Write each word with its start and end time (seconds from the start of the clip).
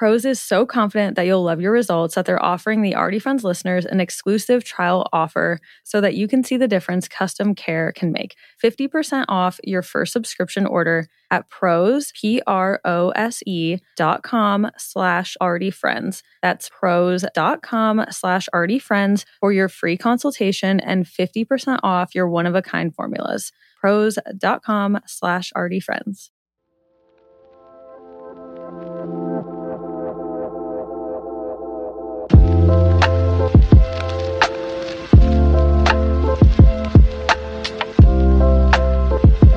Prose 0.00 0.24
is 0.24 0.40
so 0.40 0.64
confident 0.64 1.14
that 1.16 1.26
you'll 1.26 1.42
love 1.42 1.60
your 1.60 1.72
results 1.72 2.14
that 2.14 2.24
they're 2.24 2.42
offering 2.42 2.80
the 2.80 2.96
Already 2.96 3.18
Friends 3.18 3.44
listeners 3.44 3.84
an 3.84 4.00
exclusive 4.00 4.64
trial 4.64 5.06
offer 5.12 5.60
so 5.84 6.00
that 6.00 6.14
you 6.14 6.26
can 6.26 6.42
see 6.42 6.56
the 6.56 6.66
difference 6.66 7.06
custom 7.06 7.54
care 7.54 7.92
can 7.92 8.10
make. 8.10 8.34
50% 8.64 9.26
off 9.28 9.60
your 9.62 9.82
first 9.82 10.14
subscription 10.14 10.64
order 10.64 11.06
at 11.30 11.50
prose, 11.50 12.14
P-R-O-S-E 12.18 13.76
dot 13.98 14.22
com 14.22 14.70
slash 14.78 15.36
already 15.38 15.70
friends. 15.70 16.22
That's 16.40 16.70
prose 16.70 17.26
dot 17.34 17.60
com 17.60 18.02
slash 18.10 18.48
already 18.54 18.78
friends 18.78 19.26
for 19.38 19.52
your 19.52 19.68
free 19.68 19.98
consultation 19.98 20.80
and 20.80 21.04
50% 21.04 21.78
off 21.82 22.14
your 22.14 22.26
one-of-a-kind 22.26 22.94
formulas. 22.94 23.52
Prose 23.78 24.18
dot 24.38 24.62
com 24.62 24.98
slash 25.06 25.52
already 25.54 25.78
friends. 25.78 26.30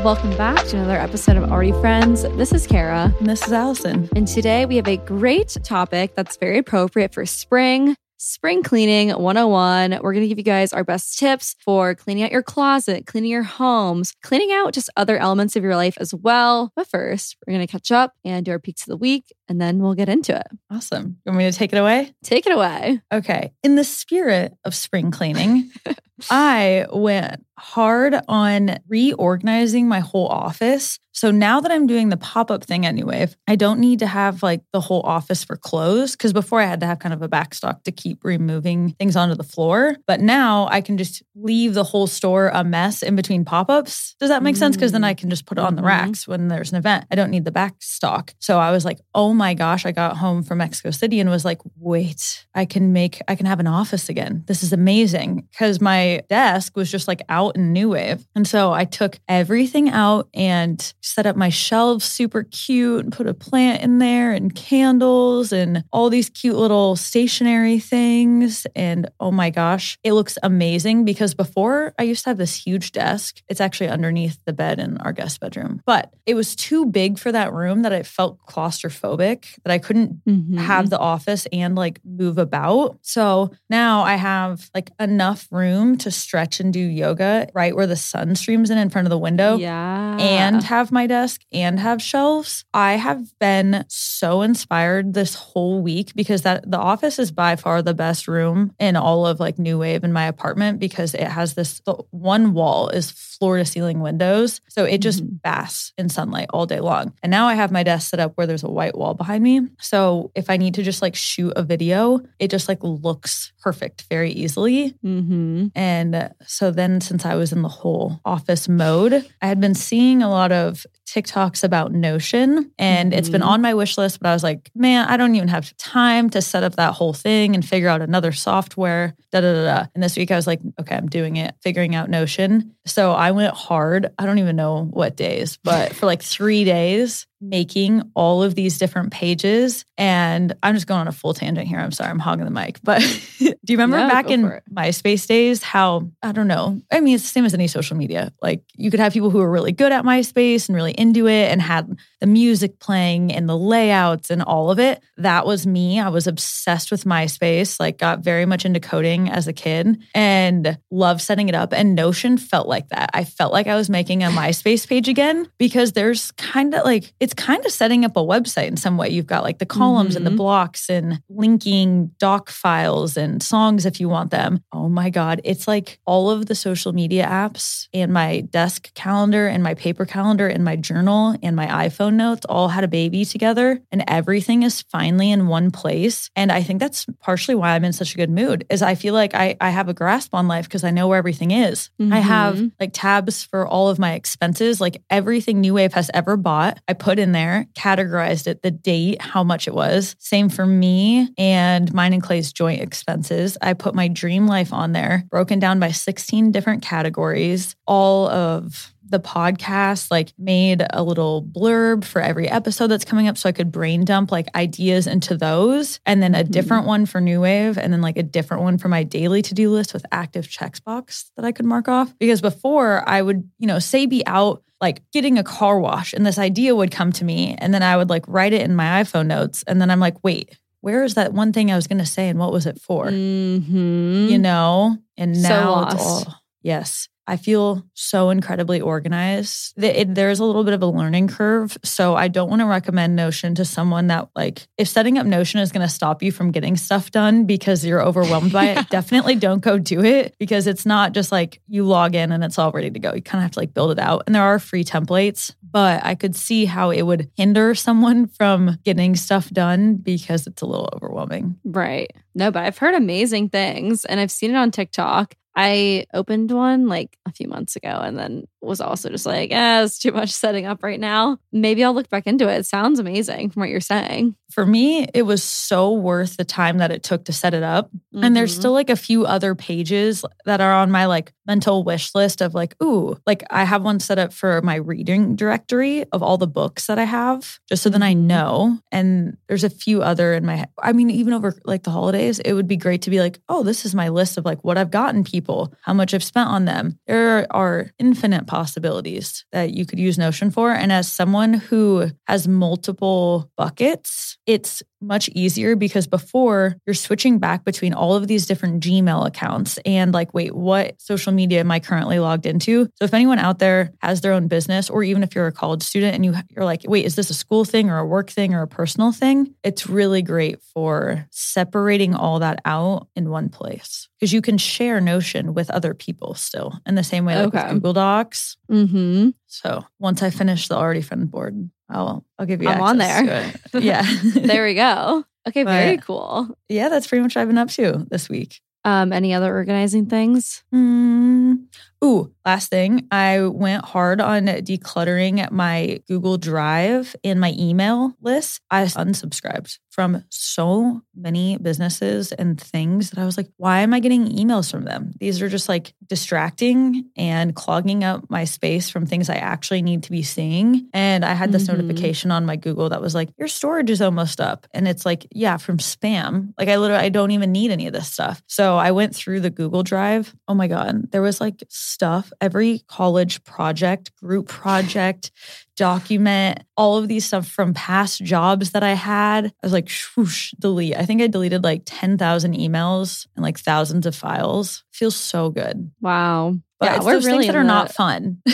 Welcome 0.03 0.35
back 0.35 0.65
to 0.65 0.75
another 0.75 0.97
episode 0.97 1.37
of 1.37 1.49
Already 1.49 1.71
Friends. 1.71 2.23
This 2.23 2.51
is 2.51 2.67
Kara. 2.67 3.15
And 3.19 3.29
this 3.29 3.47
is 3.47 3.53
Allison. 3.53 4.09
And 4.17 4.27
today 4.27 4.65
we 4.65 4.75
have 4.75 4.87
a 4.89 4.97
great 4.97 5.55
topic 5.63 6.13
that's 6.13 6.35
very 6.35 6.57
appropriate 6.57 7.13
for 7.13 7.25
spring. 7.25 7.95
Spring 8.17 8.63
Cleaning 8.63 9.11
101. 9.11 9.99
We're 10.01 10.11
going 10.11 10.23
to 10.23 10.27
give 10.27 10.37
you 10.37 10.43
guys 10.43 10.73
our 10.73 10.83
best 10.83 11.17
tips 11.17 11.55
for 11.63 11.95
cleaning 11.95 12.25
out 12.25 12.33
your 12.33 12.43
closet, 12.43 13.05
cleaning 13.05 13.31
your 13.31 13.43
homes, 13.43 14.13
cleaning 14.21 14.51
out 14.51 14.73
just 14.73 14.89
other 14.97 15.17
elements 15.17 15.55
of 15.55 15.63
your 15.63 15.77
life 15.77 15.97
as 15.97 16.13
well. 16.13 16.73
But 16.75 16.87
first, 16.87 17.37
we're 17.47 17.53
going 17.53 17.65
to 17.65 17.71
catch 17.71 17.89
up 17.89 18.13
and 18.25 18.45
do 18.45 18.51
our 18.51 18.59
peaks 18.59 18.81
of 18.81 18.87
the 18.87 18.97
week, 18.97 19.33
and 19.47 19.59
then 19.59 19.79
we'll 19.79 19.93
get 19.93 20.09
into 20.09 20.35
it. 20.35 20.47
Awesome. 20.71 21.17
You 21.25 21.31
want 21.31 21.37
me 21.37 21.51
to 21.51 21.57
take 21.57 21.73
it 21.73 21.77
away? 21.77 22.13
Take 22.23 22.45
it 22.45 22.53
away. 22.53 23.01
Okay. 23.11 23.53
In 23.63 23.75
the 23.75 23.83
spirit 23.83 24.53
of 24.63 24.75
spring 24.75 25.11
cleaning, 25.11 25.71
I 26.29 26.85
went 26.91 27.45
hard 27.57 28.15
on 28.27 28.77
reorganizing 28.87 29.87
my 29.87 29.99
whole 29.99 30.27
office. 30.27 30.99
So 31.11 31.29
now 31.29 31.59
that 31.61 31.71
I'm 31.71 31.85
doing 31.85 32.09
the 32.09 32.17
pop 32.17 32.49
up 32.49 32.63
thing 32.63 32.83
Wave, 33.05 33.37
I 33.47 33.55
don't 33.55 33.79
need 33.79 33.99
to 33.99 34.07
have 34.07 34.41
like 34.41 34.61
the 34.73 34.81
whole 34.81 35.01
office 35.01 35.43
for 35.43 35.55
clothes 35.55 36.13
because 36.13 36.33
before 36.33 36.59
I 36.59 36.65
had 36.65 36.79
to 36.79 36.85
have 36.85 36.99
kind 36.99 37.13
of 37.13 37.21
a 37.21 37.29
backstock 37.29 37.83
to 37.83 37.91
keep 37.91 38.23
removing 38.23 38.93
things 38.93 39.15
onto 39.15 39.35
the 39.35 39.43
floor. 39.43 39.95
But 40.07 40.19
now 40.19 40.67
I 40.71 40.81
can 40.81 40.97
just 40.97 41.21
leave 41.35 41.75
the 41.75 41.83
whole 41.83 42.07
store 42.07 42.49
a 42.53 42.63
mess 42.63 43.03
in 43.03 43.15
between 43.15 43.45
pop 43.45 43.69
ups. 43.69 44.15
Does 44.19 44.29
that 44.29 44.43
make 44.43 44.55
mm. 44.55 44.59
sense? 44.59 44.75
Because 44.75 44.91
then 44.91 45.03
I 45.03 45.13
can 45.13 45.29
just 45.29 45.45
put 45.45 45.57
it 45.57 45.63
on 45.63 45.75
the 45.75 45.81
mm-hmm. 45.81 45.87
racks 45.87 46.27
when 46.27 46.47
there's 46.47 46.71
an 46.71 46.77
event. 46.77 47.05
I 47.11 47.15
don't 47.15 47.29
need 47.29 47.45
the 47.45 47.51
backstock. 47.51 48.33
So 48.39 48.59
I 48.59 48.71
was 48.71 48.83
like, 48.83 48.99
oh 49.13 49.32
my 49.33 49.53
gosh, 49.53 49.85
I 49.85 49.91
got 49.91 50.17
home 50.17 50.43
from 50.43 50.59
Mexico 50.59 50.91
City 50.91 51.19
and 51.19 51.29
was 51.29 51.45
like, 51.45 51.59
wait, 51.77 52.45
I 52.53 52.65
can 52.65 52.93
make, 52.93 53.21
I 53.27 53.35
can 53.35 53.45
have 53.45 53.59
an 53.59 53.67
office 53.67 54.09
again. 54.09 54.43
This 54.47 54.63
is 54.63 54.73
amazing 54.73 55.47
because 55.51 55.81
my 55.81 56.23
desk 56.29 56.75
was 56.75 56.91
just 56.91 57.07
like 57.07 57.21
out 57.29 57.55
in 57.55 57.73
New 57.73 57.89
Wave. 57.89 58.25
And 58.35 58.47
so 58.47 58.71
I 58.71 58.85
took 58.85 59.19
everything 59.27 59.89
out 59.89 60.29
and 60.33 60.93
set 61.01 61.25
up 61.25 61.35
my 61.35 61.49
shelves 61.49 62.05
super 62.05 62.43
cute 62.43 63.03
and 63.03 63.13
put 63.13 63.27
a 63.27 63.33
plant 63.33 63.81
in 63.81 63.99
there 63.99 64.31
and 64.31 64.53
candles 64.53 65.51
and 65.51 65.83
all 65.91 66.09
these 66.09 66.29
cute 66.29 66.55
little 66.55 66.95
stationery 66.95 67.79
things. 67.79 68.67
And 68.75 69.09
oh 69.19 69.31
my 69.31 69.49
gosh, 69.49 69.97
it 70.03 70.13
looks 70.13 70.37
amazing 70.43 71.05
because 71.05 71.33
before 71.33 71.93
I 71.99 72.03
used 72.03 72.23
to 72.23 72.29
have 72.29 72.37
this 72.37 72.55
huge 72.55 72.91
desk. 72.91 73.41
It's 73.47 73.61
actually 73.61 73.89
underneath 73.89 74.43
the 74.45 74.53
bed 74.53 74.79
in 74.79 74.97
our 74.99 75.13
guest 75.13 75.39
bedroom, 75.39 75.81
but 75.85 76.13
it 76.25 76.35
was 76.35 76.55
too 76.55 76.85
big 76.85 77.19
for 77.19 77.31
that 77.31 77.53
room 77.53 77.81
that 77.83 77.93
I 77.93 78.03
felt 78.03 78.39
claustrophobic 78.47 79.22
that 79.27 79.71
I 79.71 79.77
couldn't 79.77 80.23
mm-hmm. 80.25 80.57
have 80.57 80.89
the 80.89 80.99
office 80.99 81.47
and 81.51 81.75
like 81.75 81.99
move 82.03 82.37
about. 82.37 82.99
So 83.01 83.51
now 83.69 84.03
I 84.03 84.15
have 84.15 84.69
like 84.73 84.91
enough 84.99 85.47
room 85.51 85.97
to 85.99 86.11
stretch 86.11 86.59
and 86.59 86.71
do 86.73 86.79
yoga 86.79 87.47
right 87.53 87.75
where 87.75 87.87
the 87.87 87.95
sun 87.95 88.35
streams 88.35 88.69
in 88.69 88.77
in 88.77 88.89
front 88.89 89.07
of 89.07 89.09
the 89.09 89.17
window. 89.17 89.57
Yeah. 89.57 90.17
And 90.17 90.63
have 90.63 90.91
my 90.91 91.07
desk 91.07 91.41
and 91.51 91.79
have 91.79 92.01
shelves. 92.01 92.65
I 92.73 92.93
have 92.93 93.37
been 93.39 93.85
so 93.89 94.41
inspired 94.41 95.13
this 95.13 95.35
whole 95.35 95.81
week 95.81 96.13
because 96.15 96.43
that 96.43 96.69
the 96.69 96.77
office 96.77 97.19
is 97.19 97.31
by 97.31 97.55
far 97.55 97.81
the 97.81 97.93
best 97.93 98.27
room 98.27 98.73
in 98.79 98.95
all 98.95 99.25
of 99.25 99.39
like 99.39 99.59
New 99.59 99.79
Wave 99.79 100.03
in 100.03 100.13
my 100.13 100.25
apartment 100.25 100.79
because 100.79 101.13
it 101.13 101.27
has 101.27 101.53
this 101.53 101.81
one 102.11 102.53
wall 102.53 102.89
is 102.89 103.11
floor 103.11 103.57
to 103.57 103.65
ceiling 103.65 103.99
windows. 103.99 104.61
So 104.69 104.85
it 104.85 104.99
just 104.99 105.23
mm-hmm. 105.23 105.35
basks 105.37 105.93
in 105.97 106.09
sunlight 106.09 106.47
all 106.51 106.65
day 106.65 106.79
long. 106.79 107.13
And 107.21 107.31
now 107.31 107.47
I 107.47 107.55
have 107.55 107.71
my 107.71 107.83
desk 107.83 108.09
set 108.09 108.19
up 108.19 108.33
where 108.35 108.47
there's 108.47 108.63
a 108.63 108.69
white 108.69 108.97
wall 108.97 109.12
behind 109.13 109.43
me. 109.43 109.67
So 109.79 110.31
if 110.35 110.49
I 110.49 110.57
need 110.57 110.73
to 110.75 110.83
just 110.83 111.01
like 111.01 111.15
shoot 111.15 111.53
a 111.55 111.63
video, 111.63 112.21
it 112.39 112.49
just 112.49 112.67
like 112.67 112.83
looks 112.83 113.53
perfect 113.61 114.05
very 114.09 114.31
easily. 114.31 114.95
Mm-hmm. 115.05 115.67
And 115.75 116.33
so 116.45 116.71
then 116.71 117.01
since 117.01 117.25
I 117.25 117.35
was 117.35 117.51
in 117.51 117.61
the 117.61 117.69
whole 117.69 118.19
office 118.25 118.67
mode. 118.67 119.13
I 119.41 119.47
had 119.47 119.59
been 119.59 119.75
seeing 119.75 120.21
a 120.21 120.29
lot 120.29 120.51
of 120.51 120.85
TikToks 121.07 121.63
about 121.63 121.91
Notion 121.91 122.71
and 122.79 123.11
mm-hmm. 123.11 123.19
it's 123.19 123.29
been 123.29 123.41
mm-hmm. 123.41 123.49
on 123.49 123.61
my 123.61 123.73
wish 123.73 123.97
list, 123.97 124.19
but 124.19 124.29
I 124.29 124.33
was 124.33 124.43
like, 124.43 124.71
man, 124.75 125.07
I 125.07 125.17
don't 125.17 125.35
even 125.35 125.47
have 125.49 125.75
time 125.77 126.29
to 126.31 126.41
set 126.41 126.63
up 126.63 126.75
that 126.75 126.93
whole 126.93 127.13
thing 127.13 127.55
and 127.55 127.65
figure 127.65 127.89
out 127.89 128.01
another 128.01 128.31
software. 128.31 129.15
Da 129.31 129.41
da 129.41 129.53
da. 129.53 129.63
da. 129.63 129.85
And 129.93 130.03
this 130.03 130.17
week 130.17 130.31
I 130.31 130.35
was 130.35 130.47
like, 130.47 130.61
okay, 130.79 130.95
I'm 130.95 131.09
doing 131.09 131.35
it, 131.37 131.55
figuring 131.61 131.95
out 131.95 132.09
Notion. 132.09 132.75
So 132.85 133.11
I 133.11 133.31
went 133.31 133.53
hard. 133.53 134.11
I 134.17 134.25
don't 134.25 134.39
even 134.39 134.55
know 134.55 134.83
what 134.85 135.15
days, 135.15 135.57
but 135.63 135.93
for 135.95 136.05
like 136.05 136.21
three 136.21 136.63
days, 136.63 137.27
making 137.43 138.01
all 138.15 138.41
of 138.41 138.55
these 138.55 138.77
different 138.77 139.11
pages. 139.11 139.85
And 139.97 140.55
I'm 140.63 140.75
just 140.75 140.87
going 140.87 141.01
on 141.01 141.07
a 141.07 141.11
full 141.11 141.33
tangent 141.33 141.67
here. 141.67 141.79
I'm 141.79 141.91
sorry, 141.91 142.09
I'm 142.09 142.19
hogging 142.19 142.45
the 142.45 142.51
mic. 142.51 142.79
But 142.83 143.01
do 143.39 143.45
you 143.45 143.77
remember 143.77 143.97
yeah, 143.97 144.07
back 144.07 144.29
in 144.29 144.61
MySpace 144.73 145.27
days 145.27 145.61
how, 145.61 146.09
I 146.21 146.31
don't 146.31 146.47
know, 146.47 146.81
I 146.91 147.01
mean, 147.01 147.15
it's 147.15 147.23
the 147.23 147.29
same 147.29 147.45
as 147.45 147.53
any 147.53 147.67
social 147.67 147.97
media. 147.97 148.33
Like 148.41 148.63
you 148.75 148.89
could 148.89 148.99
have 148.99 149.13
people 149.13 149.29
who 149.29 149.41
are 149.41 149.49
really 149.49 149.71
good 149.71 149.91
at 149.91 150.05
MySpace 150.05 150.69
and 150.69 150.75
really 150.75 150.92
really 150.93 151.01
into 151.01 151.27
it 151.27 151.51
and 151.51 151.61
had 151.61 151.97
the 152.19 152.27
music 152.27 152.79
playing 152.79 153.33
and 153.33 153.49
the 153.49 153.57
layouts 153.57 154.29
and 154.29 154.41
all 154.41 154.71
of 154.71 154.79
it. 154.79 155.01
That 155.17 155.45
was 155.45 155.67
me. 155.67 155.99
I 155.99 156.09
was 156.09 156.25
obsessed 156.25 156.91
with 156.91 157.03
MySpace, 157.03 157.79
like 157.79 157.97
got 157.97 158.19
very 158.19 158.45
much 158.45 158.65
into 158.65 158.79
coding 158.79 159.29
as 159.29 159.47
a 159.47 159.53
kid 159.53 160.01
and 160.15 160.77
loved 160.89 161.21
setting 161.21 161.49
it 161.49 161.55
up. 161.55 161.73
And 161.73 161.95
Notion 161.95 162.37
felt 162.37 162.67
like 162.67 162.87
that. 162.89 163.09
I 163.13 163.25
felt 163.25 163.51
like 163.51 163.67
I 163.67 163.75
was 163.75 163.89
making 163.89 164.23
a 164.23 164.29
MySpace 164.29 164.87
page 164.87 165.09
again 165.09 165.49
because 165.57 165.91
there's 165.91 166.31
kind 166.31 166.73
of 166.73 166.85
like, 166.85 167.13
it's 167.19 167.33
kind 167.33 167.65
of 167.65 167.71
setting 167.71 168.05
up 168.05 168.15
a 168.15 168.21
website 168.21 168.67
in 168.67 168.77
some 168.77 168.97
way. 168.97 169.09
You've 169.09 169.27
got 169.27 169.43
like 169.43 169.59
the 169.59 169.65
columns 169.65 170.11
mm-hmm. 170.11 170.17
and 170.17 170.25
the 170.25 170.29
mm-hmm. 170.31 170.37
blocks 170.37 170.89
and 170.89 171.21
linking 171.29 172.11
doc 172.19 172.49
files 172.49 173.17
and 173.17 173.43
songs 173.43 173.85
if 173.85 173.99
you 173.99 174.07
want 174.07 174.31
them. 174.31 174.63
Oh 174.71 174.87
my 174.87 175.09
God. 175.09 175.41
It's 175.43 175.67
like 175.67 175.99
all 176.05 176.29
of 176.29 176.45
the 176.45 176.55
social 176.55 176.93
media 176.93 177.25
apps 177.25 177.89
and 177.93 178.13
my 178.13 178.41
desk 178.41 178.93
calendar 178.93 179.47
and 179.47 179.61
my 179.61 179.73
paper 179.73 180.05
calendar 180.05 180.47
and 180.47 180.63
my 180.63 180.77
journal 180.83 181.35
and 181.41 181.55
my 181.55 181.67
iPhone 181.87 182.13
notes 182.13 182.45
all 182.47 182.67
had 182.67 182.83
a 182.83 182.87
baby 182.87 183.25
together 183.25 183.81
and 183.91 184.03
everything 184.07 184.63
is 184.63 184.83
finally 184.83 185.31
in 185.31 185.47
one 185.47 185.71
place. 185.71 186.29
And 186.35 186.51
I 186.51 186.61
think 186.61 186.79
that's 186.79 187.05
partially 187.19 187.55
why 187.55 187.71
I'm 187.71 187.83
in 187.83 187.93
such 187.93 188.13
a 188.13 188.17
good 188.17 188.29
mood 188.29 188.65
is 188.69 188.81
I 188.81 188.95
feel 188.95 189.13
like 189.13 189.33
I, 189.33 189.57
I 189.59 189.69
have 189.69 189.89
a 189.89 189.93
grasp 189.93 190.35
on 190.35 190.47
life 190.47 190.65
because 190.65 190.83
I 190.83 190.91
know 190.91 191.07
where 191.07 191.17
everything 191.17 191.51
is. 191.51 191.89
Mm-hmm. 191.99 192.13
I 192.13 192.19
have 192.19 192.71
like 192.79 192.91
tabs 192.93 193.43
for 193.43 193.67
all 193.67 193.89
of 193.89 193.99
my 193.99 194.13
expenses, 194.13 194.79
like 194.79 195.01
everything 195.09 195.61
New 195.61 195.73
Wave 195.73 195.93
has 195.93 196.11
ever 196.13 196.37
bought. 196.37 196.79
I 196.87 196.93
put 196.93 197.19
in 197.19 197.31
there, 197.31 197.65
categorized 197.73 198.47
it, 198.47 198.61
the 198.61 198.71
date, 198.71 199.21
how 199.21 199.43
much 199.43 199.67
it 199.67 199.73
was. 199.73 200.15
Same 200.19 200.49
for 200.49 200.65
me 200.65 201.29
and 201.37 201.91
mine 201.93 202.13
and 202.13 202.21
Clay's 202.21 202.53
joint 202.53 202.81
expenses. 202.81 203.57
I 203.61 203.73
put 203.73 203.95
my 203.95 204.07
dream 204.07 204.47
life 204.47 204.73
on 204.73 204.91
there, 204.91 205.23
broken 205.29 205.59
down 205.59 205.79
by 205.79 205.91
16 205.91 206.51
different 206.51 206.83
categories, 206.83 207.75
all 207.87 208.27
of 208.27 208.92
the 209.09 209.19
podcast, 209.19 210.09
like 210.09 210.33
made 210.37 210.83
a 210.89 211.03
little 211.03 211.43
blurb 211.43 212.03
for 212.03 212.21
every 212.21 212.47
episode 212.47 212.87
that's 212.87 213.05
coming 213.05 213.27
up 213.27 213.37
so 213.37 213.49
I 213.49 213.51
could 213.51 213.71
brain 213.71 214.05
dump 214.05 214.31
like 214.31 214.47
ideas 214.55 215.07
into 215.07 215.37
those 215.37 215.99
and 216.05 216.21
then 216.21 216.35
a 216.35 216.39
mm-hmm. 216.39 216.51
different 216.51 216.87
one 216.87 217.05
for 217.05 217.21
New 217.21 217.41
Wave 217.41 217.77
and 217.77 217.91
then 217.91 218.01
like 218.01 218.17
a 218.17 218.23
different 218.23 218.63
one 218.63 218.77
for 218.77 218.87
my 218.87 219.03
daily 219.03 219.41
to-do 219.41 219.69
list 219.69 219.93
with 219.93 220.05
active 220.11 220.47
checkbox 220.47 221.25
that 221.35 221.45
I 221.45 221.51
could 221.51 221.65
mark 221.65 221.87
off 221.87 222.17
because 222.17 222.41
before 222.41 223.07
I 223.07 223.21
would, 223.21 223.49
you 223.59 223.67
know, 223.67 223.79
say 223.79 224.05
be 224.05 224.25
out 224.25 224.63
like 224.81 225.01
getting 225.11 225.37
a 225.37 225.43
car 225.43 225.79
wash 225.79 226.13
and 226.13 226.25
this 226.25 226.37
idea 226.37 226.75
would 226.75 226.91
come 226.91 227.11
to 227.13 227.23
me 227.23 227.55
and 227.59 227.73
then 227.73 227.83
I 227.83 227.95
would 227.95 228.09
like 228.09 228.25
write 228.27 228.53
it 228.53 228.61
in 228.61 228.75
my 228.75 229.03
iPhone 229.03 229.27
notes 229.27 229.63
and 229.65 229.81
then 229.81 229.89
I'm 229.89 229.99
like, 229.99 230.21
"Wait, 230.23 230.59
where 230.81 231.03
is 231.03 231.13
that 231.13 231.33
one 231.33 231.53
thing 231.53 231.71
I 231.71 231.75
was 231.75 231.87
going 231.87 231.99
to 231.99 232.05
say 232.05 232.27
and 232.27 232.37
what 232.37 232.51
was 232.51 232.65
it 232.65 232.81
for?" 232.81 233.05
Mm-hmm. 233.05 234.27
You 234.29 234.37
know? 234.37 234.97
And 235.17 235.41
now 235.41 235.89
so 235.89 235.95
it's 235.95 236.03
all 236.03 236.35
yes. 236.63 237.07
I 237.27 237.37
feel 237.37 237.83
so 237.93 238.29
incredibly 238.29 238.81
organized. 238.81 239.73
There's 239.77 240.39
a 240.39 240.45
little 240.45 240.63
bit 240.63 240.73
of 240.73 240.81
a 240.81 240.87
learning 240.87 241.29
curve. 241.29 241.77
So 241.83 242.15
I 242.15 242.27
don't 242.27 242.49
want 242.49 242.61
to 242.61 242.65
recommend 242.65 243.15
Notion 243.15 243.55
to 243.55 243.65
someone 243.65 244.07
that, 244.07 244.29
like, 244.35 244.67
if 244.77 244.87
setting 244.87 245.17
up 245.17 245.25
Notion 245.25 245.59
is 245.61 245.71
going 245.71 245.87
to 245.87 245.93
stop 245.93 246.21
you 246.21 246.31
from 246.31 246.51
getting 246.51 246.75
stuff 246.75 247.11
done 247.11 247.45
because 247.45 247.85
you're 247.85 248.03
overwhelmed 248.03 248.51
by 248.51 248.65
it, 248.65 248.89
definitely 248.89 249.35
don't 249.35 249.61
go 249.61 249.77
do 249.77 250.03
it 250.03 250.35
because 250.37 250.67
it's 250.67 250.85
not 250.85 251.13
just 251.13 251.31
like 251.31 251.61
you 251.67 251.85
log 251.85 252.15
in 252.15 252.31
and 252.31 252.43
it's 252.43 252.59
all 252.59 252.71
ready 252.71 252.91
to 252.91 252.99
go. 252.99 253.13
You 253.13 253.21
kind 253.21 253.39
of 253.39 253.43
have 253.43 253.51
to 253.51 253.59
like 253.59 253.73
build 253.73 253.91
it 253.91 253.99
out. 253.99 254.23
And 254.25 254.35
there 254.35 254.43
are 254.43 254.59
free 254.59 254.83
templates, 254.83 255.53
but 255.63 256.03
I 256.03 256.15
could 256.15 256.35
see 256.35 256.65
how 256.65 256.89
it 256.91 257.03
would 257.03 257.29
hinder 257.35 257.73
someone 257.75 258.27
from 258.27 258.77
getting 258.83 259.15
stuff 259.15 259.49
done 259.49 259.95
because 259.95 260.45
it's 260.45 260.61
a 260.61 260.65
little 260.65 260.89
overwhelming. 260.93 261.57
Right. 261.63 262.11
No, 262.35 262.51
but 262.51 262.63
I've 262.63 262.77
heard 262.77 262.95
amazing 262.95 263.49
things 263.49 264.05
and 264.05 264.19
I've 264.19 264.31
seen 264.31 264.51
it 264.51 264.55
on 264.55 264.71
TikTok. 264.71 265.35
I 265.55 266.05
opened 266.13 266.51
one 266.51 266.87
like 266.87 267.17
a 267.25 267.31
few 267.31 267.47
months 267.47 267.75
ago 267.75 267.89
and 268.03 268.17
then 268.17 268.45
was 268.63 268.81
also 268.81 269.09
just 269.09 269.25
like, 269.25 269.51
eh, 269.51 269.83
it's 269.83 269.99
too 269.99 270.11
much 270.11 270.29
setting 270.29 270.65
up 270.65 270.83
right 270.83 270.99
now. 270.99 271.37
Maybe 271.51 271.83
I'll 271.83 271.93
look 271.93 272.09
back 272.09 272.27
into 272.27 272.49
it. 272.49 272.59
It 272.59 272.65
sounds 272.65 272.99
amazing 272.99 273.49
from 273.49 273.61
what 273.61 273.69
you're 273.69 273.81
saying. 273.81 274.35
For 274.51 274.65
me, 274.65 275.07
it 275.13 275.23
was 275.23 275.43
so 275.43 275.91
worth 275.91 276.37
the 276.37 276.45
time 276.45 276.77
that 276.77 276.91
it 276.91 277.03
took 277.03 277.25
to 277.25 277.33
set 277.33 277.53
it 277.53 277.63
up. 277.63 277.87
Mm-hmm. 277.87 278.23
And 278.23 278.35
there's 278.35 278.51
mm-hmm. 278.51 278.61
still 278.61 278.73
like 278.73 278.89
a 278.89 278.95
few 278.95 279.25
other 279.25 279.55
pages 279.55 280.23
that 280.45 280.61
are 280.61 280.73
on 280.73 280.91
my 280.91 281.05
like 281.05 281.33
mental 281.45 281.83
wish 281.83 282.13
list 282.15 282.41
of 282.41 282.53
like, 282.53 282.75
ooh, 282.81 283.17
like 283.25 283.43
I 283.49 283.63
have 283.63 283.83
one 283.83 283.99
set 283.99 284.19
up 284.19 284.31
for 284.31 284.61
my 284.61 284.75
reading 284.75 285.35
directory 285.35 286.05
of 286.11 286.21
all 286.23 286.37
the 286.37 286.47
books 286.47 286.87
that 286.87 286.99
I 286.99 287.03
have, 287.03 287.59
just 287.67 287.83
so 287.83 287.89
then 287.89 288.03
I 288.03 288.13
mm-hmm. 288.13 288.27
know. 288.27 288.79
And 288.91 289.37
there's 289.47 289.63
a 289.63 289.69
few 289.69 290.01
other 290.01 290.33
in 290.33 290.45
my 290.45 290.57
head. 290.57 290.69
I 290.81 290.93
mean, 290.93 291.09
even 291.09 291.33
over 291.33 291.59
like 291.65 291.83
the 291.83 291.91
holidays, 291.91 292.39
it 292.39 292.53
would 292.53 292.67
be 292.67 292.77
great 292.77 293.01
to 293.03 293.09
be 293.09 293.19
like, 293.19 293.39
oh, 293.49 293.63
this 293.63 293.85
is 293.85 293.95
my 293.95 294.09
list 294.09 294.37
of 294.37 294.45
like 294.45 294.63
what 294.63 294.77
I've 294.77 294.91
gotten 294.91 295.23
people, 295.23 295.73
how 295.81 295.93
much 295.93 296.13
I've 296.13 296.23
spent 296.23 296.49
on 296.49 296.65
them. 296.65 296.99
There 297.07 297.47
are 297.49 297.91
infinite 297.99 298.47
possibilities 298.53 299.45
that 299.51 299.73
you 299.73 299.83
could 299.83 299.99
use 299.99 300.19
Notion 300.19 300.51
for. 300.51 300.71
And 300.71 300.91
as 300.91 301.11
someone 301.11 301.53
who 301.55 302.11
has 302.27 302.47
multiple 302.47 303.49
buckets, 303.57 304.37
it's 304.45 304.83
much 305.03 305.29
easier 305.29 305.75
because 305.75 306.07
before 306.07 306.75
you're 306.85 306.93
switching 306.93 307.39
back 307.39 307.63
between 307.63 307.93
all 307.93 308.15
of 308.15 308.27
these 308.27 308.45
different 308.45 308.83
Gmail 308.83 309.27
accounts 309.27 309.77
and 309.85 310.13
like, 310.13 310.33
wait, 310.33 310.55
what 310.55 310.99
social 311.01 311.31
media 311.31 311.59
am 311.59 311.71
I 311.71 311.79
currently 311.79 312.19
logged 312.19 312.45
into? 312.45 312.85
So 312.95 313.05
if 313.05 313.13
anyone 313.13 313.39
out 313.39 313.59
there 313.59 313.91
has 314.01 314.21
their 314.21 314.33
own 314.33 314.47
business, 314.47 314.89
or 314.89 315.03
even 315.03 315.23
if 315.23 315.35
you're 315.35 315.47
a 315.47 315.51
college 315.51 315.83
student 315.83 316.15
and 316.15 316.25
you, 316.25 316.33
you're 316.49 316.65
like, 316.65 316.81
wait, 316.87 317.05
is 317.05 317.15
this 317.15 317.29
a 317.29 317.33
school 317.33 317.65
thing 317.65 317.89
or 317.89 317.97
a 317.97 318.05
work 318.05 318.29
thing 318.29 318.53
or 318.53 318.61
a 318.61 318.67
personal 318.67 319.11
thing? 319.11 319.53
It's 319.63 319.87
really 319.87 320.21
great 320.21 320.61
for 320.73 321.27
separating 321.31 322.15
all 322.15 322.39
that 322.39 322.59
out 322.65 323.07
in 323.15 323.29
one 323.29 323.49
place 323.49 324.09
because 324.19 324.33
you 324.33 324.41
can 324.41 324.57
share 324.57 325.01
Notion 325.01 325.53
with 325.53 325.69
other 325.69 325.93
people 325.93 326.33
still 326.33 326.79
in 326.85 326.95
the 326.95 327.03
same 327.03 327.25
way 327.25 327.35
like 327.35 327.47
okay. 327.47 327.63
with 327.63 327.73
Google 327.73 327.93
Docs. 327.93 328.57
Mm-hmm. 328.71 329.29
So 329.47 329.85
once 329.99 330.23
I 330.23 330.29
finish 330.29 330.67
the 330.67 330.75
already 330.75 331.01
friend 331.01 331.29
board, 331.29 331.69
I'll 331.93 332.25
I'll 332.39 332.45
give 332.45 332.61
you. 332.61 332.69
I'm 332.69 332.81
on 332.81 332.97
there. 332.97 333.53
yeah. 333.73 334.03
there 334.23 334.65
we 334.65 334.73
go. 334.73 335.23
Okay, 335.47 335.63
very 335.63 335.97
cool. 335.97 336.57
Yeah, 336.69 336.89
that's 336.89 337.07
pretty 337.07 337.21
much 337.21 337.35
what 337.35 337.41
I've 337.41 337.47
been 337.47 337.57
up 337.57 337.69
to 337.71 338.05
this 338.09 338.29
week. 338.29 338.61
Um, 338.85 339.13
any 339.13 339.33
other 339.33 339.53
organizing 339.53 340.07
things? 340.07 340.63
Mm, 340.73 341.65
ooh, 342.03 342.33
last 342.45 342.69
thing. 342.69 343.07
I 343.11 343.41
went 343.41 343.85
hard 343.85 344.19
on 344.19 344.45
decluttering 344.45 345.49
my 345.51 346.01
Google 346.07 346.37
Drive 346.37 347.15
and 347.23 347.39
my 347.39 347.53
email 347.57 348.13
list. 348.21 348.61
I 348.69 348.83
unsubscribed 348.83 349.77
from 349.89 350.23
so 350.29 351.01
many 351.15 351.57
businesses 351.57 352.31
and 352.31 352.59
things 352.59 353.11
that 353.11 353.19
I 353.19 353.25
was 353.25 353.37
like, 353.37 353.47
why 353.57 353.81
am 353.81 353.93
I 353.93 353.99
getting 353.99 354.25
emails 354.25 354.71
from 354.71 354.85
them? 354.85 355.11
These 355.19 355.41
are 355.41 355.49
just 355.49 355.69
like 355.69 355.93
distracting 356.07 357.09
and 357.15 357.55
clogging 357.55 358.03
up 358.03 358.27
my 358.29 358.45
space 358.45 358.89
from 358.89 359.05
things 359.05 359.29
I 359.29 359.35
actually 359.35 359.83
need 359.83 360.03
to 360.03 360.11
be 360.11 360.23
seeing. 360.23 360.89
And 360.93 361.23
I 361.23 361.33
had 361.33 361.51
this 361.51 361.67
mm-hmm. 361.67 361.79
notification 361.79 362.31
on 362.31 362.45
my 362.45 362.55
Google 362.55 362.89
that 362.89 363.01
was 363.01 363.13
like, 363.13 363.29
your 363.37 363.47
storage 363.47 363.91
is 363.91 364.01
almost 364.01 364.41
up. 364.41 364.65
And 364.73 364.87
it's 364.87 365.05
like, 365.05 365.27
yeah, 365.31 365.57
from 365.57 365.77
spam. 365.77 366.53
Like 366.57 366.69
I 366.69 366.77
literally, 366.77 367.03
I 367.03 367.09
don't 367.09 367.31
even 367.31 367.51
need 367.51 367.69
any 367.69 367.85
of 367.85 367.93
this 367.93 368.11
stuff. 368.11 368.41
So 368.47 368.75
I 368.77 368.91
went 368.91 369.15
through 369.15 369.41
the 369.41 369.51
Google 369.51 369.83
Drive. 369.83 370.33
Oh 370.47 370.55
my 370.55 370.67
God, 370.67 371.11
there 371.11 371.21
was 371.21 371.39
like 371.39 371.63
stuff, 371.93 372.33
every 372.41 372.79
college 372.87 373.43
project, 373.43 374.15
group 374.15 374.47
project, 374.47 375.31
document 375.75 376.63
all 376.75 376.97
of 376.97 377.07
these 377.07 377.25
stuff 377.25 377.47
from 377.47 377.73
past 377.73 378.23
jobs 378.23 378.71
that 378.71 378.83
I 378.83 378.93
had. 378.93 379.45
I 379.45 379.51
was 379.61 379.73
like, 379.73 379.89
swoosh, 379.89 380.51
delete. 380.59 380.95
I 380.97 381.05
think 381.05 381.21
I 381.21 381.27
deleted 381.27 381.63
like 381.63 381.83
10,000 381.85 382.53
emails 382.53 383.27
and 383.35 383.43
like 383.43 383.59
thousands 383.59 384.05
of 384.05 384.15
files. 384.15 384.83
Feels 384.91 385.15
so 385.15 385.49
good. 385.49 385.91
Wow. 386.01 386.55
But 386.79 386.85
yeah, 386.85 386.95
it's 386.97 387.05
we're 387.05 387.13
those 387.13 387.25
really 387.25 387.43
things 387.43 387.53
that 387.53 387.59
are 387.59 387.63
not 387.63 387.93
fun. 387.93 388.41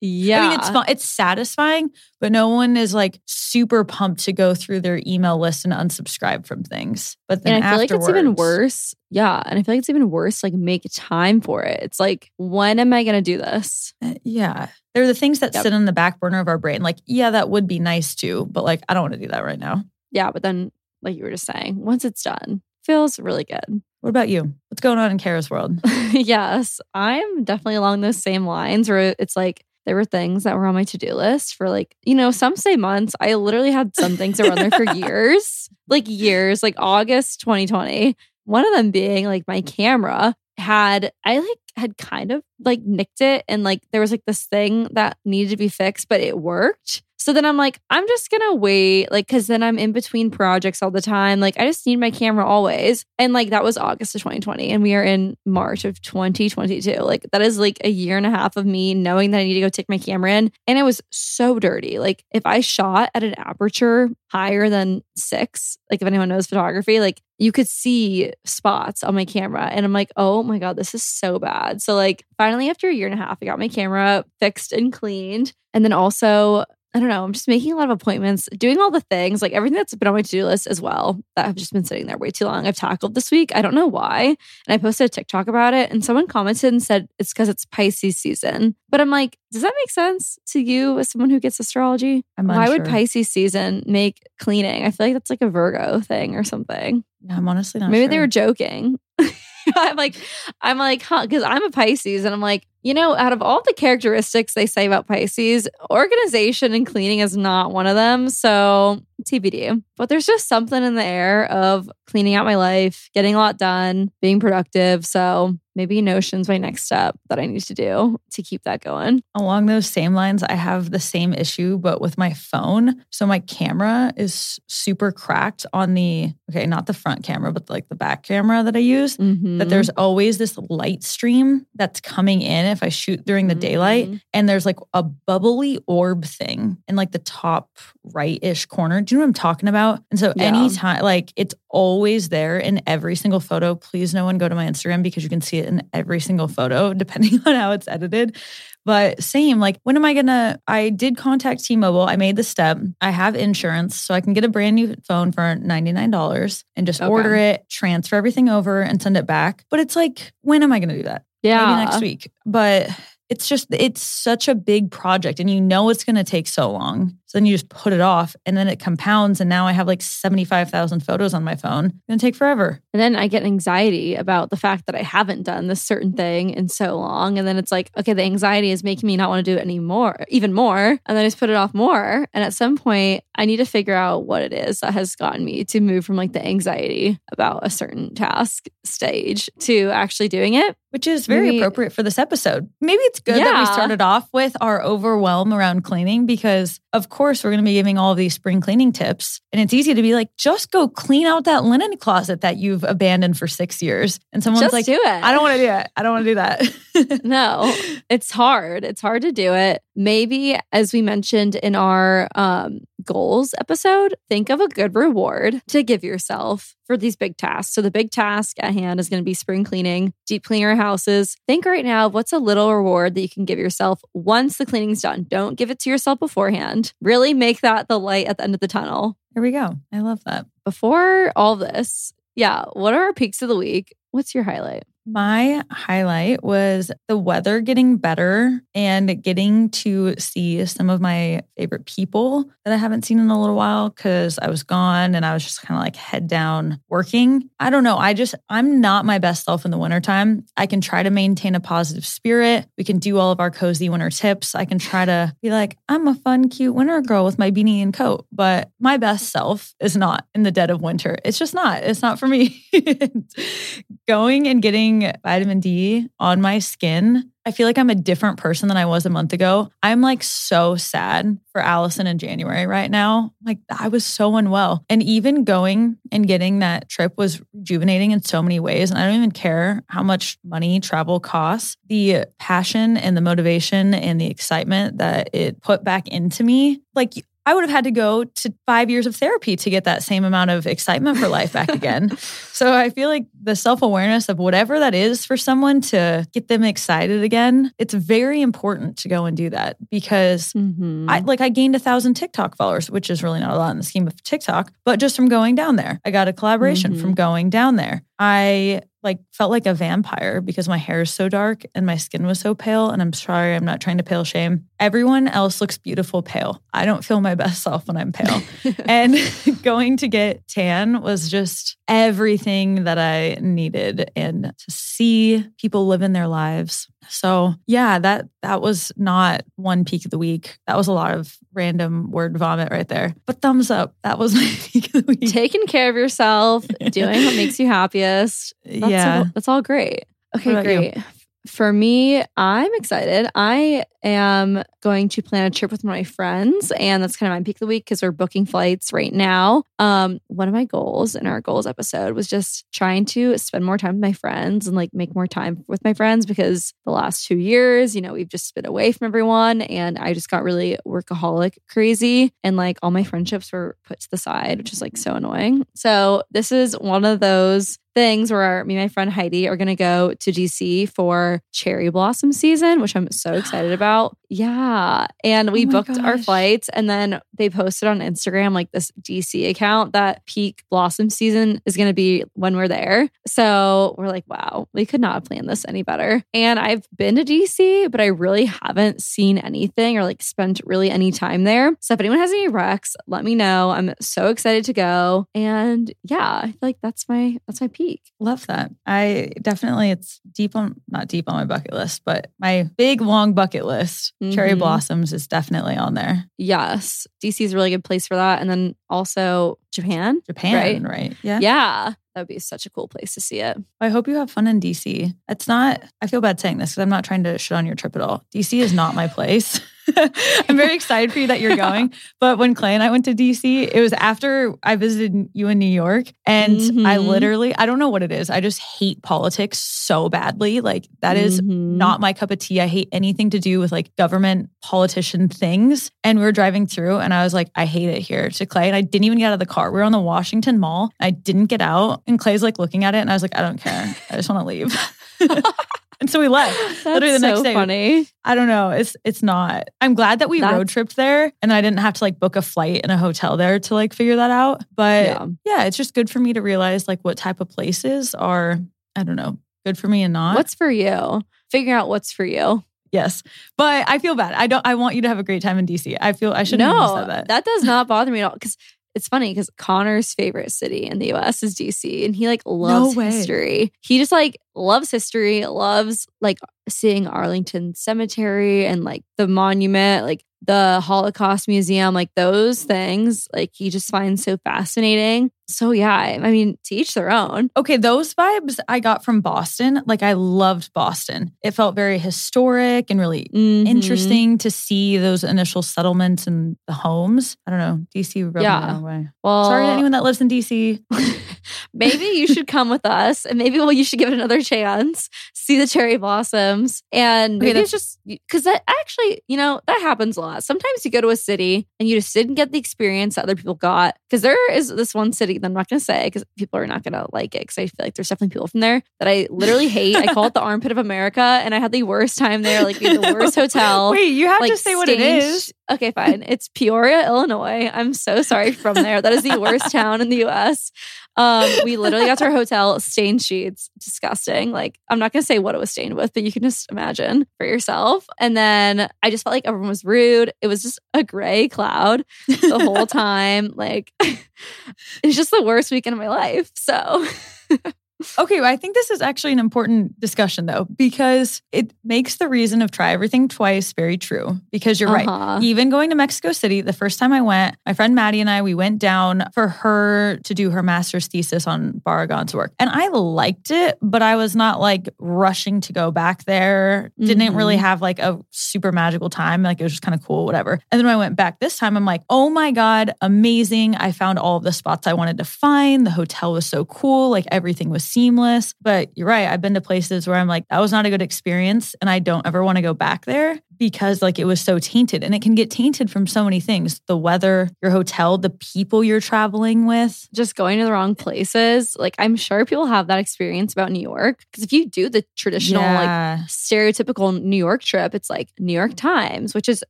Yeah. 0.00 0.38
I 0.38 0.48
mean, 0.48 0.58
it's 0.58 0.70
fun. 0.70 0.84
It's 0.88 1.04
satisfying, 1.04 1.90
but 2.20 2.32
no 2.32 2.48
one 2.48 2.76
is 2.76 2.94
like 2.94 3.20
super 3.26 3.84
pumped 3.84 4.24
to 4.24 4.32
go 4.32 4.54
through 4.54 4.80
their 4.80 5.00
email 5.06 5.38
list 5.38 5.64
and 5.64 5.74
unsubscribe 5.74 6.46
from 6.46 6.62
things. 6.62 7.16
But 7.28 7.44
then 7.44 7.56
and 7.56 7.64
I 7.64 7.70
feel 7.70 7.78
like 7.78 7.90
it's 7.90 8.08
even 8.08 8.34
worse. 8.34 8.94
Yeah. 9.10 9.42
And 9.44 9.58
I 9.58 9.62
feel 9.62 9.74
like 9.74 9.80
it's 9.80 9.90
even 9.90 10.10
worse, 10.10 10.42
like 10.42 10.54
make 10.54 10.86
time 10.92 11.40
for 11.40 11.62
it. 11.62 11.80
It's 11.82 12.00
like, 12.00 12.30
when 12.38 12.78
am 12.78 12.92
I 12.92 13.04
going 13.04 13.16
to 13.16 13.22
do 13.22 13.38
this? 13.38 13.92
Uh, 14.02 14.14
yeah. 14.24 14.68
They're 14.94 15.06
the 15.06 15.14
things 15.14 15.40
that 15.40 15.52
yep. 15.52 15.62
sit 15.62 15.72
on 15.72 15.84
the 15.84 15.92
back 15.92 16.18
burner 16.18 16.40
of 16.40 16.48
our 16.48 16.58
brain. 16.58 16.82
Like, 16.82 16.98
yeah, 17.04 17.30
that 17.30 17.50
would 17.50 17.66
be 17.66 17.78
nice 17.78 18.14
too, 18.14 18.46
but 18.50 18.64
like, 18.64 18.80
I 18.88 18.94
don't 18.94 19.02
want 19.02 19.14
to 19.14 19.20
do 19.20 19.28
that 19.28 19.44
right 19.44 19.58
now. 19.58 19.84
Yeah. 20.10 20.30
But 20.30 20.42
then, 20.42 20.72
like 21.02 21.16
you 21.16 21.24
were 21.24 21.30
just 21.30 21.46
saying, 21.46 21.76
once 21.76 22.04
it's 22.04 22.22
done, 22.22 22.62
feels 22.84 23.18
really 23.18 23.44
good. 23.44 23.82
What 24.00 24.10
about 24.10 24.28
you? 24.30 24.54
What's 24.68 24.80
going 24.80 24.98
on 24.98 25.10
in 25.10 25.18
Kara's 25.18 25.50
world? 25.50 25.78
yes, 26.12 26.80
I'm 26.94 27.44
definitely 27.44 27.74
along 27.74 28.00
those 28.00 28.16
same 28.16 28.46
lines 28.46 28.88
where 28.88 29.14
it's 29.18 29.36
like 29.36 29.64
there 29.86 29.94
were 29.94 30.04
things 30.04 30.44
that 30.44 30.56
were 30.56 30.66
on 30.66 30.74
my 30.74 30.84
to-do 30.84 31.14
list 31.14 31.54
for 31.54 31.68
like, 31.68 31.96
you 32.04 32.14
know, 32.14 32.30
some 32.30 32.56
say 32.56 32.76
months. 32.76 33.14
I 33.20 33.34
literally 33.34 33.70
had 33.70 33.94
some 33.96 34.16
things 34.16 34.36
that 34.36 34.46
were 34.46 34.52
on 34.52 34.58
there 34.58 34.70
for 34.70 34.84
years, 34.94 35.68
like 35.88 36.04
years, 36.06 36.62
like 36.62 36.74
August 36.78 37.40
2020. 37.40 38.16
One 38.44 38.66
of 38.66 38.74
them 38.74 38.90
being 38.90 39.26
like 39.26 39.44
my 39.46 39.60
camera 39.62 40.34
had 40.58 41.12
I 41.24 41.38
like 41.38 41.58
had 41.76 41.96
kind 41.96 42.30
of 42.30 42.42
like 42.62 42.82
nicked 42.82 43.20
it 43.20 43.44
and 43.48 43.64
like 43.64 43.80
there 43.92 44.00
was 44.00 44.10
like 44.10 44.24
this 44.26 44.44
thing 44.44 44.88
that 44.92 45.16
needed 45.24 45.50
to 45.50 45.56
be 45.56 45.68
fixed, 45.68 46.08
but 46.08 46.20
it 46.20 46.38
worked. 46.38 47.02
So 47.20 47.34
then 47.34 47.44
I'm 47.44 47.58
like, 47.58 47.78
I'm 47.90 48.08
just 48.08 48.30
gonna 48.30 48.54
wait, 48.54 49.12
like, 49.12 49.28
cause 49.28 49.46
then 49.46 49.62
I'm 49.62 49.78
in 49.78 49.92
between 49.92 50.30
projects 50.30 50.82
all 50.82 50.90
the 50.90 51.02
time. 51.02 51.38
Like, 51.38 51.58
I 51.58 51.66
just 51.66 51.86
need 51.86 51.96
my 51.96 52.10
camera 52.10 52.46
always. 52.46 53.04
And 53.18 53.34
like, 53.34 53.50
that 53.50 53.62
was 53.62 53.76
August 53.76 54.14
of 54.14 54.22
2020, 54.22 54.70
and 54.70 54.82
we 54.82 54.94
are 54.94 55.04
in 55.04 55.36
March 55.44 55.84
of 55.84 56.00
2022. 56.00 56.92
Like, 57.02 57.26
that 57.32 57.42
is 57.42 57.58
like 57.58 57.76
a 57.84 57.90
year 57.90 58.16
and 58.16 58.24
a 58.24 58.30
half 58.30 58.56
of 58.56 58.64
me 58.64 58.94
knowing 58.94 59.32
that 59.32 59.40
I 59.40 59.44
need 59.44 59.54
to 59.54 59.60
go 59.60 59.68
take 59.68 59.90
my 59.90 59.98
camera 59.98 60.32
in. 60.32 60.50
And 60.66 60.78
it 60.78 60.82
was 60.82 61.02
so 61.10 61.58
dirty. 61.58 61.98
Like, 61.98 62.24
if 62.32 62.46
I 62.46 62.60
shot 62.60 63.10
at 63.14 63.22
an 63.22 63.34
aperture 63.34 64.08
higher 64.28 64.70
than 64.70 65.02
six, 65.14 65.76
like, 65.90 66.00
if 66.00 66.08
anyone 66.08 66.30
knows 66.30 66.46
photography, 66.46 67.00
like, 67.00 67.20
you 67.38 67.52
could 67.52 67.68
see 67.68 68.32
spots 68.46 69.04
on 69.04 69.14
my 69.14 69.26
camera. 69.26 69.66
And 69.66 69.84
I'm 69.84 69.92
like, 69.92 70.10
oh 70.16 70.42
my 70.42 70.58
God, 70.58 70.76
this 70.76 70.94
is 70.94 71.02
so 71.02 71.38
bad. 71.38 71.82
So, 71.82 71.94
like, 71.94 72.24
finally, 72.38 72.70
after 72.70 72.88
a 72.88 72.94
year 72.94 73.08
and 73.08 73.20
a 73.20 73.22
half, 73.22 73.38
I 73.42 73.44
got 73.44 73.58
my 73.58 73.68
camera 73.68 74.24
fixed 74.38 74.72
and 74.72 74.90
cleaned. 74.90 75.52
And 75.74 75.84
then 75.84 75.92
also, 75.92 76.64
I 76.92 76.98
don't 76.98 77.08
know. 77.08 77.22
I'm 77.22 77.32
just 77.32 77.46
making 77.46 77.72
a 77.72 77.76
lot 77.76 77.84
of 77.84 77.90
appointments, 77.90 78.48
doing 78.56 78.80
all 78.80 78.90
the 78.90 79.00
things, 79.00 79.42
like 79.42 79.52
everything 79.52 79.76
that's 79.76 79.94
been 79.94 80.08
on 80.08 80.14
my 80.14 80.22
to 80.22 80.30
do 80.30 80.44
list 80.44 80.66
as 80.66 80.80
well, 80.80 81.20
that 81.36 81.46
have 81.46 81.54
just 81.54 81.72
been 81.72 81.84
sitting 81.84 82.06
there 82.06 82.18
way 82.18 82.30
too 82.30 82.46
long. 82.46 82.66
I've 82.66 82.74
tackled 82.74 83.14
this 83.14 83.30
week. 83.30 83.54
I 83.54 83.62
don't 83.62 83.74
know 83.74 83.86
why. 83.86 84.36
And 84.66 84.74
I 84.74 84.78
posted 84.78 85.04
a 85.06 85.08
TikTok 85.08 85.46
about 85.46 85.72
it, 85.72 85.90
and 85.90 86.04
someone 86.04 86.26
commented 86.26 86.72
and 86.72 86.82
said 86.82 87.08
it's 87.18 87.32
because 87.32 87.48
it's 87.48 87.64
Pisces 87.64 88.18
season. 88.18 88.74
But 88.88 89.00
I'm 89.00 89.10
like, 89.10 89.38
does 89.52 89.62
that 89.62 89.72
make 89.80 89.90
sense 89.90 90.38
to 90.48 90.60
you 90.60 90.98
as 90.98 91.08
someone 91.08 91.30
who 91.30 91.38
gets 91.38 91.60
astrology? 91.60 92.24
I'm 92.36 92.48
why 92.48 92.68
would. 92.68 92.84
Pisces 92.84 93.28
season 93.28 93.84
make 93.86 94.20
cleaning? 94.40 94.84
I 94.84 94.90
feel 94.90 95.06
like 95.06 95.14
that's 95.14 95.30
like 95.30 95.42
a 95.42 95.48
Virgo 95.48 96.00
thing 96.00 96.34
or 96.34 96.42
something. 96.42 97.04
Yeah, 97.20 97.36
I'm 97.36 97.48
honestly 97.48 97.80
not 97.80 97.90
Maybe 97.90 98.04
sure. 98.04 98.08
they 98.08 98.18
were 98.18 98.26
joking. 98.26 98.98
I'm 99.76 99.96
like, 99.96 100.16
I'm 100.60 100.78
like, 100.78 101.02
huh? 101.02 101.22
Because 101.22 101.42
I'm 101.42 101.62
a 101.64 101.70
Pisces, 101.70 102.24
and 102.24 102.34
I'm 102.34 102.40
like, 102.40 102.66
you 102.82 102.94
know, 102.94 103.14
out 103.14 103.32
of 103.32 103.42
all 103.42 103.62
the 103.62 103.74
characteristics 103.74 104.54
they 104.54 104.66
say 104.66 104.86
about 104.86 105.06
Pisces, 105.06 105.68
organization 105.90 106.72
and 106.72 106.86
cleaning 106.86 107.18
is 107.18 107.36
not 107.36 107.72
one 107.72 107.86
of 107.86 107.94
them. 107.94 108.30
So 108.30 109.02
TBD. 109.24 109.82
But 109.96 110.08
there's 110.08 110.26
just 110.26 110.48
something 110.48 110.82
in 110.82 110.94
the 110.94 111.04
air 111.04 111.44
of 111.50 111.90
cleaning 112.06 112.34
out 112.34 112.46
my 112.46 112.56
life, 112.56 113.10
getting 113.12 113.34
a 113.34 113.38
lot 113.38 113.58
done, 113.58 114.10
being 114.22 114.40
productive. 114.40 115.04
So 115.04 115.58
maybe 115.80 116.02
Notion's 116.02 116.46
my 116.46 116.58
next 116.58 116.84
step 116.84 117.18
that 117.30 117.38
I 117.38 117.46
need 117.46 117.62
to 117.62 117.72
do 117.74 118.18
to 118.32 118.42
keep 118.42 118.64
that 118.64 118.82
going. 118.82 119.22
Along 119.34 119.64
those 119.64 119.86
same 119.88 120.12
lines, 120.12 120.42
I 120.42 120.52
have 120.52 120.90
the 120.90 121.00
same 121.00 121.32
issue, 121.32 121.78
but 121.78 122.02
with 122.02 122.18
my 122.18 122.34
phone. 122.34 123.02
So 123.08 123.24
my 123.24 123.38
camera 123.38 124.12
is 124.14 124.60
super 124.66 125.10
cracked 125.10 125.64
on 125.72 125.94
the, 125.94 126.34
okay, 126.50 126.66
not 126.66 126.84
the 126.84 126.92
front 126.92 127.24
camera, 127.24 127.50
but 127.50 127.70
like 127.70 127.88
the 127.88 127.94
back 127.94 128.24
camera 128.24 128.62
that 128.62 128.76
I 128.76 128.80
use. 128.80 129.16
Mm-hmm. 129.16 129.56
That 129.56 129.70
there's 129.70 129.88
always 129.90 130.36
this 130.36 130.58
light 130.68 131.02
stream 131.02 131.66
that's 131.76 131.98
coming 131.98 132.42
in 132.42 132.66
if 132.66 132.82
I 132.82 132.90
shoot 132.90 133.24
during 133.24 133.48
the 133.48 133.54
daylight. 133.54 134.10
Mhm. 134.10 134.20
And 134.34 134.46
there's 134.46 134.66
like 134.66 134.80
a 134.92 135.02
bubbly 135.02 135.78
orb 135.86 136.26
thing 136.26 136.76
in 136.88 136.94
like 136.94 137.12
the 137.12 137.20
top 137.20 137.70
right 138.12 138.38
ish 138.42 138.66
corner. 138.66 139.00
Do 139.00 139.14
you 139.14 139.18
know 139.18 139.22
what 139.22 139.28
I'm 139.28 139.34
talking 139.34 139.68
about? 139.70 140.02
And 140.10 140.20
so 140.20 140.34
Yeah. 140.36 140.42
anytime, 140.44 141.02
like 141.02 141.32
it's 141.36 141.54
always 141.70 142.28
there 142.28 142.58
in 142.58 142.82
every 142.86 143.16
single 143.16 143.40
photo. 143.40 143.74
Please, 143.74 144.12
no 144.12 144.24
one 144.24 144.38
go 144.38 144.48
to 144.48 144.54
my 144.54 144.66
Instagram 144.66 145.02
because 145.02 145.22
you 145.22 145.28
can 145.28 145.40
see 145.40 145.58
it 145.58 145.66
in 145.66 145.88
every 145.92 146.20
single 146.20 146.48
photo, 146.48 146.92
depending 146.94 147.40
on 147.46 147.54
how 147.54 147.72
it's 147.72 147.88
edited. 147.88 148.36
But 148.84 149.22
same, 149.22 149.60
like, 149.60 149.78
when 149.82 149.96
am 149.96 150.04
I 150.04 150.14
gonna? 150.14 150.60
I 150.66 150.88
did 150.90 151.16
contact 151.16 151.64
T 151.64 151.76
Mobile. 151.76 152.02
I 152.02 152.16
made 152.16 152.36
the 152.36 152.42
step. 152.42 152.78
I 153.00 153.10
have 153.10 153.36
insurance, 153.36 153.96
so 153.96 154.14
I 154.14 154.20
can 154.20 154.32
get 154.32 154.44
a 154.44 154.48
brand 154.48 154.76
new 154.76 154.96
phone 155.06 155.32
for 155.32 155.42
$99 155.42 156.64
and 156.76 156.86
just 156.86 157.00
Okay. 157.00 157.10
order 157.10 157.34
it, 157.34 157.68
transfer 157.68 158.16
everything 158.16 158.48
over, 158.48 158.80
and 158.80 159.00
send 159.00 159.16
it 159.16 159.26
back. 159.26 159.64
But 159.70 159.80
it's 159.80 159.96
like, 159.96 160.32
when 160.42 160.62
am 160.62 160.72
I 160.72 160.80
gonna 160.80 160.96
do 160.96 161.02
that? 161.04 161.24
Yeah. 161.42 161.66
maybe 161.66 161.84
next 161.84 162.00
week. 162.00 162.30
But 162.46 162.88
it's 163.28 163.48
just 163.48 163.68
it's 163.70 164.02
such 164.02 164.48
a 164.48 164.54
big 164.54 164.90
project 164.90 165.38
and 165.38 165.48
you 165.48 165.60
know 165.60 165.88
it's 165.88 166.04
to 166.04 166.24
take 166.24 166.48
so 166.48 166.72
long. 166.72 167.16
So 167.30 167.38
then 167.38 167.46
you 167.46 167.54
just 167.54 167.68
put 167.68 167.92
it 167.92 168.00
off 168.00 168.34
and 168.44 168.56
then 168.56 168.66
it 168.66 168.80
compounds 168.80 169.40
and 169.40 169.48
now 169.48 169.64
I 169.68 169.70
have 169.70 169.86
like 169.86 170.02
75,000 170.02 170.98
photos 170.98 171.32
on 171.32 171.44
my 171.44 171.54
phone. 171.54 171.84
It's 171.84 171.94
going 172.08 172.18
to 172.18 172.26
take 172.26 172.34
forever. 172.34 172.80
And 172.92 173.00
then 173.00 173.14
I 173.14 173.28
get 173.28 173.44
anxiety 173.44 174.16
about 174.16 174.50
the 174.50 174.56
fact 174.56 174.86
that 174.86 174.96
I 174.96 175.02
haven't 175.04 175.44
done 175.44 175.68
this 175.68 175.80
certain 175.80 176.12
thing 176.12 176.50
in 176.50 176.68
so 176.68 176.96
long. 176.96 177.38
And 177.38 177.46
then 177.46 177.56
it's 177.56 177.70
like, 177.70 177.92
okay, 177.96 178.14
the 178.14 178.24
anxiety 178.24 178.72
is 178.72 178.82
making 178.82 179.06
me 179.06 179.16
not 179.16 179.28
want 179.28 179.44
to 179.44 179.48
do 179.48 179.56
it 179.56 179.60
anymore, 179.60 180.24
even 180.26 180.52
more. 180.52 180.98
And 181.06 181.16
then 181.16 181.18
I 181.18 181.24
just 181.24 181.38
put 181.38 181.50
it 181.50 181.56
off 181.56 181.72
more. 181.72 182.26
And 182.34 182.42
at 182.42 182.52
some 182.52 182.76
point, 182.76 183.22
I 183.36 183.44
need 183.44 183.58
to 183.58 183.64
figure 183.64 183.94
out 183.94 184.26
what 184.26 184.42
it 184.42 184.52
is 184.52 184.80
that 184.80 184.92
has 184.94 185.14
gotten 185.14 185.44
me 185.44 185.62
to 185.66 185.80
move 185.80 186.04
from 186.04 186.16
like 186.16 186.32
the 186.32 186.44
anxiety 186.44 187.16
about 187.30 187.64
a 187.64 187.70
certain 187.70 188.12
task 188.12 188.66
stage 188.84 189.48
to 189.60 189.88
actually 189.90 190.28
doing 190.28 190.54
it. 190.54 190.74
Which 190.90 191.06
is 191.06 191.28
very 191.28 191.46
Maybe- 191.46 191.58
appropriate 191.60 191.92
for 191.92 192.02
this 192.02 192.18
episode. 192.18 192.68
Maybe 192.80 193.00
it's 193.04 193.20
good 193.20 193.36
that 193.36 193.60
we 193.60 193.66
started 193.66 194.00
off 194.02 194.28
with 194.32 194.56
our 194.60 194.82
overwhelm 194.82 195.54
around 195.54 195.84
cleaning 195.84 196.26
because, 196.26 196.80
of 196.92 197.08
course, 197.20 197.44
we're 197.44 197.50
going 197.50 197.62
to 197.62 197.68
be 197.68 197.74
giving 197.74 197.98
all 197.98 198.12
of 198.12 198.16
these 198.16 198.32
spring 198.32 198.62
cleaning 198.62 198.92
tips. 198.92 199.42
And 199.52 199.60
it's 199.60 199.74
easy 199.74 199.92
to 199.92 200.00
be 200.00 200.14
like, 200.14 200.34
just 200.38 200.70
go 200.70 200.88
clean 200.88 201.26
out 201.26 201.44
that 201.44 201.64
linen 201.64 201.98
closet 201.98 202.40
that 202.40 202.56
you've 202.56 202.82
abandoned 202.82 203.36
for 203.36 203.46
six 203.46 203.82
years. 203.82 204.18
And 204.32 204.42
someone's 204.42 204.62
just 204.62 204.72
like, 204.72 204.86
do 204.86 204.94
it. 204.94 205.06
I 205.06 205.30
don't 205.30 205.42
want 205.42 205.58
to 205.58 205.62
do 205.62 205.70
it. 205.70 205.88
I 205.94 206.02
don't 206.02 206.12
want 206.12 206.24
to 206.24 206.30
do 206.30 206.34
that. 206.36 207.22
no, 207.24 207.74
it's 208.08 208.30
hard. 208.30 208.84
It's 208.84 209.02
hard 209.02 209.20
to 209.20 209.32
do 209.32 209.52
it. 209.52 209.82
Maybe, 209.94 210.58
as 210.72 210.94
we 210.94 211.02
mentioned 211.02 211.56
in 211.56 211.76
our 211.76 212.26
um, 212.34 212.80
goals 213.04 213.54
episode, 213.58 214.14
think 214.30 214.48
of 214.48 214.60
a 214.60 214.68
good 214.68 214.94
reward 214.94 215.60
to 215.68 215.82
give 215.82 216.02
yourself 216.02 216.74
for 216.90 216.96
these 216.96 217.14
big 217.14 217.36
tasks. 217.36 217.72
So, 217.72 217.82
the 217.82 217.90
big 217.90 218.10
task 218.10 218.56
at 218.58 218.74
hand 218.74 218.98
is 218.98 219.08
going 219.08 219.20
to 219.20 219.24
be 219.24 219.32
spring 219.32 219.62
cleaning, 219.62 220.12
deep 220.26 220.42
cleaning 220.42 220.62
your 220.62 220.74
houses. 220.74 221.36
Think 221.46 221.64
right 221.64 221.84
now 221.84 222.06
of 222.06 222.14
what's 222.14 222.32
a 222.32 222.38
little 222.40 222.74
reward 222.74 223.14
that 223.14 223.20
you 223.20 223.28
can 223.28 223.44
give 223.44 223.60
yourself 223.60 224.02
once 224.12 224.58
the 224.58 224.66
cleaning's 224.66 225.00
done. 225.00 225.24
Don't 225.28 225.54
give 225.54 225.70
it 225.70 225.78
to 225.80 225.90
yourself 225.90 226.18
beforehand. 226.18 226.92
Really 227.00 227.32
make 227.32 227.60
that 227.60 227.86
the 227.86 227.96
light 227.96 228.26
at 228.26 228.38
the 228.38 228.42
end 228.42 228.54
of 228.54 228.60
the 228.60 228.66
tunnel. 228.66 229.16
Here 229.34 229.42
we 229.42 229.52
go. 229.52 229.76
I 229.92 230.00
love 230.00 230.24
that. 230.24 230.46
Before 230.64 231.32
all 231.36 231.54
this, 231.54 232.12
yeah, 232.34 232.64
what 232.72 232.92
are 232.92 233.04
our 233.04 233.12
peaks 233.12 233.40
of 233.40 233.48
the 233.48 233.56
week? 233.56 233.94
What's 234.10 234.34
your 234.34 234.42
highlight? 234.42 234.82
My 235.12 235.64
highlight 235.72 236.44
was 236.44 236.92
the 237.08 237.18
weather 237.18 237.60
getting 237.60 237.96
better 237.96 238.62
and 238.76 239.20
getting 239.20 239.70
to 239.70 240.14
see 240.18 240.64
some 240.66 240.88
of 240.88 241.00
my 241.00 241.42
favorite 241.56 241.84
people 241.84 242.48
that 242.64 242.72
I 242.72 242.76
haven't 242.76 243.04
seen 243.04 243.18
in 243.18 243.28
a 243.28 243.40
little 243.40 243.56
while 243.56 243.90
because 243.90 244.38
I 244.38 244.48
was 244.48 244.62
gone 244.62 245.16
and 245.16 245.26
I 245.26 245.34
was 245.34 245.42
just 245.42 245.62
kind 245.62 245.76
of 245.76 245.84
like 245.84 245.96
head 245.96 246.28
down 246.28 246.80
working. 246.88 247.50
I 247.58 247.70
don't 247.70 247.82
know. 247.82 247.96
I 247.98 248.14
just, 248.14 248.36
I'm 248.48 248.80
not 248.80 249.04
my 249.04 249.18
best 249.18 249.44
self 249.44 249.64
in 249.64 249.72
the 249.72 249.78
wintertime. 249.78 250.44
I 250.56 250.66
can 250.66 250.80
try 250.80 251.02
to 251.02 251.10
maintain 251.10 251.56
a 251.56 251.60
positive 251.60 252.06
spirit. 252.06 252.66
We 252.78 252.84
can 252.84 252.98
do 252.98 253.18
all 253.18 253.32
of 253.32 253.40
our 253.40 253.50
cozy 253.50 253.88
winter 253.88 254.10
tips. 254.10 254.54
I 254.54 254.64
can 254.64 254.78
try 254.78 255.06
to 255.06 255.34
be 255.42 255.50
like, 255.50 255.76
I'm 255.88 256.06
a 256.06 256.14
fun, 256.14 256.50
cute 256.50 256.74
winter 256.74 257.00
girl 257.00 257.24
with 257.24 257.38
my 257.38 257.50
beanie 257.50 257.82
and 257.82 257.92
coat, 257.92 258.26
but 258.30 258.70
my 258.78 258.96
best 258.96 259.30
self 259.30 259.74
is 259.80 259.96
not 259.96 260.26
in 260.36 260.44
the 260.44 260.52
dead 260.52 260.70
of 260.70 260.80
winter. 260.82 261.16
It's 261.24 261.38
just 261.38 261.54
not. 261.54 261.82
It's 261.82 262.02
not 262.02 262.20
for 262.20 262.28
me. 262.28 262.64
Going 264.06 264.46
and 264.46 264.62
getting 264.62 264.99
vitamin 265.22 265.60
D 265.60 266.08
on 266.18 266.40
my 266.40 266.58
skin, 266.58 267.30
I 267.46 267.52
feel 267.52 267.66
like 267.66 267.78
I'm 267.78 267.90
a 267.90 267.94
different 267.94 268.38
person 268.38 268.68
than 268.68 268.76
I 268.76 268.84
was 268.84 269.06
a 269.06 269.10
month 269.10 269.32
ago. 269.32 269.70
I'm 269.82 270.02
like 270.02 270.22
so 270.22 270.76
sad 270.76 271.38
for 271.52 271.60
Allison 271.60 272.06
in 272.06 272.18
January 272.18 272.66
right 272.66 272.90
now. 272.90 273.32
Like 273.44 273.58
I 273.70 273.88
was 273.88 274.04
so 274.04 274.36
unwell. 274.36 274.84
And 274.90 275.02
even 275.02 275.44
going 275.44 275.96
and 276.12 276.28
getting 276.28 276.58
that 276.58 276.88
trip 276.88 277.14
was 277.16 277.40
rejuvenating 277.54 278.10
in 278.10 278.22
so 278.22 278.42
many 278.42 278.60
ways. 278.60 278.90
And 278.90 278.98
I 278.98 279.06
don't 279.06 279.16
even 279.16 279.32
care 279.32 279.82
how 279.88 280.02
much 280.02 280.38
money 280.44 280.80
travel 280.80 281.18
costs. 281.18 281.76
The 281.86 282.26
passion 282.38 282.96
and 282.96 283.16
the 283.16 283.22
motivation 283.22 283.94
and 283.94 284.20
the 284.20 284.30
excitement 284.30 284.98
that 284.98 285.30
it 285.32 285.62
put 285.62 285.82
back 285.82 286.08
into 286.08 286.44
me, 286.44 286.82
like 286.94 287.14
I 287.46 287.54
would 287.54 287.62
have 287.62 287.70
had 287.70 287.84
to 287.84 287.90
go 287.90 288.24
to 288.24 288.54
five 288.66 288.90
years 288.90 289.06
of 289.06 289.16
therapy 289.16 289.56
to 289.56 289.70
get 289.70 289.84
that 289.84 290.02
same 290.02 290.24
amount 290.24 290.50
of 290.50 290.66
excitement 290.66 291.18
for 291.18 291.26
life 291.26 291.52
back 291.52 291.70
again. 291.70 292.16
so 292.52 292.72
I 292.72 292.90
feel 292.90 293.08
like 293.08 293.24
the 293.42 293.56
self 293.56 293.82
awareness 293.82 294.28
of 294.28 294.38
whatever 294.38 294.78
that 294.78 294.94
is 294.94 295.24
for 295.24 295.36
someone 295.36 295.80
to 295.82 296.26
get 296.32 296.48
them 296.48 296.62
excited 296.62 297.22
again, 297.22 297.72
it's 297.78 297.94
very 297.94 298.42
important 298.42 298.98
to 298.98 299.08
go 299.08 299.24
and 299.24 299.36
do 299.36 299.50
that 299.50 299.76
because 299.90 300.52
Mm-hmm. 300.52 301.08
I 301.08 301.20
like 301.20 301.40
I 301.40 301.48
gained 301.48 301.74
a 301.74 301.78
thousand 301.78 302.14
TikTok 302.14 302.56
followers, 302.56 302.90
which 302.90 303.08
is 303.10 303.22
really 303.22 303.40
not 303.40 303.54
a 303.54 303.56
lot 303.58 303.70
in 303.70 303.76
the 303.78 303.82
scheme 303.82 304.06
of 304.06 304.22
TikTok, 304.22 304.72
but 304.84 304.98
just 305.00 305.16
from 305.16 305.28
going 305.28 305.54
down 305.54 305.76
there. 305.76 306.00
I 306.04 306.10
got 306.10 306.28
a 306.28 306.32
collaboration 306.32 306.94
Mhm. 306.94 307.00
from 307.00 307.14
going 307.14 307.50
down 307.50 307.76
there. 307.76 308.02
I 308.18 308.82
like 309.02 309.18
felt 309.32 309.50
like 309.50 309.66
a 309.66 309.74
vampire 309.74 310.40
because 310.40 310.68
my 310.68 310.76
hair 310.76 311.02
is 311.02 311.10
so 311.10 311.28
dark 311.28 311.62
and 311.74 311.86
my 311.86 311.96
skin 311.96 312.26
was 312.26 312.40
so 312.40 312.54
pale. 312.54 312.90
And 312.90 313.00
I'm 313.00 313.12
sorry, 313.12 313.54
I'm 313.54 313.64
not 313.64 313.80
trying 313.80 313.98
to 313.98 314.04
pale 314.04 314.24
shame. 314.24 314.66
Everyone 314.78 315.28
else 315.28 315.60
looks 315.60 315.78
beautiful 315.78 316.22
pale. 316.22 316.62
I 316.72 316.84
don't 316.84 317.04
feel 317.04 317.20
my 317.20 317.34
best 317.34 317.62
self 317.62 317.86
when 317.88 317.96
I'm 317.96 318.12
pale. 318.12 318.42
and 318.84 319.16
going 319.62 319.96
to 319.98 320.08
get 320.08 320.46
tan 320.48 321.02
was 321.02 321.30
just 321.30 321.76
everything 321.88 322.84
that 322.84 322.98
I 322.98 323.38
needed 323.40 324.10
and 324.16 324.44
to 324.44 324.70
see 324.70 325.46
people 325.58 325.86
living 325.86 326.12
their 326.12 326.28
lives. 326.28 326.88
So 327.10 327.54
yeah, 327.66 327.98
that 327.98 328.28
that 328.42 328.62
was 328.62 328.92
not 328.96 329.42
one 329.56 329.84
peak 329.84 330.04
of 330.04 330.10
the 330.10 330.18
week. 330.18 330.58
That 330.66 330.76
was 330.76 330.86
a 330.86 330.92
lot 330.92 331.14
of 331.14 331.36
random 331.52 332.10
word 332.10 332.38
vomit 332.38 332.70
right 332.70 332.88
there. 332.88 333.14
But 333.26 333.42
thumbs 333.42 333.70
up. 333.70 333.94
That 334.02 334.18
was 334.18 334.34
my 334.36 334.52
peak 334.60 334.94
of 334.94 335.06
the 335.06 335.16
week. 335.18 335.30
Taking 335.30 335.66
care 335.66 335.90
of 335.90 335.96
yourself, 335.96 336.66
doing 336.90 337.24
what 337.24 337.36
makes 337.36 337.58
you 337.58 337.66
happiest. 337.66 338.54
That's 338.64 338.90
yeah. 338.90 339.18
all, 339.18 339.24
that's 339.34 339.48
all 339.48 339.62
great. 339.62 340.04
Okay, 340.36 340.62
great. 340.62 340.96
you? 340.96 341.02
For 341.46 341.72
me, 341.72 342.22
I'm 342.36 342.70
excited. 342.74 343.30
I 343.34 343.84
am 344.04 344.62
going 344.82 345.08
to 345.08 345.22
plan 345.22 345.46
a 345.46 345.50
trip 345.50 345.70
with 345.70 345.84
my 345.84 346.02
friends, 346.04 346.70
and 346.72 347.02
that's 347.02 347.16
kind 347.16 347.32
of 347.32 347.38
my 347.38 347.42
peak 347.42 347.56
of 347.56 347.60
the 347.60 347.66
week 347.66 347.86
because 347.86 348.02
we're 348.02 348.12
booking 348.12 348.44
flights 348.44 348.92
right 348.92 349.12
now. 349.12 349.62
Um, 349.78 350.20
one 350.26 350.48
of 350.48 350.54
my 350.54 350.64
goals 350.64 351.14
in 351.14 351.26
our 351.26 351.40
goals 351.40 351.66
episode 351.66 352.14
was 352.14 352.28
just 352.28 352.66
trying 352.72 353.06
to 353.06 353.38
spend 353.38 353.64
more 353.64 353.78
time 353.78 353.94
with 353.94 354.02
my 354.02 354.12
friends 354.12 354.66
and 354.66 354.76
like 354.76 354.90
make 354.92 355.14
more 355.14 355.26
time 355.26 355.64
with 355.66 355.82
my 355.82 355.94
friends 355.94 356.26
because 356.26 356.74
the 356.84 356.92
last 356.92 357.26
two 357.26 357.38
years, 357.38 357.96
you 357.96 358.02
know, 358.02 358.12
we've 358.12 358.28
just 358.28 358.54
been 358.54 358.66
away 358.66 358.92
from 358.92 359.06
everyone, 359.06 359.62
and 359.62 359.98
I 359.98 360.12
just 360.12 360.28
got 360.28 360.44
really 360.44 360.76
workaholic 360.86 361.56
crazy, 361.70 362.34
and 362.44 362.58
like 362.58 362.78
all 362.82 362.90
my 362.90 363.04
friendships 363.04 363.50
were 363.50 363.76
put 363.84 364.00
to 364.00 364.10
the 364.10 364.18
side, 364.18 364.58
which 364.58 364.74
is 364.74 364.82
like 364.82 364.98
so 364.98 365.14
annoying. 365.14 365.64
So 365.74 366.22
this 366.30 366.52
is 366.52 366.78
one 366.78 367.06
of 367.06 367.20
those 367.20 367.78
things 368.00 368.32
where 368.32 368.64
me 368.64 368.76
and 368.76 368.84
my 368.84 368.88
friend 368.88 369.12
Heidi 369.12 369.46
are 369.46 369.58
going 369.58 369.68
to 369.68 369.76
go 369.76 370.14
to 370.14 370.32
DC 370.32 370.88
for 370.88 371.42
cherry 371.52 371.90
blossom 371.90 372.32
season, 372.32 372.80
which 372.80 372.96
I'm 372.96 373.10
so 373.10 373.34
excited 373.34 373.72
about. 373.80 374.16
Yeah. 374.30 375.08
And 375.22 375.50
we 375.50 375.66
Oh 375.66 375.70
booked 375.70 375.98
our 375.98 376.16
flights 376.16 376.70
and 376.70 376.88
then 376.88 377.20
they 377.36 377.50
posted 377.50 377.88
on 377.88 377.98
Instagram 377.98 378.52
like 378.52 378.70
this 378.70 378.90
DC 379.02 379.50
account 379.50 379.92
that 379.92 380.24
peak 380.24 380.62
blossom 380.70 381.10
season 381.10 381.60
is 381.66 381.76
going 381.76 381.88
to 381.88 381.94
be 381.94 382.24
when 382.34 382.56
we're 382.56 382.68
there. 382.68 383.10
So 383.26 383.96
we're 383.98 384.08
like, 384.08 384.24
wow, 384.28 384.68
we 384.72 384.86
could 384.86 385.00
not 385.00 385.14
have 385.14 385.24
planned 385.24 385.48
this 385.48 385.66
any 385.68 385.82
better. 385.82 386.22
And 386.32 386.58
I've 386.58 386.86
been 386.96 387.16
to 387.16 387.24
DC, 387.24 387.90
but 387.90 388.00
I 388.00 388.06
really 388.06 388.46
haven't 388.46 389.02
seen 389.02 389.36
anything 389.36 389.98
or 389.98 390.04
like 390.04 390.22
spent 390.22 390.60
really 390.64 390.90
any 390.90 391.10
time 391.10 391.44
there. 391.44 391.76
So 391.80 391.94
if 391.94 392.00
anyone 392.00 392.18
has 392.18 392.30
any 392.30 392.48
recs, 392.48 392.94
let 393.08 393.24
me 393.24 393.34
know. 393.34 393.70
I'm 393.70 393.92
so 394.00 394.28
excited 394.28 394.64
to 394.64 394.72
go. 394.72 395.26
And 395.34 395.92
yeah, 396.04 396.40
I 396.44 396.46
feel 396.52 396.58
like 396.62 396.78
that's 396.82 397.08
my 397.08 397.36
that's 397.48 397.60
my 397.60 397.68
peak. 397.68 397.89
Love 398.18 398.46
that. 398.46 398.70
I 398.86 399.30
definitely, 399.40 399.90
it's 399.90 400.20
deep 400.32 400.54
on, 400.56 400.80
not 400.88 401.08
deep 401.08 401.28
on 401.28 401.34
my 401.36 401.44
bucket 401.44 401.72
list, 401.72 402.02
but 402.04 402.30
my 402.38 402.68
big 402.76 403.00
long 403.00 403.32
bucket 403.34 403.64
list, 403.64 404.12
cherry 404.32 404.52
Mhm. 404.52 404.58
blossoms 404.58 405.12
is 405.12 405.26
definitely 405.26 405.76
on 405.76 405.94
there. 405.94 406.24
Yes. 406.38 407.06
DC 407.22 407.44
is 407.44 407.52
a 407.52 407.56
really 407.56 407.70
good 407.70 407.84
place 407.84 408.06
for 408.06 408.14
that. 408.16 408.40
And 408.40 408.50
then 408.50 408.74
also 408.88 409.58
Japan. 409.72 410.20
Japan, 410.26 410.82
right? 410.84 411.16
Yeah. 411.22 411.38
Yeah. 411.40 411.94
That 412.14 412.22
would 412.22 412.28
be 412.28 412.38
such 412.40 412.66
a 412.66 412.70
cool 412.70 412.88
place 412.88 413.14
to 413.14 413.20
see 413.20 413.38
it. 413.40 413.56
I 413.80 413.88
hope 413.88 414.08
you 414.08 414.16
have 414.16 414.30
fun 414.30 414.46
in 414.48 414.58
DC. 414.60 415.14
It's 415.28 415.46
not, 415.46 415.80
I 416.02 416.06
feel 416.08 416.20
bad 416.20 416.40
saying 416.40 416.58
this 416.58 416.72
because 416.72 416.82
I'm 416.82 416.88
not 416.88 417.04
trying 417.04 417.22
to 417.24 417.38
shit 417.38 417.56
on 417.56 417.66
your 417.66 417.76
trip 417.76 417.94
at 417.96 418.02
all. 418.02 418.24
DC 418.34 418.60
is 418.60 418.72
not 418.72 418.94
my 418.94 419.06
place. 419.06 419.60
I'm 420.48 420.56
very 420.56 420.74
excited 420.74 421.12
for 421.12 421.18
you 421.18 421.26
that 421.28 421.40
you're 421.40 421.56
going. 421.56 421.92
But 422.20 422.36
when 422.38 422.54
Clay 422.54 422.74
and 422.74 422.82
I 422.82 422.90
went 422.90 423.06
to 423.06 423.14
DC, 423.14 423.70
it 423.72 423.80
was 423.80 423.92
after 423.94 424.54
I 424.62 424.76
visited 424.76 425.28
you 425.32 425.48
in 425.48 425.58
New 425.58 425.64
York. 425.66 426.12
And 426.26 426.60
I 426.86 426.96
Mhm. 426.98 427.06
literally, 427.06 427.54
I 427.56 427.64
don't 427.66 427.78
know 427.78 427.88
what 427.88 428.02
it 428.02 428.12
is. 428.12 428.28
I 428.30 428.40
just 428.40 428.58
hate 428.60 429.00
politics 429.02 429.58
so 429.58 430.08
badly. 430.10 430.60
Like, 430.60 430.86
that 431.00 431.16
is 431.16 431.40
Mhm. 431.40 431.76
not 431.78 432.00
my 432.00 432.12
cup 432.12 432.30
of 432.30 432.38
tea. 432.38 432.60
I 432.60 432.66
hate 432.66 432.88
anything 432.92 433.30
to 433.30 433.38
do 433.38 433.58
with 433.58 433.72
like 433.72 433.94
government 433.96 434.50
politician 434.62 435.28
things. 435.28 435.90
And 436.04 436.18
we 436.18 436.24
were 436.24 436.32
driving 436.32 436.66
through 436.66 436.98
and 436.98 437.14
I 437.14 437.24
was 437.24 437.32
like, 437.32 437.48
I 437.54 437.64
hate 437.64 437.88
it 437.88 438.00
here 438.02 438.28
to 438.30 438.46
Clay. 438.46 438.66
And 438.68 438.76
I 438.76 438.82
didn't 438.82 439.04
even 439.04 439.18
get 439.18 439.26
out 439.28 439.32
of 439.34 439.38
the 439.40 439.46
car. 439.46 439.70
We 439.70 439.78
were 439.78 439.84
on 439.84 439.92
the 439.92 440.00
Washington 440.00 440.58
Mall. 440.58 440.90
I 441.00 441.10
didn't 441.10 441.46
get 441.46 441.62
out. 441.62 442.02
And 442.06 442.18
Clay's 442.18 442.42
like 442.42 442.58
looking 442.58 442.84
at 442.84 442.94
it 442.94 442.98
and 442.98 443.10
I 443.10 443.14
was 443.14 443.22
like, 443.22 443.36
I 443.36 443.40
don't 443.40 443.60
care. 443.60 443.96
I 444.10 444.16
just 444.16 444.28
want 444.28 444.40
to 444.42 444.46
leave. 444.46 444.76
and 446.00 446.08
so 446.10 446.18
we 446.20 446.28
left. 446.28 446.56
That's 446.68 446.84
Literally 446.84 447.12
the 447.12 447.18
next 447.20 447.38
so 447.38 447.44
day. 447.44 447.54
funny. 447.54 448.06
I 448.24 448.34
don't 448.34 448.48
know. 448.48 448.70
It's 448.70 448.96
it's 449.04 449.22
not. 449.22 449.68
I'm 449.80 449.94
glad 449.94 450.18
that 450.20 450.28
we 450.28 450.40
That's- 450.40 450.56
road 450.58 450.68
tripped 450.68 450.96
there 450.96 451.32
and 451.42 451.52
I 451.52 451.60
didn't 451.60 451.78
have 451.80 451.94
to 451.94 452.04
like 452.04 452.18
book 452.18 452.36
a 452.36 452.42
flight 452.42 452.80
and 452.82 452.90
a 452.92 452.96
hotel 452.96 453.36
there 453.36 453.58
to 453.60 453.74
like 453.74 453.92
figure 453.92 454.16
that 454.16 454.30
out. 454.30 454.62
But 454.74 455.06
Yeah. 455.06 455.26
yeah, 455.44 455.64
it's 455.64 455.76
just 455.76 455.94
good 455.94 456.08
for 456.10 456.18
me 456.18 456.32
to 456.32 456.40
realize 456.42 456.88
like 456.88 457.00
what 457.02 457.16
type 457.18 457.40
of 457.40 457.48
places 457.48 458.14
are, 458.14 458.58
I 458.96 459.02
don't 459.02 459.16
know, 459.16 459.38
good 459.64 459.76
for 459.78 459.88
me 459.88 460.02
and 460.02 460.12
not. 460.12 460.36
What's 460.36 460.54
for 460.54 460.70
you? 460.70 461.22
Figuring 461.50 461.74
out 461.78 461.88
what's 461.88 462.12
for 462.12 462.24
you. 462.24 462.64
Yes. 462.92 463.22
But 463.56 463.88
I 463.88 463.98
feel 464.00 464.16
bad. 464.16 464.32
I 464.34 464.46
don't 464.48 464.66
I 464.66 464.74
want 464.74 464.96
you 464.96 465.02
to 465.02 465.08
have 465.08 465.18
a 465.18 465.22
great 465.22 465.42
time 465.42 465.58
in 465.58 465.66
DC. 465.66 465.96
I 466.00 466.12
feel 466.12 466.32
I 466.32 466.42
shouldn't 466.42 466.68
no, 466.72 466.80
have 466.80 466.90
said 466.98 467.08
that. 467.10 467.28
that. 467.28 467.44
does 467.44 467.62
not 467.62 467.86
bother 467.86 468.10
me 468.10 468.20
at 468.20 468.24
all. 468.24 468.34
Because 468.34 468.56
it's 468.94 469.08
funny 469.08 469.30
because 469.30 469.50
Connor's 469.56 470.14
favorite 470.14 470.52
city 470.52 470.86
in 470.86 470.98
the 470.98 471.12
US 471.12 471.42
is 471.42 471.54
DC 471.54 472.04
and 472.04 472.14
he 472.14 472.26
like 472.26 472.42
loves 472.44 472.96
way. 472.96 473.06
history. 473.06 473.72
He 473.80 473.98
just 473.98 474.12
like 474.12 474.38
loves 474.54 474.90
history, 474.90 475.46
loves 475.46 476.06
like 476.20 476.38
seeing 476.68 477.06
Arlington 477.06 477.74
Cemetery 477.74 478.66
and 478.66 478.84
like 478.84 479.02
the 479.16 479.28
monument, 479.28 480.06
like 480.06 480.24
the 480.42 480.80
Holocaust 480.80 481.48
Museum, 481.48 481.94
like 481.94 482.10
those 482.14 482.62
things, 482.64 483.28
like 483.32 483.50
he 483.54 483.70
just 483.70 483.90
finds 483.90 484.22
so 484.22 484.36
fascinating. 484.38 485.30
So 485.50 485.70
yeah, 485.72 485.94
I 485.96 486.18
mean, 486.18 486.56
to 486.64 486.74
each 486.74 486.94
their 486.94 487.10
own. 487.10 487.50
Okay, 487.56 487.76
those 487.76 488.14
vibes 488.14 488.58
I 488.68 488.80
got 488.80 489.04
from 489.04 489.20
Boston. 489.20 489.82
Like 489.86 490.02
I 490.02 490.14
loved 490.14 490.72
Boston. 490.72 491.32
It 491.42 491.52
felt 491.52 491.74
very 491.74 491.98
historic 491.98 492.90
and 492.90 492.98
really 493.00 493.28
Mhm. 493.34 493.66
interesting 493.66 494.38
to 494.38 494.50
see 494.50 494.96
those 494.98 495.24
initial 495.24 495.62
settlements 495.62 496.26
and 496.26 496.56
the 496.66 496.72
homes. 496.72 497.36
I 497.46 497.50
don't 497.50 497.60
know. 497.60 497.86
DC 497.94 498.22
rubbed 498.22 498.36
me 498.36 498.42
Yeah. 498.42 498.60
the 498.60 498.72
wrong 498.72 498.82
way. 498.82 499.08
Well, 499.22 499.44
Sorry 499.44 499.66
to 499.66 499.72
anyone 499.72 499.92
that 499.92 500.02
lives 500.04 500.20
in 500.20 500.28
DC. 500.28 500.80
maybe 501.72 502.04
you 502.04 502.26
should 502.26 502.46
come 502.46 502.70
with 502.70 502.84
us 502.86 503.24
and 503.26 503.38
maybe 503.38 503.58
well 503.58 503.72
you 503.72 503.84
should 503.84 503.98
give 503.98 504.08
it 504.08 504.14
another 504.14 504.40
chance 504.42 505.08
see 505.34 505.58
the 505.58 505.66
cherry 505.66 505.96
blossoms 505.96 506.82
and 506.92 507.36
Okay, 507.36 507.46
maybe 507.46 507.60
it's 507.60 507.70
just 507.70 507.98
because 508.06 508.44
that 508.44 508.62
actually 508.68 509.22
you 509.28 509.36
know 509.36 509.60
that 509.66 509.80
happens 509.80 510.16
a 510.16 510.20
lot 510.20 510.42
sometimes 510.44 510.84
you 510.84 510.90
go 510.90 511.00
to 511.00 511.08
a 511.08 511.16
city 511.16 511.66
and 511.78 511.88
you 511.88 511.96
just 511.98 512.12
didn't 512.14 512.34
get 512.34 512.52
the 512.52 512.58
experience 512.58 513.14
that 513.14 513.24
other 513.24 513.36
people 513.36 513.54
got 513.54 513.96
because 514.08 514.22
there 514.22 514.52
is 514.52 514.68
this 514.68 514.94
one 514.94 515.12
city 515.12 515.38
that 515.38 515.46
i'm 515.46 515.52
not 515.52 515.68
going 515.68 515.78
to 515.78 515.84
say 515.84 516.06
because 516.06 516.24
people 516.36 516.58
are 516.58 516.66
not 516.66 516.82
going 516.82 516.92
to 516.92 517.06
like 517.12 517.34
it 517.34 517.42
because 517.42 517.58
i 517.58 517.66
feel 517.66 517.84
like 517.86 517.94
there's 517.94 518.08
definitely 518.08 518.32
people 518.32 518.46
from 518.46 518.60
there 518.60 518.82
that 518.98 519.08
i 519.08 519.26
literally 519.30 519.68
hate 519.68 519.96
i 519.96 520.12
call 520.12 520.24
it 520.24 520.34
the 520.34 520.40
armpit 520.40 520.70
of 520.72 520.78
america 520.78 521.20
and 521.20 521.54
i 521.54 521.58
had 521.58 521.72
the 521.72 521.82
worst 521.82 522.18
time 522.18 522.42
there 522.42 522.62
like 522.64 522.78
the 522.78 523.12
worst 523.14 523.34
hotel 523.34 523.90
Wait, 523.92 524.12
you 524.12 524.26
have 524.26 524.40
like 524.40 524.50
to 524.52 524.56
say 524.56 524.74
what 524.74 524.88
it 524.88 524.98
stained- 524.98 525.54
Okay, 525.70 525.92
fine. 525.92 526.24
It's 526.26 526.48
Peoria, 526.48 527.06
Illinois. 527.06 527.70
I'm 527.72 527.94
so 527.94 528.22
sorry 528.22 528.50
from 528.50 528.74
there. 528.74 529.00
That 529.00 529.12
is 529.12 529.22
the 529.22 529.38
worst 529.38 529.70
town 529.70 530.00
in 530.00 530.08
the 530.08 530.24
US. 530.24 530.72
Um, 531.20 531.50
we 531.64 531.76
literally 531.76 532.06
got 532.06 532.16
to 532.18 532.24
our 532.24 532.30
hotel 532.30 532.80
stained 532.80 533.20
sheets. 533.20 533.68
Disgusting. 533.78 534.52
Like, 534.52 534.78
I'm 534.88 534.98
not 534.98 535.12
gonna 535.12 535.22
say 535.22 535.38
what 535.38 535.54
it 535.54 535.58
was 535.58 535.70
stained 535.70 535.94
with, 535.94 536.14
but 536.14 536.22
you 536.22 536.32
can 536.32 536.42
just 536.42 536.70
imagine 536.70 537.26
for 537.36 537.44
yourself. 537.46 538.06
And 538.18 538.34
then 538.34 538.88
I 539.02 539.10
just 539.10 539.24
felt 539.24 539.34
like 539.34 539.46
everyone 539.46 539.68
was 539.68 539.84
rude. 539.84 540.32
It 540.40 540.46
was 540.46 540.62
just 540.62 540.78
a 540.94 541.04
gray 541.04 541.48
cloud 541.48 542.04
the 542.26 542.58
whole 542.58 542.86
time. 543.04 543.52
Like 543.54 543.92
it's 544.00 545.16
just 545.16 545.30
the 545.30 545.42
worst 545.42 545.70
weekend 545.70 545.92
of 545.92 546.00
my 546.00 546.08
life. 546.08 546.50
So 546.54 547.06
Okay, 548.18 548.40
well, 548.40 548.50
I 548.50 548.56
think 548.56 548.74
this 548.74 548.90
is 548.90 549.00
actually 549.02 549.32
an 549.32 549.38
important 549.38 549.98
discussion 550.00 550.46
though, 550.46 550.64
because 550.76 551.42
it 551.52 551.72
makes 551.84 552.16
the 552.16 552.28
reason 552.28 552.62
of 552.62 552.70
try 552.70 552.92
everything 552.92 553.28
twice 553.28 553.72
very 553.72 553.96
true. 553.98 554.38
Because 554.50 554.80
you're 554.80 554.90
right. 554.90 555.06
Uh-huh. 555.08 555.40
Even 555.42 555.70
going 555.70 555.90
to 555.90 555.96
Mexico 555.96 556.32
City, 556.32 556.60
the 556.60 556.72
first 556.72 556.98
time 556.98 557.12
I 557.12 557.20
went, 557.20 557.56
my 557.66 557.72
friend 557.74 557.94
Maddie 557.94 558.20
and 558.20 558.30
I, 558.30 558.42
we 558.42 558.54
went 558.54 558.78
down 558.78 559.24
for 559.34 559.48
her 559.48 560.18
to 560.24 560.34
do 560.34 560.50
her 560.50 560.62
master's 560.62 561.06
thesis 561.08 561.46
on 561.46 561.80
Barragan's 561.84 562.34
work. 562.34 562.52
And 562.58 562.70
I 562.70 562.88
liked 562.88 563.50
it, 563.50 563.76
but 563.82 564.02
I 564.02 564.16
was 564.16 564.34
not 564.36 564.60
like 564.60 564.88
rushing 564.98 565.60
to 565.62 565.72
go 565.72 565.90
back 565.90 566.24
there. 566.24 566.92
Didn't 566.98 567.32
Mhm. 567.32 567.36
really 567.36 567.56
have 567.56 567.82
like 567.82 567.98
a 567.98 568.18
super 568.30 568.72
magical 568.72 569.10
time. 569.10 569.42
Like 569.42 569.60
it 569.60 569.64
was 569.64 569.72
just 569.72 569.82
kind 569.82 569.94
of 569.94 570.04
cool, 570.04 570.24
whatever. 570.24 570.52
And 570.70 570.78
then 570.78 570.86
when 570.86 570.94
I 570.94 570.98
went 570.98 571.16
back 571.16 571.38
this 571.40 571.58
time, 571.58 571.76
I'm 571.76 571.84
like, 571.84 572.02
oh 572.08 572.30
my 572.30 572.50
God, 572.52 572.92
amazing. 573.00 573.74
I 573.76 573.92
found 573.92 574.18
all 574.18 574.36
of 574.36 574.42
the 574.44 574.52
spots 574.52 574.86
I 574.86 574.92
wanted 574.94 575.18
to 575.18 575.24
find. 575.24 575.86
The 575.86 575.90
hotel 575.90 576.32
was 576.32 576.46
so 576.46 576.64
cool. 576.64 577.10
Like 577.10 577.26
everything 577.30 577.68
was 577.70 577.84
seamless. 577.92 578.54
But 578.60 578.90
you're 578.96 579.06
right. 579.06 579.28
I've 579.28 579.40
been 579.40 579.54
to 579.54 579.60
places 579.60 580.06
where 580.06 580.16
I'm 580.16 580.28
like, 580.28 580.46
that 580.48 580.60
was 580.60 580.72
not 580.72 580.86
a 580.86 580.90
good 580.90 581.02
experience. 581.02 581.74
And 581.80 581.88
I 581.88 581.98
don't 581.98 582.26
ever 582.26 582.42
want 582.42 582.56
to 582.56 582.62
go 582.62 582.74
back 582.74 583.04
there 583.04 583.40
because 583.60 584.00
like 584.00 584.18
it 584.18 584.24
was 584.24 584.40
so 584.40 584.58
tainted 584.58 585.04
and 585.04 585.14
it 585.14 585.20
can 585.20 585.34
get 585.34 585.50
tainted 585.50 585.90
from 585.90 586.06
so 586.06 586.24
many 586.24 586.40
things 586.40 586.80
the 586.86 586.96
weather, 586.96 587.50
your 587.62 587.70
hotel, 587.70 588.16
the 588.16 588.30
people 588.30 588.82
you're 588.82 589.00
traveling 589.00 589.66
with. 589.66 590.08
just 590.14 590.34
going 590.34 590.58
to 590.58 590.64
the 590.64 590.72
wrong 590.72 590.92
eh. 590.92 591.02
places. 591.02 591.76
Like 591.78 591.94
I'm 591.98 592.16
sure 592.16 592.44
people 592.46 592.66
have 592.66 592.86
that 592.86 592.98
experience 592.98 593.52
about 593.52 593.70
New 593.70 593.82
York. 593.82 594.24
Because 594.30 594.44
if 594.44 594.52
you 594.52 594.66
do 594.66 594.88
the 594.88 595.04
traditional 595.14 595.62
like 595.62 596.20
stereotypical 596.20 597.22
New 597.22 597.36
York 597.36 597.62
trip, 597.62 597.94
it's 597.94 598.08
like 598.08 598.30
New 598.38 598.52
York 598.52 598.74
Times, 598.76 599.34
which 599.34 599.48
is 599.48 599.62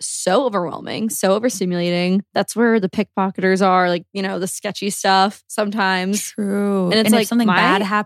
so 0.00 0.46
overwhelming, 0.46 1.10
so 1.10 1.38
overstimulating. 1.38 2.20
That's 2.34 2.54
where 2.54 2.78
the 2.78 2.88
pickpocketers 2.88 3.66
are, 3.66 3.88
like, 3.88 4.04
you 4.12 4.22
know, 4.22 4.38
the 4.38 4.46
sketchy 4.46 4.90
stuff 4.90 5.42
sometimes. 5.48 6.30
True. 6.30 6.84
And 6.84 6.94
it's 6.94 7.08
if 7.08 7.12
like 7.12 7.26
something 7.26 7.48
my- 7.48 7.56
bad 7.56 7.82
happens. 7.82 8.01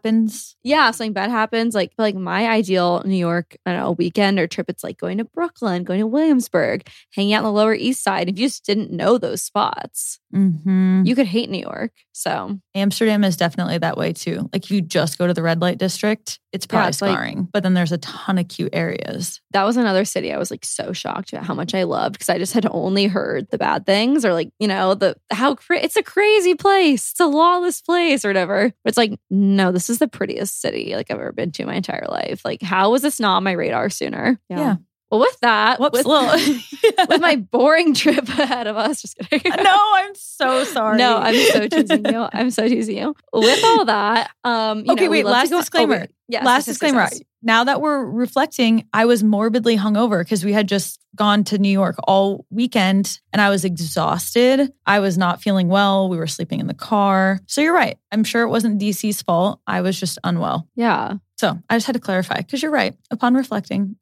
Yeah, 0.62 0.90
something 0.90 1.12
bad 1.12 1.30
happens. 1.30 1.74
Like, 1.74 1.92
like 1.98 2.14
my 2.14 2.48
ideal 2.48 3.02
New 3.04 3.16
York, 3.16 3.56
I 3.66 3.72
don't 3.72 3.80
know, 3.80 3.92
weekend 3.92 4.38
or 4.38 4.46
trip, 4.46 4.68
it's 4.68 4.84
like 4.84 4.98
going 4.98 5.18
to 5.18 5.24
Brooklyn, 5.24 5.84
going 5.84 6.00
to 6.00 6.06
Williamsburg, 6.06 6.88
hanging 7.14 7.34
out 7.34 7.40
in 7.40 7.44
the 7.44 7.52
Lower 7.52 7.74
East 7.74 8.02
Side. 8.02 8.28
If 8.28 8.38
you 8.38 8.46
just 8.46 8.64
didn't 8.64 8.90
know 8.92 9.18
those 9.18 9.42
spots. 9.42 10.18
Hmm 10.36 11.02
You 11.04 11.14
could 11.14 11.26
hate 11.26 11.48
New 11.50 11.60
York. 11.60 11.92
So 12.12 12.58
Amsterdam 12.74 13.24
is 13.24 13.36
definitely 13.36 13.78
that 13.78 13.96
way 13.96 14.12
too. 14.12 14.48
Like 14.52 14.64
if 14.64 14.70
you 14.70 14.82
just 14.82 15.16
go 15.18 15.26
to 15.26 15.32
the 15.34 15.42
red 15.42 15.60
light 15.62 15.78
district, 15.78 16.38
it's 16.52 16.66
probably 16.66 16.88
it's 16.90 17.02
like- 17.02 17.12
scarring. 17.12 17.48
but 17.52 17.62
then 17.62 17.74
there's 17.74 17.92
a 17.92 17.98
ton 17.98 18.38
of 18.38 18.48
cute 18.48 18.74
areas. 18.74 19.40
that 19.52 19.64
was 19.64 19.76
another 19.76 20.04
city 20.04 20.32
I 20.32 20.38
was 20.38 20.50
like 20.50 20.64
so 20.64 20.92
shocked 20.92 21.32
at 21.34 21.42
how 21.44 21.54
much 21.54 21.74
I 21.74 21.84
loved 21.84 22.14
because 22.14 22.28
I 22.28 22.38
just 22.38 22.52
had 22.52 22.66
only 22.70 23.06
heard 23.06 23.48
the 23.50 23.58
bad 23.58 23.86
things 23.86 24.24
or 24.24 24.32
like, 24.34 24.50
you 24.58 24.68
know, 24.68 24.94
the 24.94 25.16
how 25.30 25.54
cra- 25.54 25.82
it's 25.82 25.96
a 25.96 26.02
crazy 26.02 26.54
place. 26.54 27.10
It's 27.12 27.20
a 27.20 27.26
lawless 27.26 27.80
place 27.80 28.24
or 28.24 28.28
whatever. 28.28 28.72
But 28.84 28.88
it's 28.88 28.98
like, 28.98 29.18
no, 29.30 29.72
this 29.72 29.88
is 29.88 29.98
the 29.98 30.08
prettiest 30.08 30.60
city 30.60 30.94
like 30.94 31.10
I've 31.10 31.18
ever 31.18 31.32
been 31.32 31.52
to 31.52 31.66
my 31.66 31.74
entire 31.74 32.06
life. 32.08 32.42
Like, 32.44 32.62
how 32.62 32.90
was 32.90 33.02
this 33.02 33.18
not 33.20 33.36
on 33.36 33.44
my 33.44 33.52
radar 33.52 33.88
sooner? 33.90 34.38
Yeah. 34.50 34.76
Well, 35.10 35.20
with 35.20 35.38
that, 35.40 35.78
Whoops, 35.78 36.04
with, 36.04 37.08
with 37.08 37.20
my 37.20 37.36
boring 37.36 37.94
trip 37.94 38.28
ahead 38.38 38.66
of 38.66 38.76
us, 38.76 39.02
just 39.02 39.16
kidding. 39.18 39.52
no, 39.62 39.90
I'm 39.94 40.14
so 40.16 40.64
sorry. 40.64 40.98
No, 40.98 41.16
I'm 41.18 41.34
so 41.52 41.68
teasing 41.68 42.04
you. 42.06 42.28
I'm 42.32 42.50
so 42.50 42.66
teasing 42.66 42.96
you. 42.98 43.14
With 43.32 43.64
all 43.64 43.84
that, 43.84 44.30
um, 44.42 44.84
you 44.84 44.92
Okay, 44.92 45.04
know, 45.04 45.10
wait, 45.12 45.24
last 45.24 45.52
oh, 45.52 45.60
disclaimer. 45.60 46.00
wait. 46.00 46.10
Yes, 46.28 46.44
Last 46.44 46.64
disclaimer. 46.64 47.02
yes. 47.02 47.20
Now 47.40 47.62
that 47.62 47.80
we're 47.80 48.04
reflecting, 48.04 48.88
I 48.92 49.04
was 49.04 49.22
morbidly 49.22 49.76
hungover 49.76 50.18
because 50.24 50.44
we 50.44 50.52
had 50.52 50.66
just 50.68 50.98
gone 51.14 51.44
to 51.44 51.58
New 51.58 51.68
York 51.70 51.94
all 52.08 52.44
weekend 52.50 53.20
and 53.32 53.40
I 53.40 53.48
was 53.48 53.64
exhausted. 53.64 54.72
I 54.86 54.98
was 54.98 55.16
not 55.16 55.40
feeling 55.40 55.68
well. 55.68 56.08
We 56.08 56.16
were 56.16 56.26
sleeping 56.26 56.58
in 56.58 56.66
the 56.66 56.74
car. 56.74 57.38
So 57.46 57.60
you're 57.60 57.72
right. 57.72 57.96
I'm 58.10 58.24
sure 58.24 58.42
it 58.42 58.48
wasn't 58.48 58.80
DC's 58.82 59.22
fault. 59.22 59.60
I 59.68 59.82
was 59.82 60.00
just 60.00 60.18
unwell. 60.24 60.66
Yeah. 60.74 61.14
So 61.38 61.56
I 61.70 61.76
just 61.76 61.86
had 61.86 61.92
to 61.94 62.00
clarify 62.00 62.38
because 62.38 62.60
you're 62.60 62.72
right. 62.72 62.96
Upon 63.12 63.34
reflecting. 63.34 63.94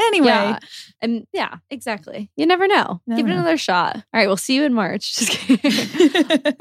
Anyway, 0.00 0.26
Yeah. 0.26 0.58
And 1.02 1.26
yeah, 1.32 1.56
exactly. 1.70 2.30
You 2.36 2.46
never 2.46 2.66
know. 2.66 3.00
Never 3.06 3.22
Give 3.22 3.26
it 3.26 3.30
know. 3.34 3.40
another 3.40 3.56
shot. 3.56 3.96
All 3.96 4.02
right, 4.12 4.26
we'll 4.26 4.36
see 4.36 4.54
you 4.54 4.64
in 4.64 4.74
March. 4.74 5.14
Just 5.18 5.30
kidding. 5.30 6.54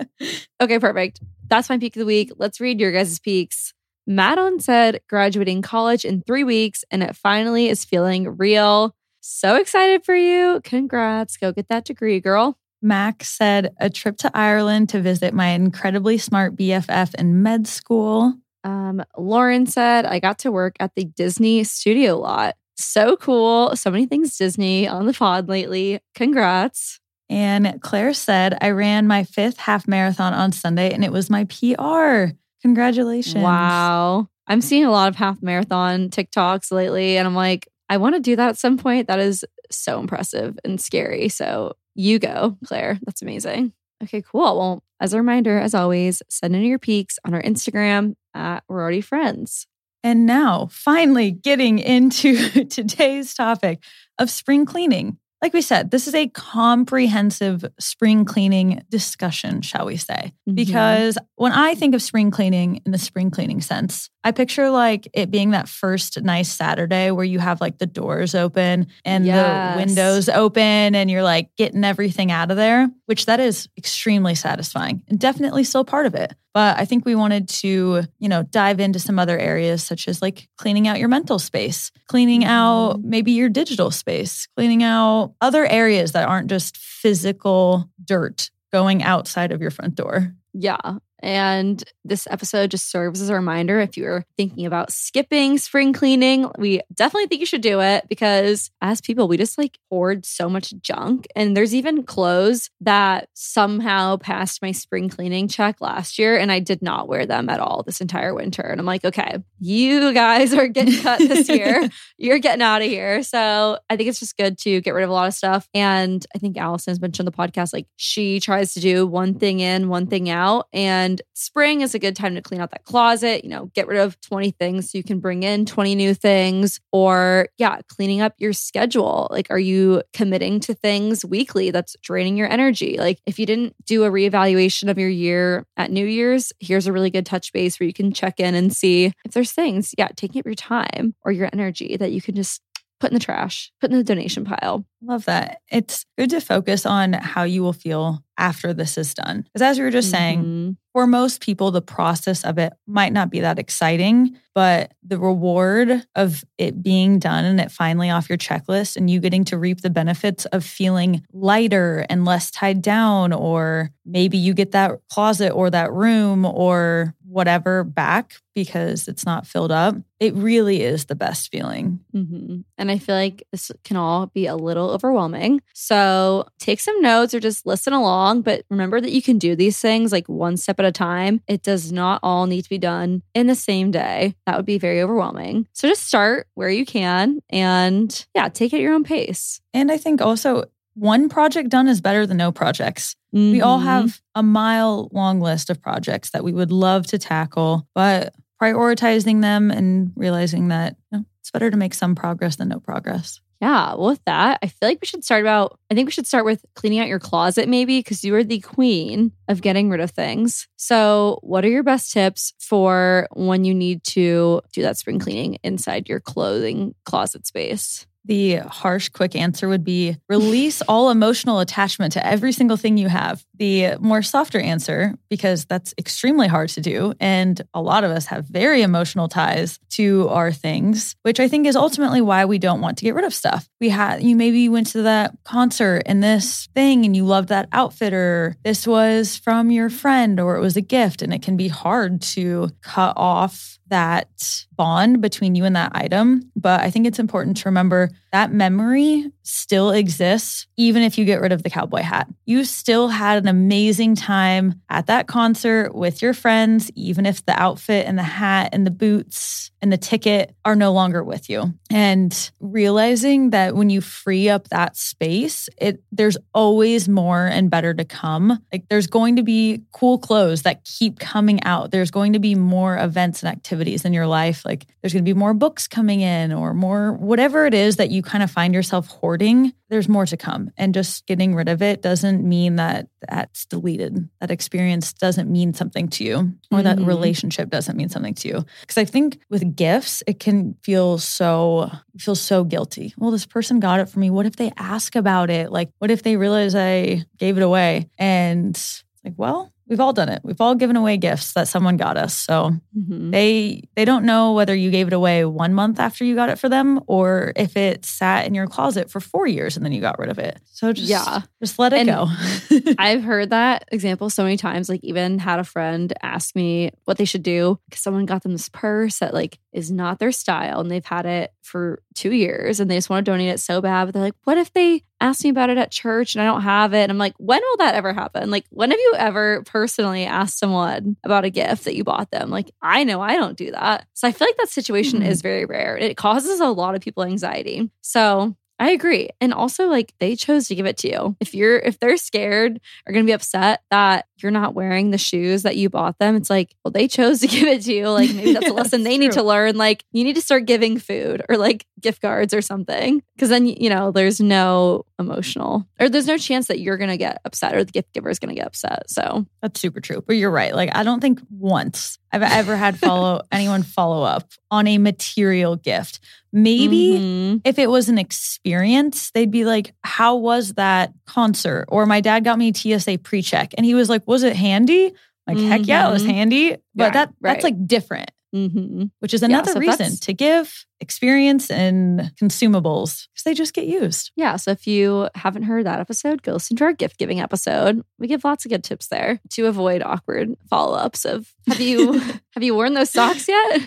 okay, 0.61 0.79
perfect. 0.79 1.19
That's 1.47 1.69
my 1.69 1.77
peak 1.77 1.95
of 1.95 1.99
the 2.01 2.05
week. 2.05 2.31
Let's 2.37 2.59
read 2.59 2.79
your 2.79 2.91
guys' 2.91 3.19
peaks. 3.19 3.73
Madeline 4.07 4.59
said 4.59 5.01
graduating 5.07 5.61
college 5.61 6.03
in 6.05 6.21
three 6.21 6.43
weeks 6.43 6.83
and 6.89 7.03
it 7.03 7.15
finally 7.15 7.69
is 7.69 7.85
feeling 7.85 8.37
real. 8.37 8.95
So 9.21 9.55
excited 9.55 10.03
for 10.03 10.15
you. 10.15 10.61
Congrats. 10.63 11.37
Go 11.37 11.51
get 11.51 11.67
that 11.69 11.85
degree, 11.85 12.19
girl. 12.19 12.57
Mac 12.81 13.23
said 13.23 13.73
a 13.79 13.89
trip 13.89 14.17
to 14.19 14.31
Ireland 14.33 14.89
to 14.89 15.01
visit 15.01 15.33
my 15.33 15.47
incredibly 15.49 16.17
smart 16.17 16.55
BFF 16.55 17.13
in 17.15 17.43
med 17.43 17.67
school. 17.67 18.33
Um, 18.63 19.03
Lauren 19.17 19.65
said, 19.65 20.05
I 20.05 20.19
got 20.19 20.39
to 20.39 20.51
work 20.51 20.75
at 20.79 20.95
the 20.95 21.03
Disney 21.05 21.63
studio 21.65 22.17
lot. 22.17 22.55
So 22.79 23.17
cool. 23.17 23.75
So 23.75 23.91
many 23.91 24.05
things 24.05 24.37
Disney 24.37 24.87
on 24.87 25.05
the 25.05 25.13
pod 25.13 25.49
lately. 25.49 25.99
Congrats. 26.15 26.99
And 27.29 27.79
Claire 27.81 28.13
said, 28.13 28.57
I 28.61 28.71
ran 28.71 29.05
my 29.05 29.23
fifth 29.23 29.57
half 29.57 29.87
marathon 29.87 30.33
on 30.33 30.51
Sunday 30.51 30.91
and 30.93 31.03
it 31.03 31.11
was 31.11 31.29
my 31.29 31.43
PR. 31.45 32.33
Congratulations. 32.61 33.43
Wow. 33.43 34.29
I'm 34.47 34.61
seeing 34.61 34.83
a 34.83 34.91
lot 34.91 35.09
of 35.09 35.15
half 35.15 35.41
marathon 35.43 36.09
TikToks 36.09 36.71
lately, 36.71 37.17
and 37.17 37.27
I'm 37.27 37.35
like, 37.35 37.67
I 37.87 37.97
want 37.97 38.15
to 38.15 38.21
do 38.21 38.35
that 38.35 38.49
at 38.49 38.57
some 38.57 38.79
point. 38.79 39.07
That 39.07 39.19
is 39.19 39.45
so 39.69 39.99
impressive 39.99 40.57
and 40.65 40.81
scary. 40.81 41.29
So 41.29 41.75
you 41.93 42.17
go, 42.17 42.57
Claire. 42.65 42.97
That's 43.05 43.21
amazing. 43.21 43.73
Okay, 44.03 44.23
cool. 44.23 44.57
Well, 44.57 44.83
as 44.99 45.13
a 45.13 45.17
reminder, 45.17 45.59
as 45.59 45.75
always, 45.75 46.23
send 46.29 46.55
in 46.55 46.63
your 46.63 46.79
peaks 46.79 47.19
on 47.25 47.35
our 47.35 47.41
Instagram 47.43 48.15
at 48.33 48.63
We're 48.67 48.81
Already 48.81 49.01
Friends. 49.01 49.67
And 50.03 50.25
now, 50.25 50.67
finally, 50.71 51.31
getting 51.31 51.79
into 51.79 52.63
today's 52.65 53.33
topic 53.33 53.83
of 54.17 54.29
spring 54.29 54.65
cleaning. 54.65 55.17
Like 55.41 55.53
we 55.53 55.61
said, 55.61 55.89
this 55.91 56.05
is 56.05 56.13
a 56.15 56.27
comprehensive 56.27 57.63
spring 57.79 58.25
cleaning 58.25 58.83
discussion, 58.89 59.61
shall 59.61 59.85
we 59.85 59.95
say? 59.95 60.33
Mhm. 60.49 60.55
Because 60.55 61.17
when 61.35 61.53
I 61.53 61.75
think 61.75 61.95
of 61.95 62.01
spring 62.01 62.29
cleaning 62.29 62.81
in 62.85 62.91
the 62.91 62.97
spring 62.97 63.31
cleaning 63.31 63.61
sense, 63.61 64.09
I 64.25 64.31
picture 64.31 64.69
like 64.69 65.07
it 65.13 65.31
being 65.31 65.51
that 65.51 65.69
first 65.69 66.21
nice 66.21 66.51
Saturday 66.51 67.11
where 67.11 67.23
you 67.23 67.39
have 67.39 67.61
like 67.61 67.77
the 67.77 67.85
doors 67.85 68.35
open 68.35 68.87
and 69.05 69.25
Yes. 69.25 69.75
the 69.75 69.77
windows 69.77 70.27
open 70.27 70.93
and 70.95 71.09
you're 71.09 71.23
like 71.23 71.51
getting 71.57 71.85
everything 71.85 72.31
out 72.31 72.51
of 72.51 72.57
there, 72.57 72.89
which 73.05 73.25
that 73.27 73.39
is 73.39 73.69
extremely 73.77 74.35
satisfying 74.35 75.03
and 75.07 75.19
definitely 75.19 75.63
still 75.63 75.85
part 75.85 76.05
of 76.05 76.15
it. 76.15 76.33
But 76.59 76.77
I 76.77 76.83
think 76.83 77.05
we 77.05 77.15
wanted 77.15 77.47
to, 77.47 78.03
you 78.19 78.27
know, 78.27 78.43
dive 78.43 78.81
into 78.81 78.99
some 78.99 79.17
other 79.17 79.39
areas 79.39 79.81
such 79.81 80.09
as 80.09 80.21
like 80.21 80.49
cleaning 80.57 80.89
out 80.89 80.99
your 80.99 81.07
mental 81.07 81.39
space, 81.39 81.89
cleaning 82.09 82.41
mm-hmm. 82.41 82.49
out 82.49 83.01
maybe 83.01 83.31
your 83.31 83.47
digital 83.47 83.91
space, 83.91 84.45
cleaning 84.57 84.83
out 84.83 85.35
other 85.39 85.65
areas 85.65 86.11
that 86.11 86.27
aren't 86.27 86.49
just 86.49 86.75
physical 86.75 87.89
dirt 88.03 88.51
going 88.73 89.01
outside 89.03 89.53
of 89.53 89.61
your 89.61 89.71
front 89.71 89.95
door. 89.95 90.33
Yeah. 90.53 90.97
And 91.21 91.83
this 92.03 92.27
episode 92.29 92.71
just 92.71 92.89
serves 92.89 93.21
as 93.21 93.29
a 93.29 93.33
reminder 93.33 93.79
if 93.79 93.97
you're 93.97 94.25
thinking 94.37 94.65
about 94.65 94.91
skipping 94.91 95.57
spring 95.57 95.93
cleaning, 95.93 96.49
we 96.57 96.81
definitely 96.93 97.27
think 97.27 97.39
you 97.39 97.45
should 97.45 97.61
do 97.61 97.81
it 97.81 98.07
because 98.09 98.71
as 98.81 99.01
people, 99.01 99.27
we 99.27 99.37
just 99.37 99.57
like 99.57 99.77
hoard 99.89 100.25
so 100.25 100.49
much 100.49 100.73
junk. 100.81 101.27
And 101.35 101.55
there's 101.55 101.75
even 101.75 102.03
clothes 102.03 102.69
that 102.81 103.29
somehow 103.33 104.17
passed 104.17 104.61
my 104.61 104.71
spring 104.71 105.09
cleaning 105.09 105.47
check 105.47 105.81
last 105.81 106.17
year 106.17 106.37
and 106.37 106.51
I 106.51 106.59
did 106.59 106.81
not 106.81 107.07
wear 107.07 107.25
them 107.25 107.49
at 107.49 107.59
all 107.59 107.83
this 107.83 108.01
entire 108.01 108.33
winter. 108.33 108.61
And 108.61 108.79
I'm 108.79 108.85
like, 108.85 109.05
okay, 109.05 109.37
you 109.59 110.13
guys 110.13 110.53
are 110.53 110.67
getting 110.67 111.01
cut 111.01 111.19
this 111.19 111.49
year. 111.49 111.89
You're 112.17 112.39
getting 112.39 112.61
out 112.61 112.81
of 112.81 112.87
here. 112.87 113.23
So 113.23 113.79
I 113.89 113.97
think 113.97 114.09
it's 114.09 114.19
just 114.19 114.37
good 114.37 114.57
to 114.59 114.81
get 114.81 114.93
rid 114.93 115.03
of 115.03 115.09
a 115.09 115.13
lot 115.13 115.27
of 115.27 115.33
stuff. 115.33 115.67
And 115.73 116.25
I 116.33 116.37
think 116.37 116.57
Allison's 116.57 117.01
mentioned 117.01 117.27
on 117.27 117.31
the 117.31 117.37
podcast, 117.37 117.73
like 117.73 117.87
she 117.97 118.39
tries 118.39 118.73
to 118.73 118.79
do 118.79 119.05
one 119.05 119.35
thing 119.37 119.59
in, 119.59 119.89
one 119.89 120.07
thing 120.07 120.29
out. 120.29 120.67
And 120.73 121.08
spring 121.33 121.81
is 121.81 121.95
a 121.95 121.99
good 121.99 122.15
time 122.15 122.35
to 122.35 122.41
clean 122.41 122.61
out 122.61 122.71
that 122.71 122.85
closet, 122.85 123.43
you 123.43 123.49
know, 123.49 123.71
get 123.73 123.87
rid 123.87 123.99
of 123.99 124.19
20 124.21 124.51
things 124.51 124.91
so 124.91 124.97
you 124.97 125.03
can 125.03 125.19
bring 125.19 125.43
in 125.43 125.65
20 125.65 125.95
new 125.95 126.13
things. 126.13 126.79
Or 126.91 127.47
yeah, 127.57 127.79
cleaning 127.87 128.21
up 128.21 128.33
your 128.37 128.53
schedule. 128.53 129.27
Like, 129.31 129.47
are 129.49 129.59
you 129.59 130.03
committing 130.13 130.59
to 130.61 130.73
things 130.73 131.25
weekly 131.25 131.71
that's 131.71 131.95
draining 132.01 132.37
your 132.37 132.49
energy? 132.49 132.97
Like, 132.97 133.19
if 133.25 133.39
you 133.39 133.45
didn't 133.45 133.75
do 133.85 134.03
a 134.03 134.11
reevaluation 134.11 134.89
of 134.89 134.97
your 134.97 135.09
year 135.09 135.65
at 135.77 135.91
New 135.91 136.05
Year's, 136.05 136.51
here's 136.59 136.87
a 136.87 136.93
really 136.93 137.09
good 137.09 137.25
touch 137.25 137.51
base 137.53 137.79
where 137.79 137.87
you 137.87 137.93
can 137.93 138.11
check 138.11 138.39
in 138.39 138.55
and 138.55 138.75
see 138.75 139.13
if 139.25 139.31
there's 139.31 139.51
things, 139.51 139.93
yeah, 139.97 140.09
taking 140.15 140.39
up 140.39 140.45
your 140.45 140.55
time 140.55 141.15
or 141.23 141.31
your 141.31 141.49
energy 141.51 141.97
that 141.97 142.11
you 142.11 142.21
can 142.21 142.35
just 142.35 142.61
put 142.99 143.11
in 143.11 143.13
the 143.13 143.19
trash, 143.19 143.71
put 143.79 143.91
in 143.91 143.97
the 143.97 144.03
donation 144.03 144.45
pile. 144.45 144.85
Love 145.01 145.25
that. 145.25 145.61
It's 145.71 146.05
good 146.17 146.29
to 146.31 146.41
focus 146.41 146.85
on 146.85 147.13
how 147.13 147.43
you 147.43 147.63
will 147.63 147.73
feel 147.73 148.23
after 148.39 148.73
this 148.73 148.97
is 148.97 149.13
done. 149.13 149.41
Because 149.43 149.61
as 149.61 149.77
we 149.77 149.83
were 149.85 149.91
just 149.91 150.09
saying, 150.09 150.43
Mhm. 150.43 150.77
for 150.93 151.05
most 151.05 151.41
people, 151.41 151.69
the 151.71 151.81
process 151.81 152.43
of 152.43 152.57
it 152.57 152.73
might 152.87 153.13
not 153.13 153.29
be 153.29 153.41
that 153.41 153.59
exciting, 153.59 154.35
but 154.55 154.93
the 155.05 155.19
reward 155.19 156.03
of 156.15 156.43
it 156.57 156.81
being 156.81 157.19
done 157.19 157.45
and 157.45 157.59
it 157.61 157.71
finally 157.71 158.09
off 158.09 158.27
your 158.29 158.37
checklist 158.37 158.97
and 158.97 159.09
you 159.09 159.19
getting 159.19 159.43
to 159.45 159.57
reap 159.57 159.81
the 159.81 159.89
benefits 159.89 160.45
of 160.45 160.63
feeling 160.65 161.23
lighter 161.31 162.05
and 162.09 162.25
less 162.25 162.49
tied 162.49 162.81
down, 162.81 163.31
or 163.33 163.91
maybe 164.05 164.37
you 164.37 164.53
get 164.53 164.71
that 164.71 164.99
closet 165.11 165.51
or 165.51 165.69
that 165.69 165.91
room 165.93 166.45
or 166.45 167.13
whatever 167.25 167.83
back 167.83 168.33
because 168.55 169.07
it's 169.07 169.25
not 169.25 169.45
filled 169.45 169.71
up. 169.71 169.95
It 170.19 170.33
really 170.33 170.81
is 170.81 171.05
the 171.05 171.15
best 171.15 171.51
feeling. 171.51 171.99
hmm 172.11 172.61
And 172.77 172.89
I 172.91 172.97
feel 172.97 173.15
like 173.15 173.43
this 173.51 173.71
can 173.83 173.95
all 173.97 174.25
be 174.27 174.47
a 174.47 174.55
little 174.55 174.89
overwhelming. 174.89 175.61
So 175.75 176.47
take 176.59 176.79
some 176.79 176.99
notes 177.01 177.33
or 177.35 177.39
just 177.39 177.65
listen 177.67 177.93
along, 177.93 178.28
but 178.35 178.63
remember 178.69 179.01
that 179.01 179.11
you 179.11 179.21
can 179.21 179.37
do 179.37 179.55
these 179.55 179.79
things 179.79 180.11
like 180.11 180.27
one 180.27 180.57
step 180.57 180.79
at 180.79 180.85
a 180.85 180.91
time. 180.91 181.41
It 181.47 181.63
does 181.63 181.91
not 181.91 182.19
all 182.23 182.45
need 182.45 182.63
to 182.63 182.69
be 182.69 182.77
done 182.77 183.21
in 183.33 183.47
the 183.47 183.55
same 183.55 183.91
day. 183.91 184.35
That 184.45 184.55
would 184.57 184.65
be 184.65 184.77
very 184.77 185.01
overwhelming. 185.01 185.67
So 185.73 185.87
just 185.87 186.05
start 186.07 186.47
where 186.55 186.69
you 186.69 186.85
can 186.85 187.39
and 187.49 188.25
yeah, 188.35 188.49
take 188.49 188.73
it 188.73 188.77
at 188.77 188.81
your 188.81 188.93
own 188.93 189.03
pace. 189.03 189.59
And 189.73 189.91
I 189.91 189.97
think 189.97 190.21
also 190.21 190.65
one 190.95 191.29
project 191.29 191.69
done 191.69 191.87
is 191.87 192.01
better 192.01 192.25
than 192.25 192.37
no 192.37 192.51
projects. 192.51 193.15
We 193.31 193.61
all 193.61 193.79
Mhm. 193.79 193.83
have 193.83 194.21
a 194.35 194.41
mile 194.43 195.07
long 195.11 195.39
list 195.39 195.69
of 195.69 195.81
projects 195.81 196.31
that 196.31 196.43
we 196.43 196.51
would 196.51 196.71
love 196.71 197.05
to 197.07 197.17
tackle, 197.19 197.87
but 197.93 198.33
prioritizing 198.61 199.41
them 199.41 199.71
and 199.71 200.11
realizing 200.15 200.67
that 200.69 200.95
you 201.11 201.19
know, 201.19 201.25
it's 201.39 201.51
better 201.51 201.69
to 201.71 201.77
make 201.77 201.93
some 201.93 202.15
progress 202.15 202.55
than 202.57 202.69
no 202.69 202.79
progress. 202.79 203.39
Yeah, 203.61 203.95
well, 203.95 204.07
with 204.07 204.23
that, 204.25 204.59
I 204.63 204.67
feel 204.67 204.87
like 204.87 204.99
we 205.01 205.07
should 205.07 205.25
start 205.25 205.41
about. 205.41 205.77
I 205.91 205.95
think 205.95 206.07
we 206.07 206.11
should 206.13 206.27
start 206.27 206.45
with 206.45 206.65
cleaning 206.75 206.99
out 206.99 207.09
your 207.09 207.19
closet, 207.19 207.67
maybe, 207.67 207.99
because 207.99 208.23
you 208.23 208.33
are 208.35 208.43
the 208.43 208.61
queen 208.61 209.33
of 209.49 209.61
getting 209.61 209.89
rid 209.89 209.99
of 209.99 210.11
things. 210.11 210.67
So, 210.77 211.39
what 211.43 211.65
are 211.65 211.69
your 211.69 211.83
best 211.83 212.13
tips 212.13 212.53
for 212.57 213.27
when 213.33 213.65
you 213.65 213.73
need 213.73 214.03
to 214.05 214.61
do 214.71 214.81
that 214.83 214.97
spring 214.97 215.19
cleaning 215.19 215.57
inside 215.61 216.07
your 216.07 216.21
clothing 216.21 216.95
closet 217.03 217.45
space? 217.45 218.07
The 218.25 218.57
harsh, 218.57 219.09
quick 219.09 219.35
answer 219.35 219.67
would 219.67 219.83
be 219.83 220.17
release 220.27 220.81
all 220.83 221.09
emotional 221.09 221.59
attachment 221.59 222.13
to 222.13 222.25
every 222.25 222.51
single 222.51 222.77
thing 222.77 222.97
you 222.97 223.09
have. 223.09 223.43
the 223.59 223.97
more 223.99 224.23
softer 224.23 224.59
answer, 224.59 225.13
because 225.29 225.65
that's 225.65 225.93
extremely 225.97 226.47
hard 226.47 226.69
to 226.69 226.81
do. 226.81 227.13
And 227.19 227.61
a 227.73 227.81
lot 227.81 228.03
of 228.03 228.11
us 228.11 228.25
have 228.27 228.45
very 228.45 228.81
emotional 228.81 229.27
ties 229.27 229.79
to 229.91 230.27
our 230.29 230.51
things, 230.51 231.15
which 231.23 231.39
I 231.39 231.47
think 231.47 231.67
is 231.67 231.75
ultimately 231.75 232.21
why 232.21 232.45
we 232.45 232.57
don't 232.57 232.81
want 232.81 232.97
to 232.97 233.03
get 233.03 233.15
rid 233.15 233.25
of 233.25 233.33
stuff. 233.33 233.69
We 233.79 233.89
had, 233.89 234.23
you 234.23 234.35
maybe 234.35 234.67
went 234.69 234.87
to 234.87 235.03
that 235.03 235.35
concert 235.43 236.03
and 236.05 236.23
this 236.23 236.67
thing 236.73 237.05
and 237.05 237.15
you 237.15 237.25
loved 237.25 237.49
that 237.49 237.67
outfit, 237.71 238.13
or 238.13 238.55
this 238.63 238.87
was 238.87 239.35
from 239.35 239.69
your 239.69 239.89
friend, 239.89 240.39
or 240.39 240.55
it 240.55 240.61
was 240.61 240.77
a 240.77 240.81
gift. 240.81 241.21
And 241.21 241.33
it 241.33 241.41
can 241.41 241.57
be 241.57 241.67
hard 241.67 242.21
to 242.21 242.69
cut 242.81 243.13
off 243.17 243.77
that 243.89 244.65
bond 244.79 245.21
between 245.21 245.55
you 245.55 245.65
and 245.65 245.75
that 245.75 245.91
item. 245.93 246.49
But 246.55 246.79
I 246.79 246.89
think 246.89 247.05
it's 247.05 247.19
important 247.19 247.57
to 247.57 247.67
remember 247.67 248.11
that 248.31 248.53
memory 248.53 249.29
still 249.43 249.91
exists, 249.91 250.67
even 250.77 251.03
if 251.03 251.17
you 251.17 251.25
get 251.25 251.41
rid 251.41 251.51
of 251.51 251.63
the 251.63 251.69
cowboy 251.69 252.01
hat. 252.01 252.29
You 252.45 252.63
still 252.63 253.09
had 253.09 253.39
an 253.39 253.49
amazing 253.49 254.15
time 254.15 254.81
at 254.89 255.07
that 255.07 255.27
concert 255.27 255.93
with 255.93 256.21
your 256.21 256.33
friends, 256.33 256.89
even 256.95 257.25
if 257.25 257.45
the 257.45 257.59
outfit 257.59 258.07
and 258.07 258.17
the 258.17 258.23
hat 258.23 258.69
and 258.71 258.87
the 258.87 258.91
boots 258.91 259.69
and 259.81 259.91
the 259.91 259.97
ticket 259.97 260.53
are 260.65 260.75
no 260.75 260.91
longer 260.91 261.23
with 261.23 261.49
you. 261.49 261.73
And 261.89 262.51
realizing 262.59 263.51
that 263.51 263.75
when 263.75 263.89
you 263.89 264.01
free 264.01 264.49
up 264.49 264.69
that 264.69 264.95
space, 264.95 265.69
it 265.77 266.03
there's 266.11 266.37
always 266.53 267.09
more 267.09 267.45
and 267.45 267.69
better 267.69 267.93
to 267.93 268.05
come. 268.05 268.59
Like 268.71 268.87
there's 268.89 269.07
going 269.07 269.37
to 269.37 269.43
be 269.43 269.81
cool 269.91 270.19
clothes 270.19 270.63
that 270.63 270.83
keep 270.83 271.19
coming 271.19 271.63
out. 271.63 271.91
There's 271.91 272.11
going 272.11 272.33
to 272.33 272.39
be 272.39 272.55
more 272.55 272.97
events 272.97 273.41
and 273.41 273.51
activities 273.51 274.05
in 274.05 274.13
your 274.13 274.27
life. 274.27 274.63
Like 274.69 274.85
there's 275.01 275.13
going 275.13 275.25
to 275.25 275.33
be 275.33 275.37
more 275.37 275.55
books 275.55 275.87
coming 275.87 276.21
in 276.21 276.53
or 276.53 276.75
more 276.75 277.13
whatever 277.13 277.65
it 277.65 277.73
is 277.73 277.95
that 277.95 278.11
you 278.11 278.21
kind 278.21 278.43
of 278.43 278.51
find 278.51 278.71
yourself 278.71 279.07
hoarding. 279.07 279.73
There's 279.89 280.07
more 280.07 280.27
to 280.27 280.37
come. 280.37 280.69
And 280.77 280.93
just 280.93 281.25
getting 281.25 281.55
rid 281.55 281.67
of 281.67 281.81
it 281.81 282.03
doesn't 282.03 282.47
mean 282.47 282.75
that 282.75 283.07
that's 283.27 283.65
deleted. 283.65 284.29
That 284.41 284.51
experience 284.51 285.11
doesn't 285.13 285.49
mean 285.49 285.73
something 285.73 286.07
to 286.09 286.23
you 286.23 286.53
or 286.71 286.83
that 286.83 286.99
Mhm. 286.99 287.07
relationship 287.07 287.71
doesn't 287.71 287.97
mean 287.97 288.09
something 288.09 288.35
to 288.35 288.47
you. 288.47 288.63
Because 288.81 288.99
I 288.99 289.05
think 289.05 289.39
with 289.49 289.75
gifts, 289.75 290.21
it 290.27 290.39
can 290.39 290.75
feel 290.83 291.17
so 291.17 291.89
feel 292.19 292.35
so 292.35 292.63
guilty. 292.63 293.13
Well, 293.17 293.31
this 293.31 293.47
person 293.47 293.79
got 293.79 293.99
it 294.01 294.09
for 294.09 294.19
me. 294.19 294.29
What 294.29 294.45
if 294.45 294.57
they 294.57 294.71
ask 294.77 295.15
about 295.15 295.49
it? 295.49 295.71
Like, 295.71 295.89
what 295.97 296.11
if 296.11 296.21
they 296.21 296.35
realize 296.37 296.75
I 296.75 297.23
gave 297.39 297.57
it 297.57 297.63
away? 297.63 298.07
And 298.19 298.79
like, 299.25 299.33
well, 299.37 299.71
we've 299.89 299.99
all 299.99 300.13
done 300.13 300.29
it. 300.29 300.41
We've 300.43 300.61
all 300.61 300.75
given 300.75 300.95
away 300.95 301.17
gifts 301.17 301.53
that 301.53 301.67
someone 301.67 301.97
got 301.97 302.15
us. 302.17 302.33
So 302.37 302.71
Mhm. 302.97 303.31
they 303.31 303.83
they 303.95 304.05
don't 304.05 304.23
know 304.23 304.53
whether 304.53 304.75
you 304.75 304.91
gave 304.91 305.07
it 305.07 305.13
away 305.13 305.43
one 305.45 305.73
month 305.73 305.99
after 305.99 306.23
you 306.23 306.35
got 306.35 306.49
it 306.49 306.59
for 306.59 306.69
them 306.69 306.99
or 307.07 307.51
if 307.55 307.75
it 307.75 308.05
sat 308.05 308.45
in 308.45 308.53
your 308.53 308.67
closet 308.67 309.09
for 309.11 309.19
four 309.19 309.47
years 309.47 309.75
and 309.75 309.85
then 309.85 309.91
you 309.91 309.99
got 310.01 310.19
rid 310.19 310.29
of 310.29 310.39
it. 310.39 310.59
So 310.65 310.93
just 310.93 311.09
Yeah. 311.09 311.41
just 311.61 311.79
let 311.79 311.91
it 311.93 311.99
And 311.99 312.07
go. 312.09 312.27
I've 312.97 313.23
heard 313.23 313.49
that 313.49 313.85
example 313.91 314.29
so 314.29 314.43
many 314.43 314.55
times. 314.57 314.87
Like, 314.89 315.03
even 315.03 315.39
had 315.39 315.59
a 315.59 315.63
friend 315.63 316.13
ask 316.21 316.55
me 316.55 316.91
what 317.05 317.17
they 317.17 317.25
should 317.25 317.43
do 317.43 317.79
because 317.89 318.01
someone 318.03 318.25
got 318.25 318.43
them 318.43 318.53
this 318.53 318.69
purse 318.69 319.19
that 319.19 319.33
like 319.33 319.59
is 319.73 319.91
not 319.91 320.19
their 320.19 320.31
style, 320.31 320.79
and 320.79 320.89
they've 320.89 321.05
had 321.05 321.25
it 321.25 321.51
for 321.61 322.01
two 322.15 322.31
years, 322.31 322.79
and 322.79 322.89
they 322.89 322.95
just 322.95 323.09
want 323.09 323.25
to 323.25 323.31
donate 323.31 323.49
it 323.49 323.59
so 323.59 323.81
bad. 323.81 324.05
But 324.05 324.13
they're 324.13 324.23
like, 324.23 324.33
"What 324.45 324.57
if 324.57 324.71
they 324.73 325.03
ask 325.21 325.43
me 325.43 325.49
about 325.49 325.69
it 325.69 325.77
at 325.77 325.91
church 325.91 326.35
and 326.35 326.41
I 326.41 326.45
don't 326.45 326.61
have 326.61 326.93
it?" 326.93 327.03
And 327.03 327.11
I'm 327.11 327.17
like, 327.17 327.33
"When 327.37 327.61
will 327.61 327.77
that 327.77 327.95
ever 327.95 328.13
happen? 328.13 328.49
Like, 328.51 328.65
when 328.69 328.91
have 328.91 328.99
you 328.99 329.13
ever 329.17 329.63
personally 329.63 330.25
asked 330.25 330.59
someone 330.59 331.17
about 331.23 331.45
a 331.45 331.49
gift 331.49 331.85
that 331.85 331.95
you 331.95 332.03
bought 332.03 332.31
them? 332.31 332.49
Like, 332.49 332.71
I 332.81 333.03
know 333.03 333.21
I 333.21 333.35
don't 333.35 333.57
do 333.57 333.71
that, 333.71 334.05
so 334.13 334.27
I 334.27 334.31
feel 334.31 334.47
like 334.47 334.57
that 334.57 334.69
situation 334.69 335.21
Mhm. 335.21 335.27
is 335.27 335.41
very 335.41 335.65
rare. 335.65 335.97
It 335.97 336.17
causes 336.17 336.59
a 336.59 336.67
lot 336.67 336.95
of 336.95 337.01
people 337.01 337.23
anxiety. 337.23 337.89
So 338.01 338.55
I 338.81 338.91
agree. 338.91 339.27
And 339.41 339.53
also 339.53 339.87
like 339.87 340.13
they 340.21 340.37
chose 340.37 340.69
to 340.69 340.75
give 340.75 340.85
it 340.85 340.95
to 340.99 341.09
you. 341.09 341.35
If 341.41 341.53
you're 341.53 341.77
if 341.79 341.99
they're 341.99 342.15
scared 342.15 342.79
or 343.05 343.11
going 343.11 343.25
to 343.25 343.29
be 343.29 343.33
upset 343.33 343.81
that 343.91 344.25
you're 344.41 344.53
not 344.53 344.73
wearing 344.73 345.11
the 345.11 345.17
shoes 345.17 345.63
that 345.63 345.75
you 345.75 345.89
bought 345.89 346.17
them, 346.17 346.37
it's 346.37 346.49
like, 346.49 346.73
well 346.85 346.91
they 346.93 347.09
chose 347.09 347.41
to 347.41 347.47
give 347.55 347.67
it 347.67 347.81
to 347.81 347.93
you. 347.93 348.07
Like 348.07 348.33
maybe 348.33 348.53
that's 348.53 348.69
a 348.69 348.73
lesson 348.81 349.03
that's 349.03 349.11
they 349.13 349.17
need 349.17 349.33
to 349.33 349.43
learn. 349.43 349.75
Like 349.75 350.05
you 350.13 350.23
need 350.23 350.35
to 350.35 350.41
start 350.41 350.65
giving 350.65 350.97
food 350.97 351.43
or 351.49 351.57
like 351.57 351.85
gift 352.01 352.21
cards 352.21 352.53
or 352.53 352.61
something 352.61 353.21
cuz 353.37 353.49
then 353.49 353.65
you 353.65 353.89
know 353.89 354.11
there's 354.11 354.39
no 354.39 355.05
emotional 355.19 355.87
or 355.99 356.09
there's 356.09 356.27
no 356.27 356.37
chance 356.37 356.67
that 356.67 356.79
you're 356.79 356.97
going 356.97 357.09
to 357.09 357.17
get 357.17 357.39
upset 357.45 357.75
or 357.75 357.83
the 357.83 357.91
gift 357.91 358.13
giver 358.13 358.29
is 358.29 358.39
going 358.39 358.49
to 358.49 358.59
get 358.59 358.67
upset. 358.67 359.09
So, 359.09 359.45
That's 359.61 359.79
super 359.79 359.99
true. 359.99 360.23
But 360.25 360.37
you're 360.37 360.51
right. 360.51 360.73
Like 360.73 360.95
I 360.95 361.03
don't 361.03 361.19
think 361.19 361.41
once 361.49 362.17
I've 362.31 362.41
ever 362.43 362.75
had 362.77 362.97
follow 362.99 363.41
anyone 363.51 363.83
follow 363.83 364.23
up 364.23 364.51
on 364.71 364.87
a 364.87 364.97
material 364.97 365.75
gift. 365.75 366.19
Maybe 366.51 367.11
mhm. 367.19 367.61
if 367.63 367.77
it 367.77 367.89
was 367.89 368.09
an 368.09 368.17
experience, 368.17 369.31
they'd 369.31 369.51
be 369.51 369.65
like, 369.65 369.93
How 370.03 370.35
was 370.35 370.73
that 370.73 371.13
concert? 371.25 371.85
Or 371.89 372.05
my 372.05 372.21
dad 372.21 372.43
got 372.43 372.57
me 372.57 372.73
TSA 372.73 373.19
pre 373.19 373.41
check 373.41 373.73
and 373.77 373.85
he 373.85 373.93
was 373.93 374.09
like, 374.09 374.23
Was 374.27 374.43
it 374.43 374.55
handy? 374.55 375.13
Like, 375.47 375.57
heck 375.57 375.87
yeah, 375.87 376.09
it 376.09 376.13
was 376.13 376.23
Mhm. 376.23 376.31
handy. 376.31 376.69
But 376.95 377.03
Right, 377.05 377.13
that 377.13 377.33
right. 377.41 377.53
that's 377.53 377.63
like 377.63 377.87
different, 377.87 378.29
Mhm. 378.55 379.11
which 379.19 379.33
is 379.33 379.41
Yeah, 379.41 379.47
another 379.47 379.73
so 379.73 379.79
reason 379.79 380.15
to 380.17 380.33
give 380.33 380.85
experience 380.99 381.69
and 381.69 382.31
consumables 382.41 383.27
because 383.33 383.43
they 383.45 383.53
just 383.53 383.73
get 383.73 383.85
used. 383.85 384.31
Yeah. 384.35 384.55
So 384.55 384.71
if 384.71 384.87
you 384.87 385.29
haven't 385.35 385.63
heard 385.63 385.85
that 385.85 385.99
episode, 385.99 386.41
go 386.43 386.53
listen 386.53 386.75
to 386.77 386.83
our 386.85 386.93
gift 386.93 387.17
giving 387.17 387.39
episode. 387.39 388.01
We 388.17 388.27
give 388.27 388.43
lots 388.43 388.65
of 388.65 388.71
good 388.71 388.83
tips 388.83 389.07
there 389.07 389.39
to 389.51 389.67
avoid 389.67 390.01
awkward 390.01 390.55
follow 390.69 390.97
ups 390.97 391.25
of 391.25 391.53
have 391.67 391.79
you 391.79 392.13
have 392.53 392.63
you 392.63 392.73
worn 392.75 392.93
those 392.95 393.11
socks 393.11 393.47
yet? 393.47 393.81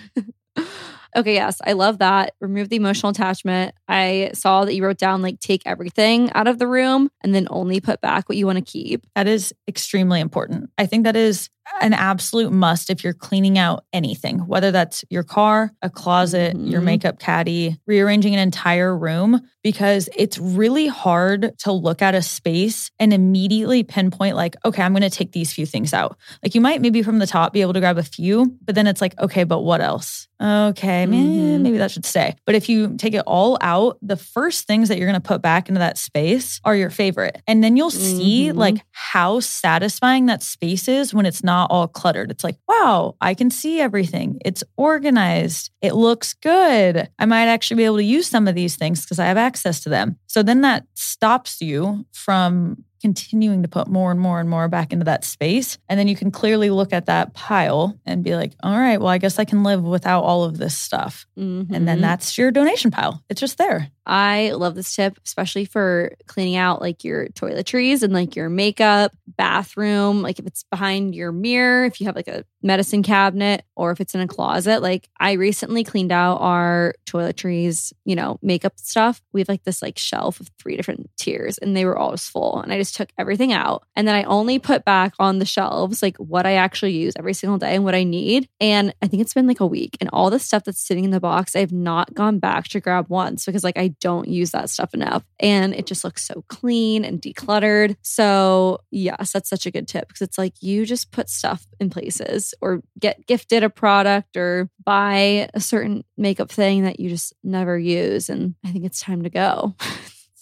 okay, 1.16 1.34
yes, 1.34 1.60
I 1.64 1.72
love 1.72 1.98
that. 1.98 2.34
Remove 2.40 2.68
the 2.68 2.76
emotional 2.76 3.10
attachment. 3.10 3.74
I 3.88 4.30
saw 4.34 4.64
that 4.64 4.74
you 4.74 4.84
wrote 4.84 4.98
down 4.98 5.22
like 5.22 5.40
take 5.40 5.62
everything 5.66 6.32
out 6.32 6.46
of 6.46 6.58
the 6.58 6.66
room 6.66 7.10
and 7.22 7.34
then 7.34 7.46
only 7.50 7.80
put 7.80 8.00
back 8.00 8.28
what 8.28 8.38
you 8.38 8.46
want 8.46 8.58
to 8.58 8.64
keep. 8.64 9.04
That 9.14 9.26
is 9.26 9.52
extremely 9.68 10.20
important. 10.20 10.70
I 10.78 10.86
think 10.86 11.04
that 11.04 11.16
is 11.16 11.48
an 11.80 11.92
absolute 11.92 12.52
must 12.52 12.90
if 12.90 13.02
you're 13.04 13.12
cleaning 13.14 13.58
out 13.58 13.84
anything, 13.92 14.38
whether 14.40 14.70
that's 14.70 15.04
your 15.10 15.22
car, 15.22 15.72
a 15.82 15.90
closet, 15.90 16.56
your 16.56 16.80
Mhm. 16.80 16.84
makeup 16.84 17.18
caddy, 17.18 17.78
rearranging 17.86 18.34
an 18.34 18.40
entire 18.40 18.96
room, 18.96 19.40
because 19.62 20.08
it's 20.16 20.38
really 20.38 20.86
hard 20.88 21.52
to 21.60 21.72
look 21.72 22.02
at 22.02 22.14
a 22.14 22.22
space 22.22 22.90
and 22.98 23.12
immediately 23.12 23.82
pinpoint, 23.84 24.34
like, 24.36 24.56
okay, 24.64 24.82
I'm 24.82 24.92
going 24.92 25.02
to 25.02 25.10
take 25.10 25.32
these 25.32 25.52
few 25.52 25.66
things 25.66 25.94
out. 25.94 26.16
Like 26.42 26.54
you 26.54 26.60
might 26.60 26.80
maybe 26.80 27.02
from 27.02 27.18
the 27.20 27.26
top 27.26 27.52
be 27.52 27.60
able 27.62 27.72
to 27.74 27.80
grab 27.80 27.98
a 27.98 28.02
few, 28.02 28.56
but 28.64 28.74
then 28.74 28.86
it's 28.86 29.00
like, 29.00 29.18
okay, 29.20 29.44
but 29.44 29.60
what 29.60 29.80
else? 29.80 30.26
Okay, 30.42 31.06
meh, 31.06 31.16
Mhm. 31.16 31.60
maybe 31.60 31.78
that 31.78 31.92
should 31.92 32.04
stay. 32.04 32.34
But 32.44 32.56
if 32.56 32.68
you 32.68 32.96
take 32.96 33.14
it 33.14 33.22
all 33.26 33.56
out, 33.60 33.98
the 34.02 34.16
first 34.16 34.66
things 34.66 34.88
that 34.88 34.98
you're 34.98 35.06
going 35.08 35.20
to 35.20 35.28
put 35.28 35.40
back 35.40 35.68
into 35.68 35.78
that 35.78 35.96
space 35.98 36.60
are 36.64 36.74
your 36.74 36.90
favorite. 36.90 37.40
And 37.46 37.62
then 37.62 37.76
you'll 37.76 37.90
see 37.90 38.48
Mhm. 38.48 38.56
like 38.56 38.82
how 38.90 39.38
satisfying 39.38 40.26
that 40.26 40.42
space 40.42 40.88
is 40.88 41.14
when 41.14 41.26
it's 41.26 41.44
not 41.44 41.51
all 41.70 41.88
cluttered. 41.88 42.30
It's 42.30 42.44
like, 42.44 42.56
wow, 42.68 43.16
I 43.20 43.34
can 43.34 43.50
see 43.50 43.80
everything. 43.80 44.38
It's 44.44 44.64
organized. 44.76 45.70
It 45.80 45.94
looks 45.94 46.34
good. 46.34 47.08
I 47.18 47.24
might 47.26 47.46
actually 47.46 47.78
be 47.78 47.84
able 47.84 47.96
to 47.98 48.04
use 48.04 48.28
some 48.28 48.48
of 48.48 48.54
these 48.54 48.76
things 48.76 49.02
because 49.02 49.18
I 49.18 49.26
have 49.26 49.36
access 49.36 49.80
to 49.80 49.88
them. 49.88 50.16
So 50.26 50.42
then 50.42 50.62
that 50.62 50.84
stops 50.94 51.60
you 51.60 52.06
from 52.12 52.84
continuing 53.00 53.62
to 53.62 53.68
put 53.68 53.88
more 53.88 54.12
and 54.12 54.20
more 54.20 54.38
and 54.38 54.48
more 54.48 54.68
back 54.68 54.92
into 54.92 55.04
that 55.04 55.24
space. 55.24 55.76
And 55.88 55.98
then 55.98 56.06
you 56.06 56.14
can 56.14 56.30
clearly 56.30 56.70
look 56.70 56.92
at 56.92 57.06
that 57.06 57.34
pile 57.34 57.98
and 58.06 58.22
be 58.22 58.36
like, 58.36 58.52
all 58.62 58.78
right, 58.78 58.98
well, 59.00 59.08
I 59.08 59.18
guess 59.18 59.40
I 59.40 59.44
can 59.44 59.64
live 59.64 59.82
without 59.82 60.22
all 60.22 60.44
of 60.44 60.56
this 60.56 60.78
stuff. 60.78 61.26
And 61.36 61.68
then 61.68 61.98
Mhm. 61.98 62.02
that's 62.02 62.38
your 62.38 62.52
donation 62.52 62.92
pile. 62.92 63.20
It's 63.28 63.40
just 63.40 63.58
there. 63.58 63.88
I 64.06 64.50
love 64.52 64.74
this 64.74 64.94
tip, 64.94 65.18
especially 65.24 65.64
for 65.64 66.12
cleaning 66.26 66.56
out 66.56 66.80
like 66.80 67.04
your 67.04 67.28
toiletries 67.28 68.02
and 68.02 68.12
like 68.12 68.34
your 68.34 68.48
makeup, 68.48 69.12
bathroom, 69.36 70.22
like 70.22 70.38
if 70.38 70.46
it's 70.46 70.64
behind 70.64 71.14
your 71.14 71.32
mirror, 71.32 71.84
if 71.84 72.00
you 72.00 72.06
have 72.06 72.16
like 72.16 72.28
a 72.28 72.44
medicine 72.62 73.02
cabinet, 73.02 73.64
or 73.76 73.90
if 73.90 74.00
it's 74.00 74.14
in 74.14 74.20
a 74.20 74.26
closet. 74.26 74.82
Like 74.82 75.08
I 75.18 75.32
recently 75.32 75.84
cleaned 75.84 76.12
out 76.12 76.36
our 76.36 76.94
toiletries, 77.06 77.92
you 78.04 78.14
know, 78.14 78.38
makeup 78.42 78.74
stuff. 78.76 79.20
We 79.32 79.40
have 79.40 79.48
like 79.48 79.64
this 79.64 79.82
like 79.82 79.98
shelf 79.98 80.40
of 80.40 80.48
three 80.60 80.76
different 80.76 81.10
tiers 81.16 81.58
and 81.58 81.76
they 81.76 81.84
were 81.84 81.98
just 82.12 82.30
full. 82.30 82.60
And 82.60 82.72
I 82.72 82.78
just 82.78 82.94
took 82.94 83.10
everything 83.18 83.52
out. 83.52 83.84
And 83.96 84.06
then 84.06 84.14
I 84.14 84.24
only 84.24 84.58
put 84.58 84.84
back 84.84 85.14
on 85.18 85.38
the 85.38 85.44
shelves 85.44 86.02
like 86.02 86.16
what 86.16 86.46
I 86.46 86.54
actually 86.54 86.92
use 86.92 87.14
every 87.18 87.34
single 87.34 87.58
day 87.58 87.74
and 87.74 87.84
what 87.84 87.94
I 87.94 88.04
need. 88.04 88.48
And 88.60 88.94
I 89.02 89.08
think 89.08 89.22
it's 89.22 89.34
been 89.34 89.46
like 89.46 89.60
a 89.60 89.66
week. 89.66 89.96
And 90.00 90.10
all 90.12 90.30
the 90.30 90.38
stuff 90.38 90.64
that's 90.64 90.80
sitting 90.80 91.04
in 91.04 91.10
the 91.10 91.20
box, 91.20 91.56
I 91.56 91.60
have 91.60 91.72
not 91.72 92.14
gone 92.14 92.38
back 92.38 92.68
to 92.68 92.80
grab 92.80 93.06
once 93.08 93.44
because 93.44 93.64
like 93.64 93.78
I 93.78 93.91
don't 94.00 94.28
use 94.28 94.50
that 94.52 94.70
stuff 94.70 94.94
enough. 94.94 95.24
And 95.40 95.74
it 95.74 95.86
just 95.86 96.04
looks 96.04 96.22
so 96.22 96.44
clean 96.48 97.04
and 97.04 97.20
decluttered. 97.20 97.96
So, 98.02 98.80
yes, 98.90 99.32
that's 99.32 99.48
such 99.48 99.66
a 99.66 99.70
good 99.70 99.88
tip 99.88 100.08
because 100.08 100.22
it's 100.22 100.38
like 100.38 100.54
you 100.62 100.86
just 100.86 101.10
put 101.10 101.28
stuff 101.28 101.66
in 101.80 101.90
places 101.90 102.54
or 102.60 102.82
get 102.98 103.26
gifted 103.26 103.62
a 103.62 103.70
product 103.70 104.36
or 104.36 104.68
buy 104.84 105.48
a 105.54 105.60
certain 105.60 106.04
makeup 106.16 106.50
thing 106.50 106.84
that 106.84 107.00
you 107.00 107.08
just 107.08 107.32
never 107.42 107.78
use. 107.78 108.28
And 108.28 108.54
I 108.64 108.70
think 108.70 108.84
it's 108.84 109.00
time 109.00 109.22
to 109.22 109.30
go. 109.30 109.74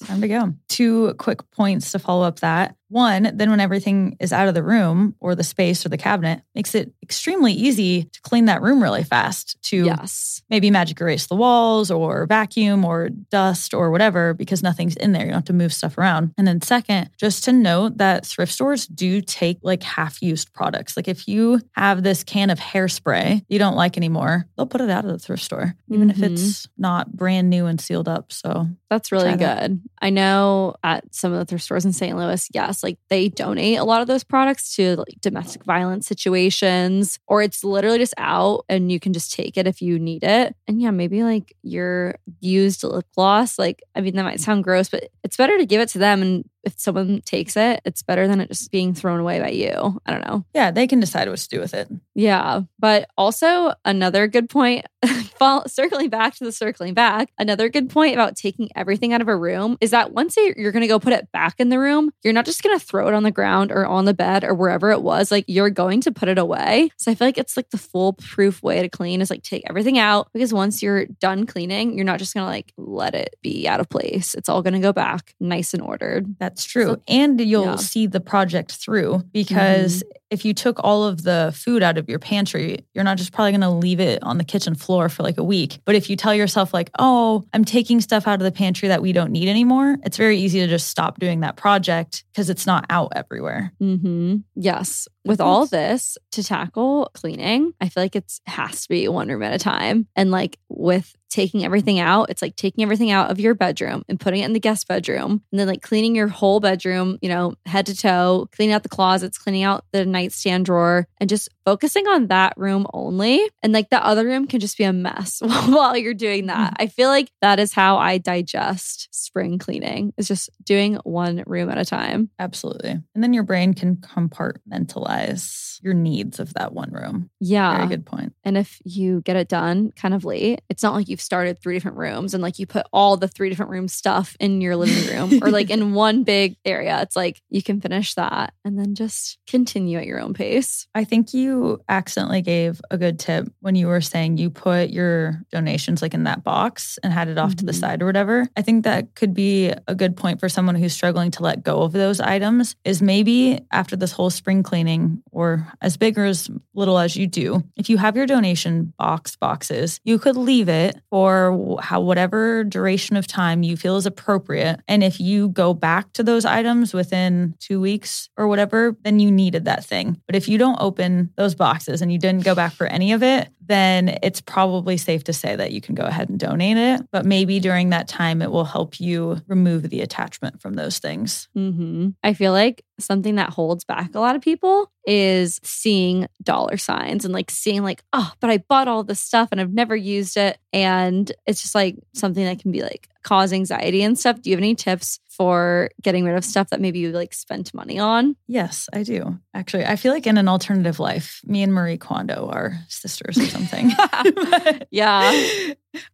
Time 0.04 0.22
to 0.22 0.28
go. 0.28 0.54
Two 0.70 1.12
quick 1.18 1.50
points 1.50 1.92
to 1.92 1.98
follow 1.98 2.26
up 2.26 2.40
that. 2.40 2.74
One, 2.90 3.30
then 3.34 3.50
when 3.50 3.60
everything 3.60 4.16
is 4.20 4.32
out 4.32 4.48
of 4.48 4.54
the 4.54 4.62
room 4.62 5.14
or 5.20 5.34
the 5.34 5.44
space 5.44 5.84
or 5.86 5.88
the 5.88 5.96
cabinet, 5.96 6.42
makes 6.54 6.74
it 6.74 6.92
extremely 7.02 7.52
easy 7.52 8.04
to 8.04 8.20
clean 8.22 8.44
that 8.46 8.60
room 8.62 8.82
really 8.82 9.02
fast 9.04 9.56
to 9.62 9.84
Yes. 9.84 10.42
maybe 10.50 10.70
magic 10.70 11.00
erase 11.00 11.26
the 11.26 11.36
walls 11.36 11.90
or 11.90 12.26
vacuum 12.26 12.84
or 12.84 13.08
dust 13.08 13.72
or 13.74 13.90
whatever 13.90 14.34
because 14.34 14.62
nothing's 14.62 14.96
in 14.96 15.12
there. 15.12 15.22
You 15.22 15.28
don't 15.28 15.36
have 15.38 15.44
to 15.46 15.52
move 15.52 15.72
stuff 15.72 15.96
around. 15.98 16.32
And 16.36 16.46
then, 16.46 16.60
second, 16.60 17.10
just 17.18 17.44
to 17.44 17.52
note 17.52 17.98
that 17.98 18.26
thrift 18.26 18.52
stores 18.52 18.86
do 18.86 19.20
take 19.20 19.58
like 19.62 19.82
half 19.82 20.20
used 20.22 20.52
products. 20.52 20.96
Like 20.96 21.08
if 21.08 21.26
you 21.28 21.60
have 21.72 22.02
this 22.02 22.24
can 22.24 22.50
of 22.50 22.58
hairspray 22.58 23.44
you 23.48 23.58
don't 23.58 23.76
like 23.76 23.96
anymore, 23.96 24.46
they'll 24.56 24.66
put 24.66 24.80
it 24.80 24.90
out 24.90 25.04
of 25.04 25.10
the 25.12 25.18
thrift 25.18 25.42
store, 25.42 25.74
even 25.90 26.08
Mhm. 26.08 26.10
if 26.12 26.22
it's 26.22 26.66
not 26.76 27.12
brand 27.16 27.48
new 27.50 27.66
and 27.66 27.80
sealed 27.80 28.08
up. 28.08 28.32
So, 28.32 28.68
That's 28.90 29.12
really 29.12 29.26
Try 29.28 29.36
that. 29.36 29.60
good. 29.70 29.80
I 30.02 30.10
know 30.10 30.74
at 30.82 31.14
some 31.14 31.32
of 31.32 31.38
the 31.38 31.44
thrift 31.44 31.62
stores 31.64 31.84
in 31.84 31.92
St. 31.92 32.16
Louis, 32.16 32.44
yes, 32.52 32.79
like 32.82 32.98
they 33.08 33.28
donate 33.28 33.78
a 33.78 33.84
lot 33.84 34.00
of 34.00 34.06
those 34.06 34.24
products 34.24 34.74
to 34.76 34.96
like 34.96 35.20
domestic 35.20 35.64
violence 35.64 36.06
situations, 36.06 37.18
or 37.26 37.42
it's 37.42 37.64
literally 37.64 37.98
just 37.98 38.14
out 38.18 38.64
and 38.68 38.90
you 38.90 39.00
can 39.00 39.12
just 39.12 39.32
take 39.32 39.56
it 39.56 39.66
if 39.66 39.80
you 39.80 39.98
need 39.98 40.24
it. 40.24 40.54
And 40.68 40.80
yeah, 40.80 40.90
maybe 40.90 41.22
like 41.22 41.54
your 41.62 42.16
used 42.40 42.84
lip 42.84 43.06
gloss, 43.14 43.58
like, 43.58 43.82
I 43.94 44.00
mean, 44.00 44.16
that 44.16 44.24
might 44.24 44.40
sound 44.40 44.64
gross, 44.64 44.88
but 44.88 45.08
it's 45.24 45.36
better 45.36 45.58
to 45.58 45.66
give 45.66 45.80
it 45.80 45.88
to 45.90 45.98
them. 45.98 46.22
And 46.22 46.44
if 46.64 46.78
someone 46.78 47.20
takes 47.24 47.56
it, 47.56 47.80
it's 47.84 48.02
better 48.02 48.28
than 48.28 48.40
it 48.40 48.48
just 48.48 48.70
being 48.70 48.94
thrown 48.94 49.20
away 49.20 49.40
by 49.40 49.50
you. 49.50 50.00
I 50.06 50.10
don't 50.12 50.26
know. 50.26 50.44
yeah, 50.54 50.70
they 50.70 50.86
can 50.86 51.00
decide 51.00 51.28
what 51.28 51.38
to 51.38 51.48
do 51.48 51.60
with 51.60 51.74
it. 51.74 51.88
Yeah. 52.14 52.62
But 52.78 53.08
also, 53.16 53.72
another 53.84 54.26
good 54.26 54.48
point, 54.50 54.84
fall, 55.38 55.66
circling 55.68 56.08
back 56.10 56.34
to 56.36 56.44
the 56.44 56.52
circling 56.52 56.94
back, 56.94 57.30
another 57.38 57.68
good 57.68 57.88
point 57.88 58.14
about 58.14 58.36
taking 58.36 58.68
everything 58.76 59.12
out 59.12 59.20
of 59.20 59.28
a 59.28 59.36
room 59.36 59.76
is 59.80 59.90
that 59.90 60.12
once 60.12 60.36
you- 60.36 60.54
you're 60.56 60.72
going 60.72 60.82
to 60.82 60.86
go 60.88 60.98
put 60.98 61.12
it 61.12 61.30
back 61.32 61.54
in 61.58 61.68
the 61.70 61.78
room, 61.78 62.10
you're 62.22 62.32
not 62.34 62.44
just 62.44 62.62
going 62.62 62.78
to 62.78 62.84
throw 62.84 63.08
it 63.08 63.14
on 63.14 63.22
the 63.22 63.30
ground 63.30 63.70
or 63.72 63.86
on 63.86 64.04
the 64.04 64.14
bed 64.14 64.44
or 64.44 64.54
wherever 64.54 64.90
it 64.90 65.02
was. 65.02 65.30
Like, 65.30 65.44
you're 65.48 65.70
going 65.70 66.00
to 66.02 66.12
put 66.12 66.28
it 66.28 66.38
away. 66.38 66.90
So 66.96 67.10
I 67.10 67.14
feel 67.14 67.26
like 67.28 67.38
it's 67.38 67.56
like 67.56 67.70
the 67.70 67.78
foolproof 67.78 68.62
way 68.62 68.82
to 68.82 68.88
clean 68.88 69.20
is 69.20 69.30
like 69.30 69.42
take 69.42 69.62
everything 69.68 69.98
out 69.98 70.28
because 70.32 70.52
once 70.52 70.82
you're 70.82 71.06
done 71.06 71.46
cleaning, 71.46 71.94
you're 71.94 72.04
not 72.04 72.18
just 72.18 72.34
going 72.34 72.44
to 72.44 72.50
like 72.50 72.72
let 72.76 73.14
it 73.14 73.36
be 73.42 73.66
out 73.68 73.80
of 73.80 73.88
place. 73.88 74.34
It's 74.34 74.48
all 74.48 74.62
going 74.62 74.74
to 74.74 74.80
go 74.80 74.92
back 74.92 75.34
nice 75.40 75.72
and 75.74 75.82
ordered. 75.82 76.34
That's 76.38 76.49
true. 76.56 76.84
So- 76.84 77.02
and 77.08 77.40
you'll 77.40 77.64
yeah. 77.64 77.76
see 77.76 78.06
the 78.06 78.20
project 78.20 78.72
through 78.72 79.22
because 79.32 80.02
if 80.30 80.44
you 80.44 80.54
took 80.54 80.78
all 80.82 81.04
of 81.04 81.22
the 81.22 81.52
food 81.56 81.82
out 81.82 81.98
of 81.98 82.08
your 82.08 82.18
pantry, 82.18 82.84
you're 82.94 83.04
not 83.04 83.18
just 83.18 83.32
probably 83.32 83.52
going 83.52 83.60
to 83.62 83.70
leave 83.70 84.00
it 84.00 84.22
on 84.22 84.38
the 84.38 84.44
kitchen 84.44 84.74
floor 84.74 85.08
for 85.08 85.22
like 85.22 85.38
a 85.38 85.44
week. 85.44 85.80
But 85.84 85.94
if 85.96 86.08
you 86.08 86.16
tell 86.16 86.34
yourself, 86.34 86.72
like, 86.72 86.90
oh, 86.98 87.44
I'm 87.52 87.64
taking 87.64 88.00
stuff 88.00 88.26
out 88.26 88.34
of 88.34 88.44
the 88.44 88.52
pantry 88.52 88.88
that 88.88 89.02
we 89.02 89.12
don't 89.12 89.32
need 89.32 89.48
anymore, 89.48 89.98
it's 90.04 90.16
very 90.16 90.38
easy 90.38 90.60
to 90.60 90.66
just 90.68 90.88
stop 90.88 91.18
doing 91.18 91.40
that 91.40 91.56
project 91.56 92.24
because 92.32 92.48
it's 92.48 92.66
not 92.66 92.86
out 92.90 93.12
everywhere. 93.14 93.72
hmm 93.78 94.36
Yes. 94.54 95.08
With 95.24 95.40
all 95.40 95.66
this 95.66 96.16
to 96.32 96.42
tackle 96.42 97.10
cleaning, 97.12 97.74
I 97.80 97.90
feel 97.90 98.02
like 98.02 98.16
it 98.16 98.40
has 98.46 98.82
to 98.82 98.88
be 98.88 99.06
one 99.06 99.28
room 99.28 99.42
at 99.42 99.52
a 99.52 99.58
time. 99.58 100.06
And 100.16 100.30
like 100.30 100.58
with 100.70 101.14
taking 101.28 101.62
everything 101.64 102.00
out, 102.00 102.30
it's 102.30 102.40
like 102.40 102.56
taking 102.56 102.82
everything 102.82 103.10
out 103.10 103.30
of 103.30 103.38
your 103.38 103.54
bedroom 103.54 104.02
and 104.08 104.18
putting 104.18 104.40
it 104.40 104.46
in 104.46 104.54
the 104.54 104.60
guest 104.60 104.88
bedroom, 104.88 105.42
and 105.52 105.60
then 105.60 105.66
like 105.68 105.82
cleaning 105.82 106.16
your 106.16 106.28
whole 106.28 106.58
bedroom, 106.58 107.18
you 107.20 107.28
know, 107.28 107.54
head 107.66 107.86
to 107.86 107.94
toe, 107.94 108.48
cleaning 108.52 108.74
out 108.74 108.82
the 108.82 108.88
closets, 108.88 109.36
cleaning 109.38 109.62
out 109.62 109.84
the 109.92 110.04
nightstand 110.20 110.66
drawer, 110.66 111.06
and 111.18 111.30
just 111.30 111.48
focusing 111.64 112.06
on 112.08 112.28
that 112.28 112.54
room 112.56 112.86
only. 112.92 113.48
And 113.62 113.72
like 113.72 113.90
the 113.90 114.04
other 114.04 114.24
room 114.24 114.46
can 114.46 114.60
just 114.60 114.76
be 114.76 114.84
a 114.84 114.92
mess 114.92 115.40
while 115.44 115.96
you're 115.96 116.14
doing 116.14 116.46
that. 116.46 116.74
Mm-hmm. 116.74 116.82
I 116.82 116.86
feel 116.88 117.08
like 117.08 117.30
that 117.40 117.58
is 117.58 117.72
how 117.72 117.96
I 117.96 118.18
digest 118.18 119.08
spring 119.10 119.58
cleaning. 119.58 120.12
Is 120.16 120.28
just 120.28 120.50
doing 120.64 120.96
one 121.04 121.42
room 121.46 121.70
at 121.70 121.78
a 121.78 121.84
time. 121.84 122.30
Absolutely. 122.38 122.90
And 122.90 123.22
then 123.22 123.32
your 123.32 123.44
brain 123.44 123.74
can 123.74 123.96
compartmentalize 123.96 125.70
your 125.82 125.94
needs 125.94 126.38
of 126.38 126.54
that 126.54 126.72
one 126.72 126.90
room. 126.90 127.30
Yeah. 127.40 127.76
Very 127.76 127.88
good 127.88 128.06
point. 128.06 128.34
And 128.44 128.56
if 128.56 128.78
you 128.84 129.22
get 129.22 129.36
it 129.36 129.48
done 129.48 129.92
kind 129.92 130.14
of 130.14 130.24
late, 130.24 130.60
it's 130.68 130.82
not 130.82 130.94
like 130.94 131.08
you've 131.08 131.20
started 131.20 131.58
three 131.58 131.74
different 131.74 131.96
rooms 131.96 132.34
and 132.34 132.42
like 132.42 132.58
you 132.58 132.66
put 132.66 132.86
all 132.92 133.16
the 133.16 133.28
three 133.28 133.48
different 133.48 133.70
room 133.70 133.88
stuff 133.88 134.36
in 134.40 134.60
your 134.60 134.76
living 134.76 135.14
room 135.14 135.42
or 135.42 135.50
like 135.50 135.70
in 135.70 135.94
one 135.94 136.22
big 136.22 136.56
area. 136.64 137.00
It's 137.02 137.16
like 137.16 137.40
you 137.48 137.62
can 137.62 137.80
finish 137.80 138.14
that 138.14 138.52
and 138.64 138.78
then 138.78 138.94
just 138.94 139.38
continue 139.46 139.98
at 139.98 140.06
your 140.06 140.09
own 140.18 140.34
pace. 140.34 140.86
I 140.94 141.04
think 141.04 141.32
you 141.34 141.80
accidentally 141.88 142.42
gave 142.42 142.80
a 142.90 142.96
good 142.98 143.18
tip 143.18 143.48
when 143.60 143.74
you 143.74 143.86
were 143.86 144.00
saying 144.00 144.38
you 144.38 144.50
put 144.50 144.90
your 144.90 145.42
donations 145.52 146.02
like 146.02 146.14
in 146.14 146.24
that 146.24 146.42
box 146.42 146.98
and 147.02 147.12
had 147.12 147.28
it 147.28 147.38
off 147.38 147.54
to 147.56 147.64
the 147.64 147.72
Mhm. 147.72 147.80
side 147.80 148.02
or 148.02 148.06
whatever. 148.06 148.48
I 148.56 148.62
think 148.62 148.84
that 148.84 149.14
could 149.14 149.34
be 149.34 149.72
a 149.86 149.94
good 149.94 150.16
point 150.16 150.40
for 150.40 150.48
someone 150.48 150.74
who's 150.74 150.92
struggling 150.94 151.30
to 151.32 151.42
let 151.42 151.62
go 151.62 151.82
of 151.82 151.92
those 151.92 152.20
items 152.20 152.74
is 152.84 153.02
maybe 153.02 153.60
after 153.70 153.96
this 153.96 154.12
whole 154.12 154.30
spring 154.30 154.62
cleaning 154.62 155.22
or 155.30 155.66
as 155.80 155.96
big 155.96 156.18
or 156.18 156.24
as 156.24 156.48
little 156.74 156.98
as 156.98 157.16
you 157.16 157.26
do, 157.26 157.62
if 157.76 157.90
you 157.90 157.98
have 157.98 158.16
your 158.16 158.26
donation 158.26 158.92
box 158.98 159.36
boxes, 159.36 160.00
you 160.04 160.18
could 160.18 160.36
leave 160.36 160.68
it 160.68 160.96
for 161.10 161.78
how 161.82 162.00
whatever 162.00 162.64
duration 162.64 163.16
of 163.16 163.26
time 163.26 163.62
you 163.62 163.76
feel 163.76 163.96
is 163.96 164.06
appropriate. 164.06 164.80
And 164.88 165.04
if 165.04 165.20
you 165.20 165.48
go 165.50 165.74
back 165.74 166.12
to 166.14 166.22
those 166.22 166.44
items 166.44 166.94
within 166.94 167.54
2 167.60 167.80
weeks 167.80 168.28
or 168.36 168.48
whatever, 168.48 168.96
then 169.02 169.18
you 169.20 169.30
needed 169.30 169.64
that 169.66 169.84
thing. 169.84 169.99
But 170.26 170.36
if 170.36 170.48
you 170.48 170.58
don't 170.58 170.80
open 170.80 171.32
those 171.36 171.54
boxes 171.54 172.02
and 172.02 172.12
you 172.12 172.18
didn't 172.18 172.44
go 172.44 172.54
back 172.54 172.72
for 172.72 172.86
any 172.86 173.12
of 173.12 173.22
it, 173.22 173.48
then 173.70 174.18
it's 174.22 174.40
probably 174.40 174.96
safe 174.96 175.24
to 175.24 175.32
say 175.32 175.54
that 175.54 175.72
you 175.72 175.80
can 175.80 175.94
go 175.94 176.02
ahead 176.04 176.28
and 176.28 176.40
donate 176.40 176.76
it. 176.76 177.06
But 177.12 177.24
maybe 177.24 177.60
during 177.60 177.90
that 177.90 178.08
time, 178.08 178.42
it 178.42 178.50
will 178.50 178.64
help 178.64 179.00
you 179.00 179.40
remove 179.46 179.88
the 179.88 180.00
attachment 180.00 180.60
from 180.60 180.74
those 180.74 180.98
things. 180.98 181.48
hmm 181.54 182.08
I 182.24 182.34
feel 182.34 182.52
like 182.52 182.84
something 182.98 183.36
that 183.36 183.50
holds 183.50 183.84
back 183.84 184.14
a 184.14 184.20
lot 184.20 184.36
of 184.36 184.42
people 184.42 184.90
is 185.06 185.60
seeing 185.62 186.26
dollar 186.42 186.76
signs 186.76 187.24
and 187.24 187.32
like 187.32 187.50
seeing 187.50 187.82
like, 187.82 188.02
oh, 188.12 188.32
but 188.40 188.50
I 188.50 188.58
bought 188.58 188.88
all 188.88 189.04
this 189.04 189.20
stuff 189.20 189.48
and 189.52 189.60
I've 189.60 189.72
never 189.72 189.96
used 189.96 190.36
it. 190.36 190.58
And 190.72 191.30
it's 191.46 191.62
just 191.62 191.74
like 191.74 191.96
something 192.12 192.44
that 192.44 192.60
can 192.60 192.72
be 192.72 192.82
like 192.82 193.08
cause 193.22 193.52
anxiety 193.52 194.02
and 194.02 194.18
stuff. 194.18 194.40
Do 194.40 194.50
you 194.50 194.56
have 194.56 194.60
any 194.60 194.74
tips 194.74 195.20
for 195.28 195.90
getting 196.02 196.24
rid 196.24 196.36
of 196.36 196.44
stuff 196.44 196.68
that 196.70 196.80
maybe 196.80 196.98
you 196.98 197.12
like 197.12 197.32
spent 197.32 197.72
money 197.72 197.98
on? 197.98 198.36
Yes, 198.46 198.88
I 198.92 199.02
do. 199.02 199.38
Actually, 199.54 199.86
I 199.86 199.96
feel 199.96 200.12
like 200.12 200.26
in 200.26 200.36
an 200.38 200.48
alternative 200.48 200.98
life, 201.00 201.40
me 201.44 201.62
and 201.62 201.72
Marie 201.72 201.98
Kondo 201.98 202.48
are 202.52 202.78
sisters 202.88 203.38
or 203.38 203.46
something. 203.46 203.90
But 204.24 204.86
Yeah. 204.90 205.72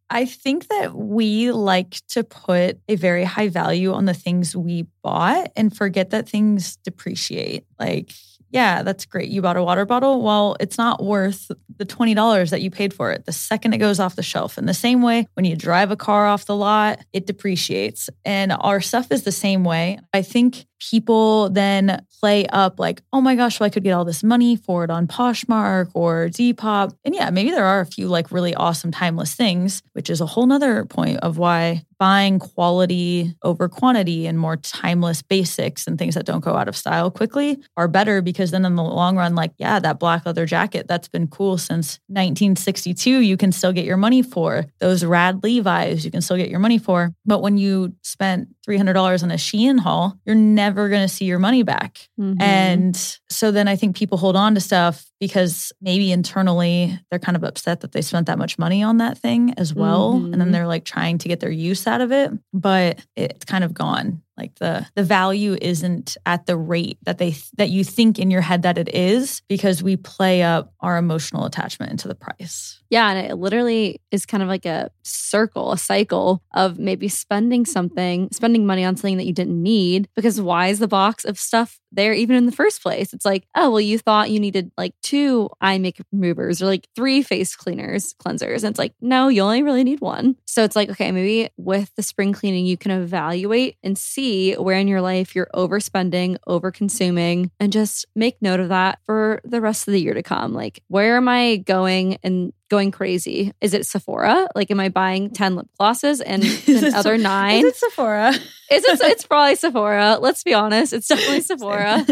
I 0.09 0.25
think 0.25 0.69
that 0.69 0.95
we 0.95 1.51
like 1.51 2.01
to 2.11 2.25
put 2.25 2.79
a 2.89 2.97
very 2.97 3.25
high 3.25 3.49
value 3.49 3.93
on 3.93 4.05
the 4.05 4.15
things 4.15 4.57
we 4.57 4.87
bought 5.03 5.51
and 5.57 5.77
forget 5.77 6.11
that 6.11 6.29
things 6.29 6.77
depreciate. 6.77 7.67
Like, 7.79 8.13
yeah, 8.57 8.83
that's 8.83 9.05
great. 9.05 9.29
You 9.29 9.43
bought 9.43 9.59
a 9.59 9.63
water 9.63 9.85
bottle. 9.85 10.23
Well, 10.23 10.57
it's 10.61 10.79
not 10.79 11.05
worth 11.05 11.51
the 11.77 11.85
$20 11.85 12.51
that 12.51 12.63
you 12.63 12.71
paid 12.71 12.95
for 12.95 13.13
it 13.13 13.27
the 13.27 13.33
second 13.33 13.75
it 13.75 13.79
goes 13.79 14.01
off 14.01 14.17
the 14.17 14.23
shelf. 14.23 14.57
In 14.57 14.65
the 14.65 14.75
same 14.75 15.03
way, 15.03 15.29
when 15.35 15.45
you 15.45 15.57
drive 15.57 15.91
a 15.91 15.97
car 15.97 16.27
off 16.27 16.47
the 16.47 16.57
lot, 16.57 17.05
it 17.13 17.27
depreciates. 17.27 18.09
And 18.25 18.53
our 18.53 18.81
stuff 18.81 19.13
is 19.13 19.25
the 19.25 19.33
same 19.33 19.63
way. 19.63 19.99
I 20.15 20.23
think 20.23 20.65
people 20.79 21.51
then 21.51 22.05
play 22.21 22.47
up 22.47 22.79
like, 22.79 23.03
oh 23.13 23.21
my 23.21 23.35
gosh, 23.35 23.61
well, 23.61 23.67
I 23.67 23.71
could 23.71 23.85
get 23.85 23.93
all 23.93 24.05
this 24.05 24.23
money 24.23 24.57
for 24.57 24.85
it 24.85 24.91
on 24.91 25.07
Poshmark 25.07 25.91
or 25.95 26.29
Depop. 26.29 26.95
And 27.05 27.15
yeah, 27.15 27.31
maybe 27.31 27.51
there 27.51 27.65
are 27.65 27.81
a 27.81 27.87
few 27.87 28.09
like 28.09 28.31
really 28.31 28.55
awesome 28.55 28.91
timeless 28.91 29.35
things, 29.35 29.83
which 29.93 30.11
is 30.11 30.21
a 30.21 30.27
whole 30.27 30.47
nother 30.47 30.85
point 30.85 31.19
of 31.21 31.39
why 31.39 31.85
buying 31.99 32.39
quality 32.39 33.35
over 33.43 33.69
quantity 33.69 34.27
and 34.27 34.39
more 34.39 34.57
timeless 34.57 35.23
basics 35.23 35.87
and 35.87 35.99
things 35.99 36.15
that 36.15 36.27
don't 36.27 36.45
go 36.45 36.55
out 36.55 36.69
of 36.69 36.77
style 36.77 37.11
quickly 37.11 37.59
are 37.77 37.89
better 37.89 38.21
because 38.21 38.51
then 38.51 38.65
in 38.65 38.75
the 38.75 38.83
long 38.83 39.17
run, 39.17 39.35
like, 39.35 39.53
yeah, 39.59 39.79
that 39.79 39.99
black 39.99 40.27
leather 40.27 40.47
jacket 40.47 40.87
that's 40.87 41.09
been 41.09 41.27
cool 41.27 41.57
since 41.57 41.99
1962, 42.09 43.21
you 43.21 43.37
can 43.37 43.53
still 43.53 43.73
get 43.73 43.85
your 43.85 43.97
money 43.97 44.23
for. 44.23 44.67
Those 44.79 45.05
rad 45.05 45.43
Levi's, 45.43 46.05
you 46.05 46.11
can 46.11 46.21
still 46.21 46.37
get 46.37 46.51
your 46.51 46.61
money 46.61 46.79
for. 46.79 47.13
But 47.25 47.41
when 47.41 47.57
you 47.57 47.95
spent 48.03 48.49
$300 48.69 49.23
on 49.23 49.31
a 49.31 49.35
Shein 49.35 49.79
haul, 49.79 50.19
you're 50.25 50.35
never 50.35 50.66
going 50.75 51.03
to 51.03 51.09
see 51.09 51.25
your 51.25 51.39
money 51.39 51.63
back. 51.63 52.09
Mhm. 52.19 52.41
And 52.41 53.19
so 53.29 53.51
then 53.51 53.69
I 53.69 53.77
think 53.77 53.97
people 53.97 54.19
hold 54.19 54.37
on 54.37 54.55
to 54.55 54.61
stuff 54.61 55.05
because 55.21 55.73
maybe 55.81 56.13
internally 56.13 56.99
they're 57.11 57.19
kind 57.19 57.37
of 57.37 57.45
upset 57.45 57.81
that 57.81 57.93
they 57.93 58.03
spent 58.03 58.27
that 58.27 58.39
much 58.39 58.59
money 58.59 58.83
on 58.83 58.99
that 58.99 59.19
thing 59.19 59.55
as 59.57 59.75
well. 59.75 60.15
And 60.17 60.35
then 60.41 60.49
Mhm. 60.49 60.53
they're 60.53 60.67
like 60.67 60.85
trying 60.85 61.19
to 61.19 61.29
get 61.29 61.41
their 61.41 61.51
use 61.51 61.87
out 61.87 62.01
of 62.01 62.13
it, 62.13 62.31
but 62.53 63.01
it's 63.17 63.45
kind 63.45 63.65
of 63.65 63.73
gone. 63.75 64.23
Like 64.37 64.55
the 64.57 64.87
the 64.95 65.03
value 65.03 65.57
isn't 65.63 66.19
at 66.27 66.45
the 66.45 66.59
rate 66.59 66.99
that 67.05 67.17
they 67.17 67.35
that 67.57 67.71
you 67.71 67.83
think 67.85 68.19
in 68.19 68.31
your 68.31 68.43
head 68.43 68.63
that 68.63 68.77
it 68.77 68.95
is 68.95 69.41
because 69.49 69.83
we 69.83 69.97
play 69.97 70.43
up 70.43 70.75
our 70.81 70.99
emotional 70.99 71.47
attachment 71.47 71.91
into 71.91 72.07
the 72.07 72.15
price. 72.15 72.83
Yeah, 72.91 73.11
and 73.11 73.27
it 73.31 73.37
literally 73.37 73.99
is 74.11 74.27
kind 74.27 74.43
of 74.43 74.51
like 74.51 74.67
a 74.67 74.91
circle, 75.03 75.73
a 75.73 75.79
cycle 75.79 76.43
of 76.55 76.79
maybe 76.79 77.09
spending 77.09 77.65
something, 77.65 78.29
spending 78.31 78.67
money 78.67 78.85
on 78.85 78.97
something 78.97 79.17
that 79.17 79.25
you 79.27 79.33
didn't 79.33 79.61
need. 79.63 80.07
Because 80.15 80.39
why 80.39 80.67
is 80.69 80.81
the 80.81 80.89
box 80.89 81.25
of 81.25 81.39
stuff 81.39 81.81
there 81.97 82.13
even 82.13 82.37
in 82.37 82.47
the 82.47 82.53
first 82.53 82.83
place. 82.83 83.13
It's 83.13 83.25
like, 83.25 83.47
oh, 83.55 83.71
well, 83.71 83.81
you 83.81 83.99
thought 83.99 84.31
you 84.31 84.39
needed 84.39 84.71
like 84.77 84.95
two 85.03 85.49
eye 85.61 85.79
makeup 85.79 86.07
removers 86.13 86.63
or 86.63 86.67
like 86.67 86.89
three 86.95 87.23
face 87.23 87.57
cleaners, 87.57 88.15
cleansers. 88.15 88.59
And 88.59 88.71
it's 88.71 88.79
like, 88.79 88.95
no, 89.01 89.29
you 89.29 89.43
only 89.43 89.63
really 89.63 89.85
need 89.85 90.01
one. 90.01 90.37
So 90.47 90.63
it's 90.65 90.77
like, 90.77 90.91
okay, 90.91 91.11
maybe 91.11 91.51
with 91.57 91.95
the 91.97 92.03
spring 92.03 92.33
cleaning, 92.33 92.67
you 92.67 92.77
can 92.77 92.93
evaluate 92.93 93.77
and 93.83 93.99
see 93.99 94.55
where 94.55 94.79
in 94.79 94.89
your 94.89 95.01
life 95.01 95.35
you're 95.35 95.49
overspending, 95.55 96.37
over 96.47 96.71
consuming, 96.71 97.51
and 97.59 97.73
just 97.73 98.07
make 98.15 98.41
note 98.41 98.61
of 98.61 98.69
that 98.69 99.01
for 99.05 99.41
the 99.45 99.61
rest 99.61 99.89
of 99.89 99.93
the 99.93 100.01
year 100.01 100.15
to 100.15 100.23
come. 100.23 100.53
Like, 100.53 100.83
where 100.89 101.17
am 101.17 101.29
I 101.29 101.57
going 101.57 102.19
and 102.23 102.53
going 102.69 102.91
crazy? 102.91 103.53
Is 103.61 103.75
it 103.75 103.87
Sephora? 103.87 104.49
Like, 104.55 104.71
am 104.71 104.81
I 104.81 104.89
buying 104.89 105.31
10 105.31 105.57
lip 105.57 105.69
glosses 105.79 106.21
and 106.21 106.43
the 106.67 106.93
other 106.95 107.19
nine? 107.19 107.65
Is 107.65 107.73
it 107.73 107.77
Sephora? 107.77 108.31
Is 108.71 108.85
it? 108.85 109.01
It's 109.03 109.27
probably 109.27 109.57
Sephora. 109.57 110.19
Let's 110.21 110.43
be 110.43 110.55
honest. 110.55 110.93
It's 110.93 111.09
definitely 111.09 111.41
Sephora. 111.43 112.05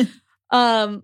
Um, 0.51 1.03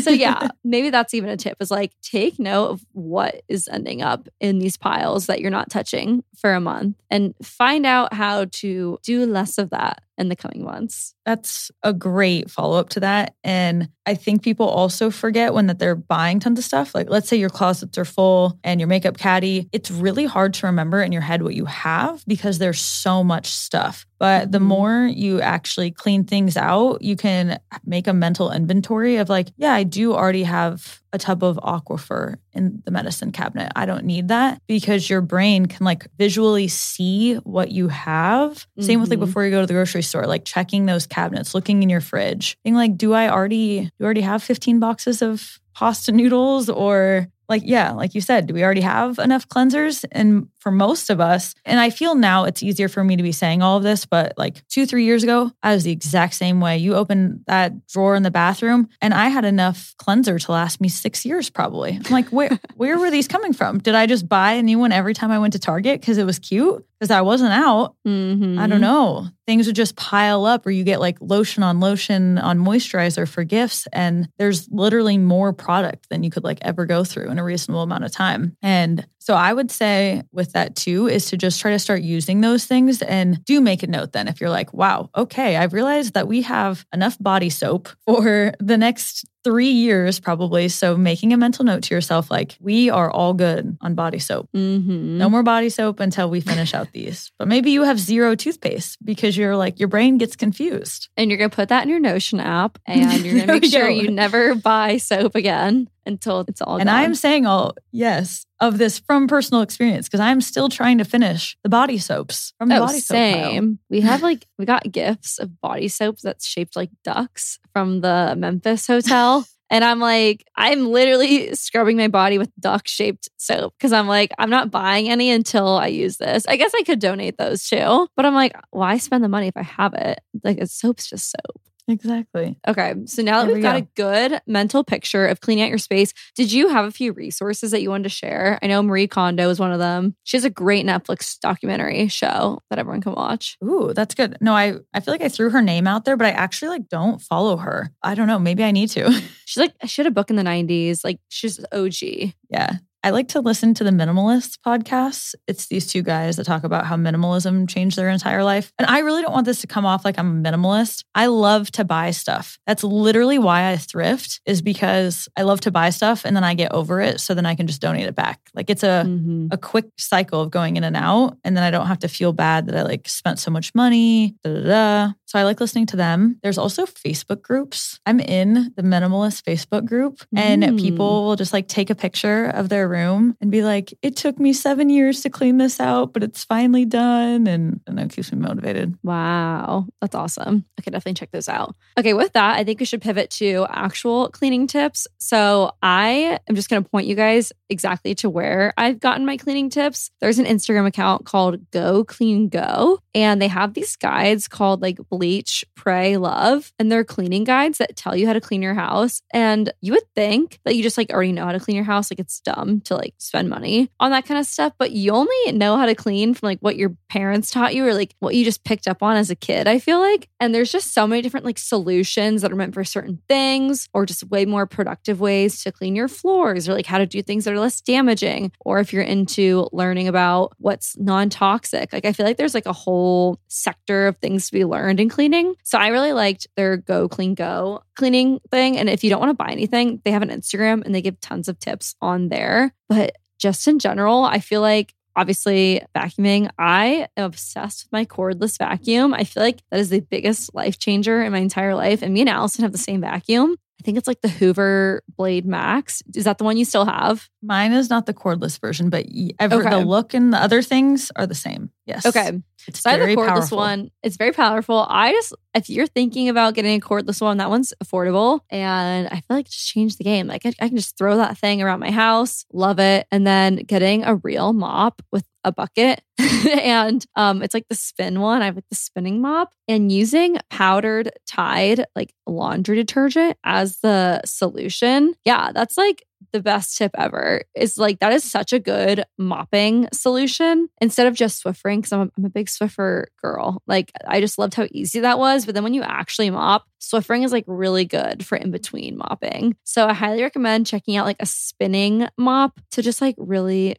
so 0.00 0.10
yeah, 0.10 0.48
maybe 0.62 0.90
that's 0.90 1.12
even 1.12 1.30
a 1.30 1.36
tip 1.36 1.56
is 1.60 1.72
like 1.72 1.92
take 2.02 2.38
note 2.38 2.68
of 2.68 2.86
what 2.92 3.42
is 3.48 3.68
ending 3.68 4.00
up 4.00 4.28
in 4.38 4.60
these 4.60 4.76
piles 4.76 5.26
that 5.26 5.40
you're 5.40 5.50
not 5.50 5.70
touching 5.70 6.22
for 6.36 6.54
a 6.54 6.60
month 6.60 6.96
and 7.10 7.34
find 7.42 7.84
out 7.84 8.12
how 8.12 8.44
to 8.44 8.98
do 9.02 9.26
less 9.26 9.58
of 9.58 9.70
that 9.70 10.02
in 10.18 10.28
the 10.28 10.36
coming 10.36 10.64
months. 10.64 11.14
That's 11.24 11.70
a 11.82 11.92
great 11.92 12.50
follow 12.50 12.78
up 12.78 12.88
to 12.90 13.00
that. 13.00 13.34
And 13.44 13.88
I 14.06 14.14
think 14.14 14.42
people 14.42 14.66
also 14.68 15.10
forget 15.10 15.52
when 15.52 15.66
that 15.66 15.78
they're 15.78 15.96
buying 15.96 16.38
tons 16.40 16.58
of 16.58 16.64
stuff. 16.64 16.94
Like 16.94 17.10
let's 17.10 17.28
say 17.28 17.36
your 17.36 17.50
closets 17.50 17.98
are 17.98 18.04
full 18.04 18.58
and 18.62 18.80
your 18.80 18.86
makeup 18.86 19.18
caddy, 19.18 19.68
it's 19.72 19.90
really 19.90 20.24
hard 20.24 20.54
to 20.54 20.66
remember 20.66 21.02
in 21.02 21.12
your 21.12 21.22
head 21.22 21.42
what 21.42 21.54
you 21.54 21.64
have 21.64 22.24
because 22.26 22.58
there's 22.58 22.80
so 22.80 23.24
much 23.24 23.46
stuff. 23.48 24.06
But 24.18 24.52
the 24.52 24.58
Mhm. 24.58 24.62
more 24.62 25.06
you 25.06 25.40
actually 25.40 25.90
clean 25.90 26.24
things 26.24 26.56
out, 26.56 27.02
you 27.02 27.16
can 27.16 27.58
make 27.84 28.06
a 28.06 28.12
mental 28.14 28.50
inventory 28.50 29.16
of 29.16 29.28
like, 29.28 29.52
yeah, 29.56 29.74
I 29.74 29.82
do 29.82 30.14
already 30.14 30.44
have 30.44 31.02
a 31.12 31.18
tub 31.18 31.42
of 31.42 31.56
Aquaphor 31.58 32.36
in 32.56 32.82
the 32.84 32.90
medicine 32.90 33.30
cabinet. 33.32 33.70
I 33.76 33.86
don't 33.86 34.04
need 34.04 34.28
that 34.28 34.60
because 34.66 35.08
your 35.10 35.20
brain 35.20 35.66
can 35.66 35.84
like 35.84 36.06
visually 36.18 36.68
see 36.68 37.34
what 37.36 37.70
you 37.70 37.88
have. 37.88 38.66
Same 38.80 39.00
with 39.00 39.10
like 39.10 39.18
Mhm. 39.18 39.26
before 39.26 39.44
you 39.44 39.50
go 39.50 39.60
to 39.60 39.66
the 39.66 39.72
grocery 39.74 40.02
store, 40.02 40.26
like 40.26 40.44
checking 40.44 40.86
those 40.86 41.06
cabinets, 41.06 41.54
looking 41.54 41.82
in 41.82 41.88
your 41.90 42.00
fridge, 42.00 42.56
being 42.64 42.74
like, 42.74 42.96
do 42.96 43.12
I 43.12 43.28
already 43.28 43.82
do 43.84 43.90
I 44.00 44.04
already 44.04 44.22
have 44.22 44.42
15 44.42 44.80
boxes 44.80 45.22
of 45.22 45.60
pasta 45.74 46.10
noodles 46.12 46.68
or 46.70 47.28
like 47.48 47.62
yeah 47.64 47.92
like 47.92 48.14
you 48.14 48.20
said 48.20 48.46
do 48.46 48.54
we 48.54 48.62
already 48.62 48.80
have 48.80 49.18
enough 49.18 49.48
cleansers 49.48 50.04
and 50.12 50.48
for 50.58 50.70
most 50.70 51.10
of 51.10 51.20
us? 51.20 51.54
And 51.64 51.78
i 51.80 51.90
feel 51.90 52.14
now 52.14 52.44
it's 52.44 52.62
easier 52.62 52.88
for 52.88 53.04
me 53.04 53.16
to 53.16 53.22
be 53.22 53.32
saying 53.32 53.62
all 53.62 53.76
of 53.76 53.82
this 53.82 54.06
but 54.06 54.34
like 54.36 54.66
two 54.68 54.86
three 54.86 55.04
years 55.04 55.22
ago 55.22 55.50
i 55.62 55.74
was 55.74 55.84
the 55.84 55.92
exact 55.92 56.34
same 56.34 56.60
way. 56.60 56.78
You 56.78 56.94
open 56.94 57.44
that 57.46 57.86
drawer 57.86 58.14
in 58.14 58.22
the 58.22 58.30
bathroom 58.30 58.88
and 59.00 59.14
i 59.14 59.28
had 59.28 59.44
enough 59.44 59.94
cleanser 59.98 60.38
to 60.38 60.52
last 60.52 60.80
me 60.80 60.88
six 60.88 61.24
years 61.24 61.50
probably. 61.50 62.00
I'm 62.04 62.12
like 62.12 62.28
where 62.28 62.58
where 62.76 62.98
were 62.98 63.10
these 63.10 63.28
coming 63.28 63.52
from? 63.52 63.78
Did 63.78 63.94
i 63.94 64.06
just 64.06 64.28
buy 64.28 64.52
a 64.52 64.62
new 64.62 64.78
one 64.78 64.92
every 64.92 65.14
time 65.14 65.30
i 65.30 65.38
went 65.38 65.52
to 65.52 65.58
target 65.58 66.00
because 66.00 66.18
it 66.18 66.24
was 66.24 66.38
cute 66.38 66.84
because 66.98 67.10
i 67.10 67.20
wasn't 67.20 67.52
out 67.52 67.96
Mm-hmm. 68.06 68.58
I 68.58 68.66
don't 68.68 68.80
know. 68.80 69.26
Things 69.46 69.66
would 69.66 69.76
just 69.76 69.96
pile 69.96 70.46
up, 70.46 70.64
or 70.66 70.70
you 70.70 70.84
get 70.84 71.00
like 71.00 71.18
lotion 71.20 71.62
on 71.62 71.80
lotion 71.80 72.38
on 72.38 72.58
moisturizer 72.58 73.28
for 73.28 73.42
gifts. 73.44 73.88
And 73.92 74.28
there's 74.38 74.68
literally 74.70 75.18
more 75.18 75.52
product 75.52 76.08
than 76.08 76.22
you 76.22 76.30
could 76.30 76.44
like 76.44 76.58
ever 76.62 76.86
go 76.86 77.02
through 77.02 77.30
in 77.30 77.38
a 77.38 77.44
reasonable 77.44 77.82
amount 77.82 78.04
of 78.04 78.12
time. 78.12 78.56
And 78.62 79.06
so 79.26 79.34
I 79.34 79.52
would 79.52 79.72
say 79.72 80.22
with 80.30 80.52
that 80.52 80.76
too 80.76 81.08
is 81.08 81.26
to 81.30 81.36
just 81.36 81.60
try 81.60 81.72
to 81.72 81.80
start 81.80 82.00
using 82.00 82.42
those 82.42 82.64
things 82.64 83.02
and 83.02 83.44
do 83.44 83.60
make 83.60 83.82
a 83.82 83.88
note 83.88 84.12
then 84.12 84.28
if 84.28 84.40
you're 84.40 84.50
like, 84.50 84.72
wow, 84.72 85.10
okay, 85.16 85.56
I've 85.56 85.72
realized 85.72 86.14
that 86.14 86.28
we 86.28 86.42
have 86.42 86.86
enough 86.94 87.18
body 87.18 87.50
soap 87.50 87.88
for 88.06 88.52
the 88.60 88.76
next 88.78 89.24
three 89.42 89.70
years 89.70 90.20
probably. 90.20 90.68
So 90.68 90.96
making 90.96 91.32
a 91.32 91.36
mental 91.36 91.64
note 91.64 91.82
to 91.84 91.94
yourself, 91.94 92.30
like, 92.30 92.56
we 92.60 92.88
are 92.88 93.10
all 93.10 93.34
good 93.34 93.76
on 93.80 93.96
body 93.96 94.20
soap. 94.20 94.48
Mm-hmm. 94.54 95.18
No 95.18 95.28
more 95.28 95.42
body 95.42 95.70
soap 95.70 95.98
until 95.98 96.30
we 96.30 96.40
finish 96.40 96.72
out 96.72 96.92
these. 96.92 97.32
But 97.36 97.48
maybe 97.48 97.72
you 97.72 97.82
have 97.82 97.98
zero 97.98 98.36
toothpaste 98.36 99.04
because 99.04 99.36
you're 99.36 99.56
like, 99.56 99.80
your 99.80 99.88
brain 99.88 100.18
gets 100.18 100.36
confused. 100.36 101.08
And 101.16 101.30
you're 101.30 101.38
going 101.38 101.50
to 101.50 101.54
put 101.54 101.70
that 101.70 101.82
in 101.82 101.88
your 101.88 101.98
Notion 102.00 102.38
app 102.38 102.78
and 102.86 103.24
you're 103.24 103.34
going 103.34 103.46
to 103.48 103.52
make 103.60 103.64
sure 103.72 103.88
go. 103.88 103.88
you 103.88 104.08
never 104.08 104.54
buy 104.70 104.98
soap 104.98 105.34
again 105.34 105.90
until 106.04 106.44
it's 106.46 106.62
all 106.62 106.76
and 106.76 106.86
gone. 106.86 106.94
I'm 106.94 107.14
saying 107.16 107.46
all, 107.46 107.74
yes, 107.90 108.45
of 108.60 108.78
this 108.78 108.98
from 108.98 109.26
personal 109.28 109.62
experience 109.62 110.06
because 110.08 110.20
I'm 110.20 110.40
still 110.40 110.68
trying 110.68 110.98
to 110.98 111.04
finish 111.04 111.56
the 111.62 111.68
body 111.68 111.98
soaps 111.98 112.52
from 112.58 112.68
the 112.70 112.76
Oh, 112.76 112.86
body 112.86 113.00
soap. 113.00 113.14
pile. 113.16 113.50
same. 113.50 113.78
We 113.90 114.00
have 114.00 114.22
like 114.22 114.46
we 114.58 114.64
got 114.64 114.90
gifts 114.90 115.38
of 115.38 115.60
body 115.60 115.88
soaps 115.88 116.22
that's 116.22 116.46
shaped 116.46 116.74
like 116.76 116.90
ducks 117.04 117.58
from 117.72 118.00
the 118.00 118.34
Memphis 118.36 118.86
hotel. 118.86 119.46
And 119.68 119.82
I'm 119.82 119.98
like, 119.98 120.46
I'm 120.54 120.86
literally 120.86 121.52
scrubbing 121.56 121.96
my 121.96 122.06
body 122.06 122.38
with 122.38 122.52
duck 122.60 122.86
shaped 122.86 123.28
soap 123.36 123.74
because 123.76 123.92
I'm 123.92 124.06
like, 124.06 124.30
I'm 124.38 124.48
not 124.48 124.70
buying 124.70 125.08
any 125.10 125.28
until 125.28 125.66
I 125.76 125.88
use 125.88 126.18
this. 126.18 126.46
I 126.46 126.54
guess 126.54 126.70
I 126.72 126.84
could 126.84 127.00
donate 127.00 127.36
those 127.36 127.66
too. 127.66 128.06
But 128.14 128.24
I'm 128.24 128.32
like, 128.32 128.54
why 128.70 128.98
spend 128.98 129.24
the 129.24 129.28
money 129.28 129.48
if 129.48 129.56
I 129.56 129.64
have 129.64 129.92
it? 129.94 130.20
Like, 130.44 130.58
it's 130.58 130.72
soap's 130.72 131.10
just 131.10 131.32
soap. 131.32 131.60
Exactly. 131.88 132.58
Okay. 132.66 132.94
So 133.06 133.22
now 133.22 133.38
that 133.40 133.46
There 133.46 133.54
we've 133.54 133.56
we 133.56 133.62
got 133.62 133.80
go. 133.94 134.08
a 134.08 134.20
good 134.30 134.40
mental 134.46 134.82
picture 134.82 135.26
of 135.26 135.40
cleaning 135.40 135.62
out 135.64 135.68
your 135.68 135.78
space, 135.78 136.12
did 136.34 136.50
you 136.52 136.68
have 136.68 136.84
a 136.84 136.90
few 136.90 137.12
resources 137.12 137.70
that 137.70 137.80
you 137.80 137.90
wanted 137.90 138.04
to 138.04 138.08
share? 138.08 138.58
I 138.60 138.66
know 138.66 138.82
Marie 138.82 139.06
Kondo 139.06 139.48
is 139.50 139.60
one 139.60 139.70
of 139.72 139.78
them. 139.78 140.16
She 140.24 140.36
has 140.36 140.44
a 140.44 140.50
great 140.50 140.84
Netflix 140.84 141.38
documentary 141.38 142.08
show 142.08 142.60
that 142.70 142.78
everyone 142.80 143.02
can 143.02 143.12
watch. 143.12 143.56
Ooh, 143.62 143.92
that's 143.94 144.14
good. 144.14 144.36
No, 144.40 144.52
I, 144.52 144.74
I 144.94 145.00
feel 145.00 145.14
like 145.14 145.22
I 145.22 145.28
threw 145.28 145.50
her 145.50 145.62
name 145.62 145.86
out 145.86 146.04
there, 146.04 146.16
but 146.16 146.26
I 146.26 146.30
actually 146.30 146.70
like 146.70 146.88
don't 146.88 147.22
follow 147.22 147.56
her. 147.56 147.92
I 148.02 148.14
don't 148.16 148.26
know. 148.26 148.38
Maybe 148.40 148.64
I 148.64 148.72
need 148.72 148.88
to. 148.90 149.10
She's 149.44 149.60
like, 149.60 149.74
she 149.86 150.02
had 150.02 150.08
a 150.08 150.14
book 150.14 150.28
in 150.30 150.36
the 150.36 150.42
90s. 150.42 151.04
Like, 151.04 151.20
she's 151.28 151.64
OG. 151.72 152.32
Yeah. 152.50 152.72
I 153.06 153.10
like 153.10 153.28
to 153.28 153.40
listen 153.40 153.72
to 153.74 153.84
the 153.84 153.90
Minimalists 153.90 154.58
podcasts. 154.66 155.36
It's 155.46 155.68
these 155.68 155.86
two 155.86 156.02
guys 156.02 156.34
that 156.38 156.44
talk 156.44 156.64
about 156.64 156.86
how 156.86 156.96
minimalism 156.96 157.68
changed 157.68 157.96
their 157.96 158.08
entire 158.10 158.42
life. 158.42 158.72
And 158.80 158.90
I 158.90 158.98
really 158.98 159.22
don't 159.22 159.32
want 159.32 159.46
this 159.46 159.60
to 159.60 159.68
come 159.68 159.86
off 159.86 160.04
like 160.04 160.18
I'm 160.18 160.44
a 160.44 160.50
minimalist. 160.50 161.04
I 161.14 161.26
love 161.26 161.70
to 161.72 161.84
buy 161.84 162.10
stuff. 162.10 162.58
That's 162.66 162.82
literally 162.82 163.38
why 163.38 163.70
I 163.70 163.76
thrift 163.76 164.40
is 164.44 164.60
because 164.60 165.28
I 165.36 165.42
love 165.42 165.60
to 165.60 165.70
buy 165.70 165.90
stuff 165.90 166.24
and 166.24 166.34
then 166.34 166.42
I 166.42 166.54
get 166.54 166.72
over 166.72 167.00
it 167.00 167.20
so 167.20 167.32
then 167.32 167.46
I 167.46 167.54
can 167.54 167.68
just 167.68 167.80
donate 167.80 168.06
it 168.08 168.16
back. 168.16 168.40
Like 168.54 168.70
it's 168.70 168.82
a 168.82 169.04
Mhm. 169.06 169.52
a 169.52 169.56
quick 169.56 169.86
cycle 169.98 170.40
of 170.40 170.50
going 170.50 170.76
in 170.76 170.82
and 170.82 170.96
out 170.96 171.38
and 171.44 171.56
then 171.56 171.62
I 171.62 171.70
don't 171.70 171.86
have 171.86 172.00
to 172.00 172.08
feel 172.08 172.32
bad 172.32 172.66
that 172.66 172.76
I 172.76 172.82
like 172.82 173.08
spent 173.08 173.38
so 173.38 173.52
much 173.52 173.72
money. 173.72 174.34
Da, 174.42 174.52
da, 174.52 174.62
da. 174.62 175.12
So 175.26 175.38
I 175.38 175.44
like 175.44 175.60
listening 175.60 175.86
to 175.86 175.96
them. 175.96 176.38
There's 176.42 176.58
also 176.58 176.86
Facebook 176.86 177.40
groups. 177.40 178.00
I'm 178.04 178.18
in 178.18 178.72
the 178.76 178.82
minimalist 178.82 179.42
Facebook 179.44 179.84
group 179.84 180.22
and 180.34 180.64
Mm. 180.64 180.80
people 180.80 181.24
will 181.24 181.36
just 181.36 181.52
like 181.52 181.68
take 181.68 181.88
a 181.88 181.94
picture 181.94 182.46
of 182.46 182.68
their 182.68 182.88
room 182.96 183.36
and 183.40 183.50
be 183.50 183.62
like, 183.62 183.96
it 184.02 184.16
took 184.16 184.38
me 184.38 184.52
seven 184.52 184.88
years 184.90 185.22
to 185.22 185.30
clean 185.30 185.58
this 185.58 185.80
out, 185.80 186.12
but 186.12 186.22
it's 186.22 186.44
finally 186.44 186.84
done. 186.84 187.46
And, 187.46 187.80
and 187.86 187.98
that 187.98 188.10
keeps 188.10 188.32
me 188.32 188.38
motivated. 188.38 188.96
Wow. 189.02 189.86
That's 190.00 190.14
awesome. 190.14 190.64
Okay, 190.80 190.90
definitely 190.90 191.14
check 191.14 191.30
those 191.30 191.48
out. 191.48 191.74
Okay, 191.98 192.14
with 192.14 192.32
that, 192.32 192.56
I 192.56 192.64
think 192.64 192.80
we 192.80 192.86
should 192.86 193.02
pivot 193.02 193.30
to 193.32 193.66
actual 193.68 194.28
cleaning 194.30 194.66
tips. 194.66 195.06
So 195.18 195.72
I 195.82 196.38
am 196.48 196.54
just 196.54 196.68
going 196.68 196.82
to 196.82 196.88
point 196.88 197.06
you 197.06 197.14
guys 197.14 197.52
exactly 197.68 198.14
to 198.16 198.30
where 198.30 198.72
I've 198.76 199.00
gotten 199.00 199.26
my 199.26 199.36
cleaning 199.36 199.70
tips. 199.70 200.10
There's 200.20 200.38
an 200.38 200.46
Instagram 200.46 200.86
account 200.86 201.26
called 201.26 201.70
Go 201.70 202.04
Clean 202.04 202.48
Co, 202.50 203.00
and 203.14 203.40
they 203.40 203.48
have 203.48 203.74
these 203.74 203.96
guides 203.96 204.48
called 204.48 204.82
like 204.82 204.98
Bleach, 205.10 205.64
Pray, 205.74 206.16
Love, 206.16 206.72
and 206.78 206.90
they're 206.90 207.04
cleaning 207.04 207.44
guides 207.44 207.78
that 207.78 207.96
tell 207.96 208.16
you 208.16 208.26
how 208.26 208.32
to 208.32 208.40
clean 208.40 208.62
your 208.62 208.74
house. 208.74 209.22
And 209.32 209.72
you 209.80 209.92
would 209.92 210.14
think 210.14 210.60
that 210.64 210.76
you 210.76 210.82
just 210.82 210.98
like 210.98 211.10
already 211.10 211.32
know 211.32 211.44
how 211.44 211.52
to 211.52 211.60
clean 211.60 211.76
your 211.76 211.84
house. 211.84 212.10
Like 212.10 212.20
it's 212.20 212.40
dumb 212.40 212.75
to 212.82 212.96
like 212.96 213.14
spend 213.18 213.48
money 213.48 213.90
on 214.00 214.10
that 214.10 214.26
kind 214.26 214.38
of 214.38 214.46
stuff, 214.46 214.72
but 214.78 214.92
you 214.92 215.12
only 215.12 215.52
know 215.52 215.76
how 215.76 215.86
to 215.86 215.94
clean 215.94 216.34
from 216.34 216.48
like 216.48 216.58
what 216.60 216.76
your 216.76 216.96
parents 217.08 217.50
taught 217.50 217.74
you 217.74 217.86
or 217.86 217.94
like 217.94 218.14
what 218.18 218.34
you 218.34 218.44
just 218.44 218.64
picked 218.64 218.88
up 218.88 219.02
on 219.02 219.16
as 219.16 219.30
a 219.30 219.34
kid, 219.34 219.66
I 219.66 219.78
feel 219.78 219.98
like. 219.98 220.28
And 220.40 220.54
there's 220.54 220.72
just 220.72 220.92
so 220.92 221.06
many 221.06 221.22
different 221.22 221.46
like 221.46 221.58
solutions 221.58 222.42
that 222.42 222.52
are 222.52 222.56
meant 222.56 222.74
for 222.74 222.84
certain 222.84 223.20
things 223.28 223.88
or 223.92 224.06
just 224.06 224.24
way 224.30 224.44
more 224.44 224.66
productive 224.66 225.20
ways 225.20 225.62
to 225.62 225.72
clean 225.72 225.96
your 225.96 226.08
floors 226.08 226.68
or 226.68 226.74
like 226.74 226.86
how 226.86 226.98
to 226.98 227.06
do 227.06 227.22
things 227.22 227.44
that 227.44 227.54
are 227.54 227.60
less 227.60 227.80
damaging. 227.80 228.52
Or 228.60 228.80
if 228.80 228.92
you're 228.92 229.02
into 229.02 229.68
learning 229.72 230.08
about 230.08 230.52
what's 230.58 230.96
non 230.98 231.30
toxic, 231.30 231.92
like 231.92 232.04
I 232.04 232.12
feel 232.12 232.26
like 232.26 232.36
there's 232.36 232.54
like 232.54 232.66
a 232.66 232.72
whole 232.72 233.38
sector 233.48 234.06
of 234.06 234.16
things 234.18 234.46
to 234.46 234.52
be 234.52 234.64
learned 234.64 235.00
in 235.00 235.08
cleaning. 235.08 235.54
So 235.62 235.78
I 235.78 235.88
really 235.88 236.12
liked 236.12 236.46
their 236.56 236.76
Go 236.76 237.08
Clean 237.08 237.34
Co 237.34 237.82
cleaning 237.96 238.40
thing. 238.50 238.78
And 238.78 238.88
if 238.88 239.02
you 239.02 239.10
don't 239.10 239.20
want 239.20 239.30
to 239.30 239.44
buy 239.44 239.50
anything, 239.50 240.00
they 240.04 240.12
have 240.12 240.22
an 240.22 240.28
Instagram 240.28 240.84
and 240.84 240.94
they 240.94 241.02
give 241.02 241.20
tons 241.20 241.48
of 241.48 241.58
tips 241.58 241.96
on 242.00 242.28
there. 242.28 242.65
But 242.88 243.16
just 243.38 243.66
in 243.68 243.78
general, 243.78 244.24
I 244.24 244.38
feel 244.38 244.60
like 244.60 244.94
obviously 245.14 245.82
vacuuming, 245.94 246.50
I 246.58 247.08
am 247.16 247.24
obsessed 247.24 247.84
with 247.84 247.92
my 247.92 248.04
cordless 248.04 248.58
vacuum. 248.58 249.14
I 249.14 249.24
feel 249.24 249.42
like 249.42 249.62
that 249.70 249.80
is 249.80 249.88
the 249.88 250.00
biggest 250.00 250.54
life 250.54 250.78
changer 250.78 251.22
in 251.22 251.32
my 251.32 251.38
entire 251.38 251.74
life. 251.74 252.02
And 252.02 252.12
me 252.12 252.20
and 252.20 252.28
Allison 252.28 252.62
have 252.62 252.72
the 252.72 252.78
same 252.78 253.00
vacuum. 253.00 253.56
I 253.80 253.82
think 253.84 253.98
it's 253.98 254.08
like 254.08 254.22
the 254.22 254.28
Hoover 254.28 255.02
Blade 255.16 255.44
Max. 255.46 256.02
Is 256.14 256.24
that 256.24 256.38
the 256.38 256.44
one 256.44 256.56
you 256.56 256.64
still 256.64 256.86
have? 256.86 257.28
Mine 257.42 257.72
is 257.72 257.90
not 257.90 258.06
the 258.06 258.14
cordless 258.14 258.58
version, 258.58 258.88
but 258.90 259.04
ever, 259.38 259.56
Okay. 259.56 259.70
the 259.70 259.78
look 259.84 260.14
and 260.14 260.32
the 260.32 260.38
other 260.38 260.62
things 260.62 261.12
are 261.14 261.26
the 261.26 261.34
same. 261.34 261.70
Yes. 261.86 262.06
Okay. 262.06 262.32
It's 262.66 262.80
So 262.80 262.88
I 262.90 262.94
have 262.94 263.00
the 263.00 263.04
very 263.06 263.16
cordless 263.16 263.28
powerful. 263.28 263.58
one. 263.58 263.90
It's 264.02 264.16
very 264.16 264.32
powerful. 264.32 264.86
I 264.88 265.12
just, 265.12 265.34
if 265.54 265.68
you're 265.70 265.86
thinking 265.86 266.28
about 266.28 266.54
getting 266.54 266.76
a 266.76 266.80
cordless 266.84 267.20
one, 267.20 267.36
that 267.36 267.50
one's 267.50 267.72
affordable. 267.84 268.40
And 268.50 269.06
I 269.08 269.16
feel 269.20 269.36
like 269.36 269.46
it 269.46 269.52
just 269.52 269.68
changed 269.68 269.98
the 269.98 270.04
game. 270.04 270.26
Like 270.26 270.46
I, 270.46 270.52
I 270.60 270.68
can 270.68 270.76
just 270.76 270.96
throw 270.98 271.18
that 271.18 271.38
thing 271.38 271.62
around 271.62 271.78
my 271.80 271.90
house, 271.92 272.44
love 272.52 272.80
it. 272.80 273.06
And 273.12 273.26
then 273.26 273.56
getting 273.56 274.04
a 274.04 274.16
real 274.16 274.52
mop 274.52 275.00
with 275.12 275.24
a 275.46 275.52
bucket. 275.52 276.02
and 276.18 277.06
um, 277.14 277.42
it's 277.42 277.54
like 277.54 277.68
the 277.68 277.74
spin 277.74 278.20
one. 278.20 278.42
I 278.42 278.46
have 278.46 278.56
like 278.56 278.68
the 278.68 278.76
spinning 278.76 279.22
mop 279.22 279.52
and 279.68 279.90
using 279.90 280.38
powdered 280.50 281.10
Tide, 281.26 281.84
like 281.94 282.12
laundry 282.26 282.76
detergent 282.76 283.38
as 283.44 283.78
the 283.78 284.20
solution. 284.24 285.14
Yeah, 285.24 285.52
that's 285.52 285.78
like 285.78 286.04
the 286.32 286.42
best 286.42 286.76
tip 286.76 286.90
ever 286.98 287.42
is 287.54 287.78
like 287.78 288.00
that 288.00 288.12
is 288.12 288.24
such 288.24 288.52
a 288.52 288.58
good 288.58 289.04
mopping 289.18 289.88
solution 289.92 290.68
instead 290.80 291.06
of 291.06 291.14
just 291.14 291.42
Swiffering 291.42 291.76
because 291.76 291.92
I'm, 291.92 292.10
I'm 292.16 292.24
a 292.24 292.30
big 292.30 292.46
Swiffer 292.46 293.06
girl. 293.22 293.62
Like 293.66 293.92
I 294.06 294.20
just 294.20 294.38
loved 294.38 294.54
how 294.54 294.66
easy 294.70 295.00
that 295.00 295.18
was. 295.18 295.46
But 295.46 295.54
then 295.54 295.64
when 295.64 295.74
you 295.74 295.82
actually 295.82 296.30
mop, 296.30 296.64
Swiffering 296.80 297.24
is 297.24 297.32
like 297.32 297.44
really 297.46 297.84
good 297.84 298.24
for 298.24 298.36
in 298.36 298.50
between 298.50 298.98
mopping. 298.98 299.56
So 299.64 299.86
I 299.86 299.92
highly 299.92 300.22
recommend 300.22 300.66
checking 300.66 300.96
out 300.96 301.06
like 301.06 301.20
a 301.20 301.26
spinning 301.26 302.08
mop 302.18 302.60
to 302.72 302.82
just 302.82 303.00
like 303.00 303.14
really 303.18 303.76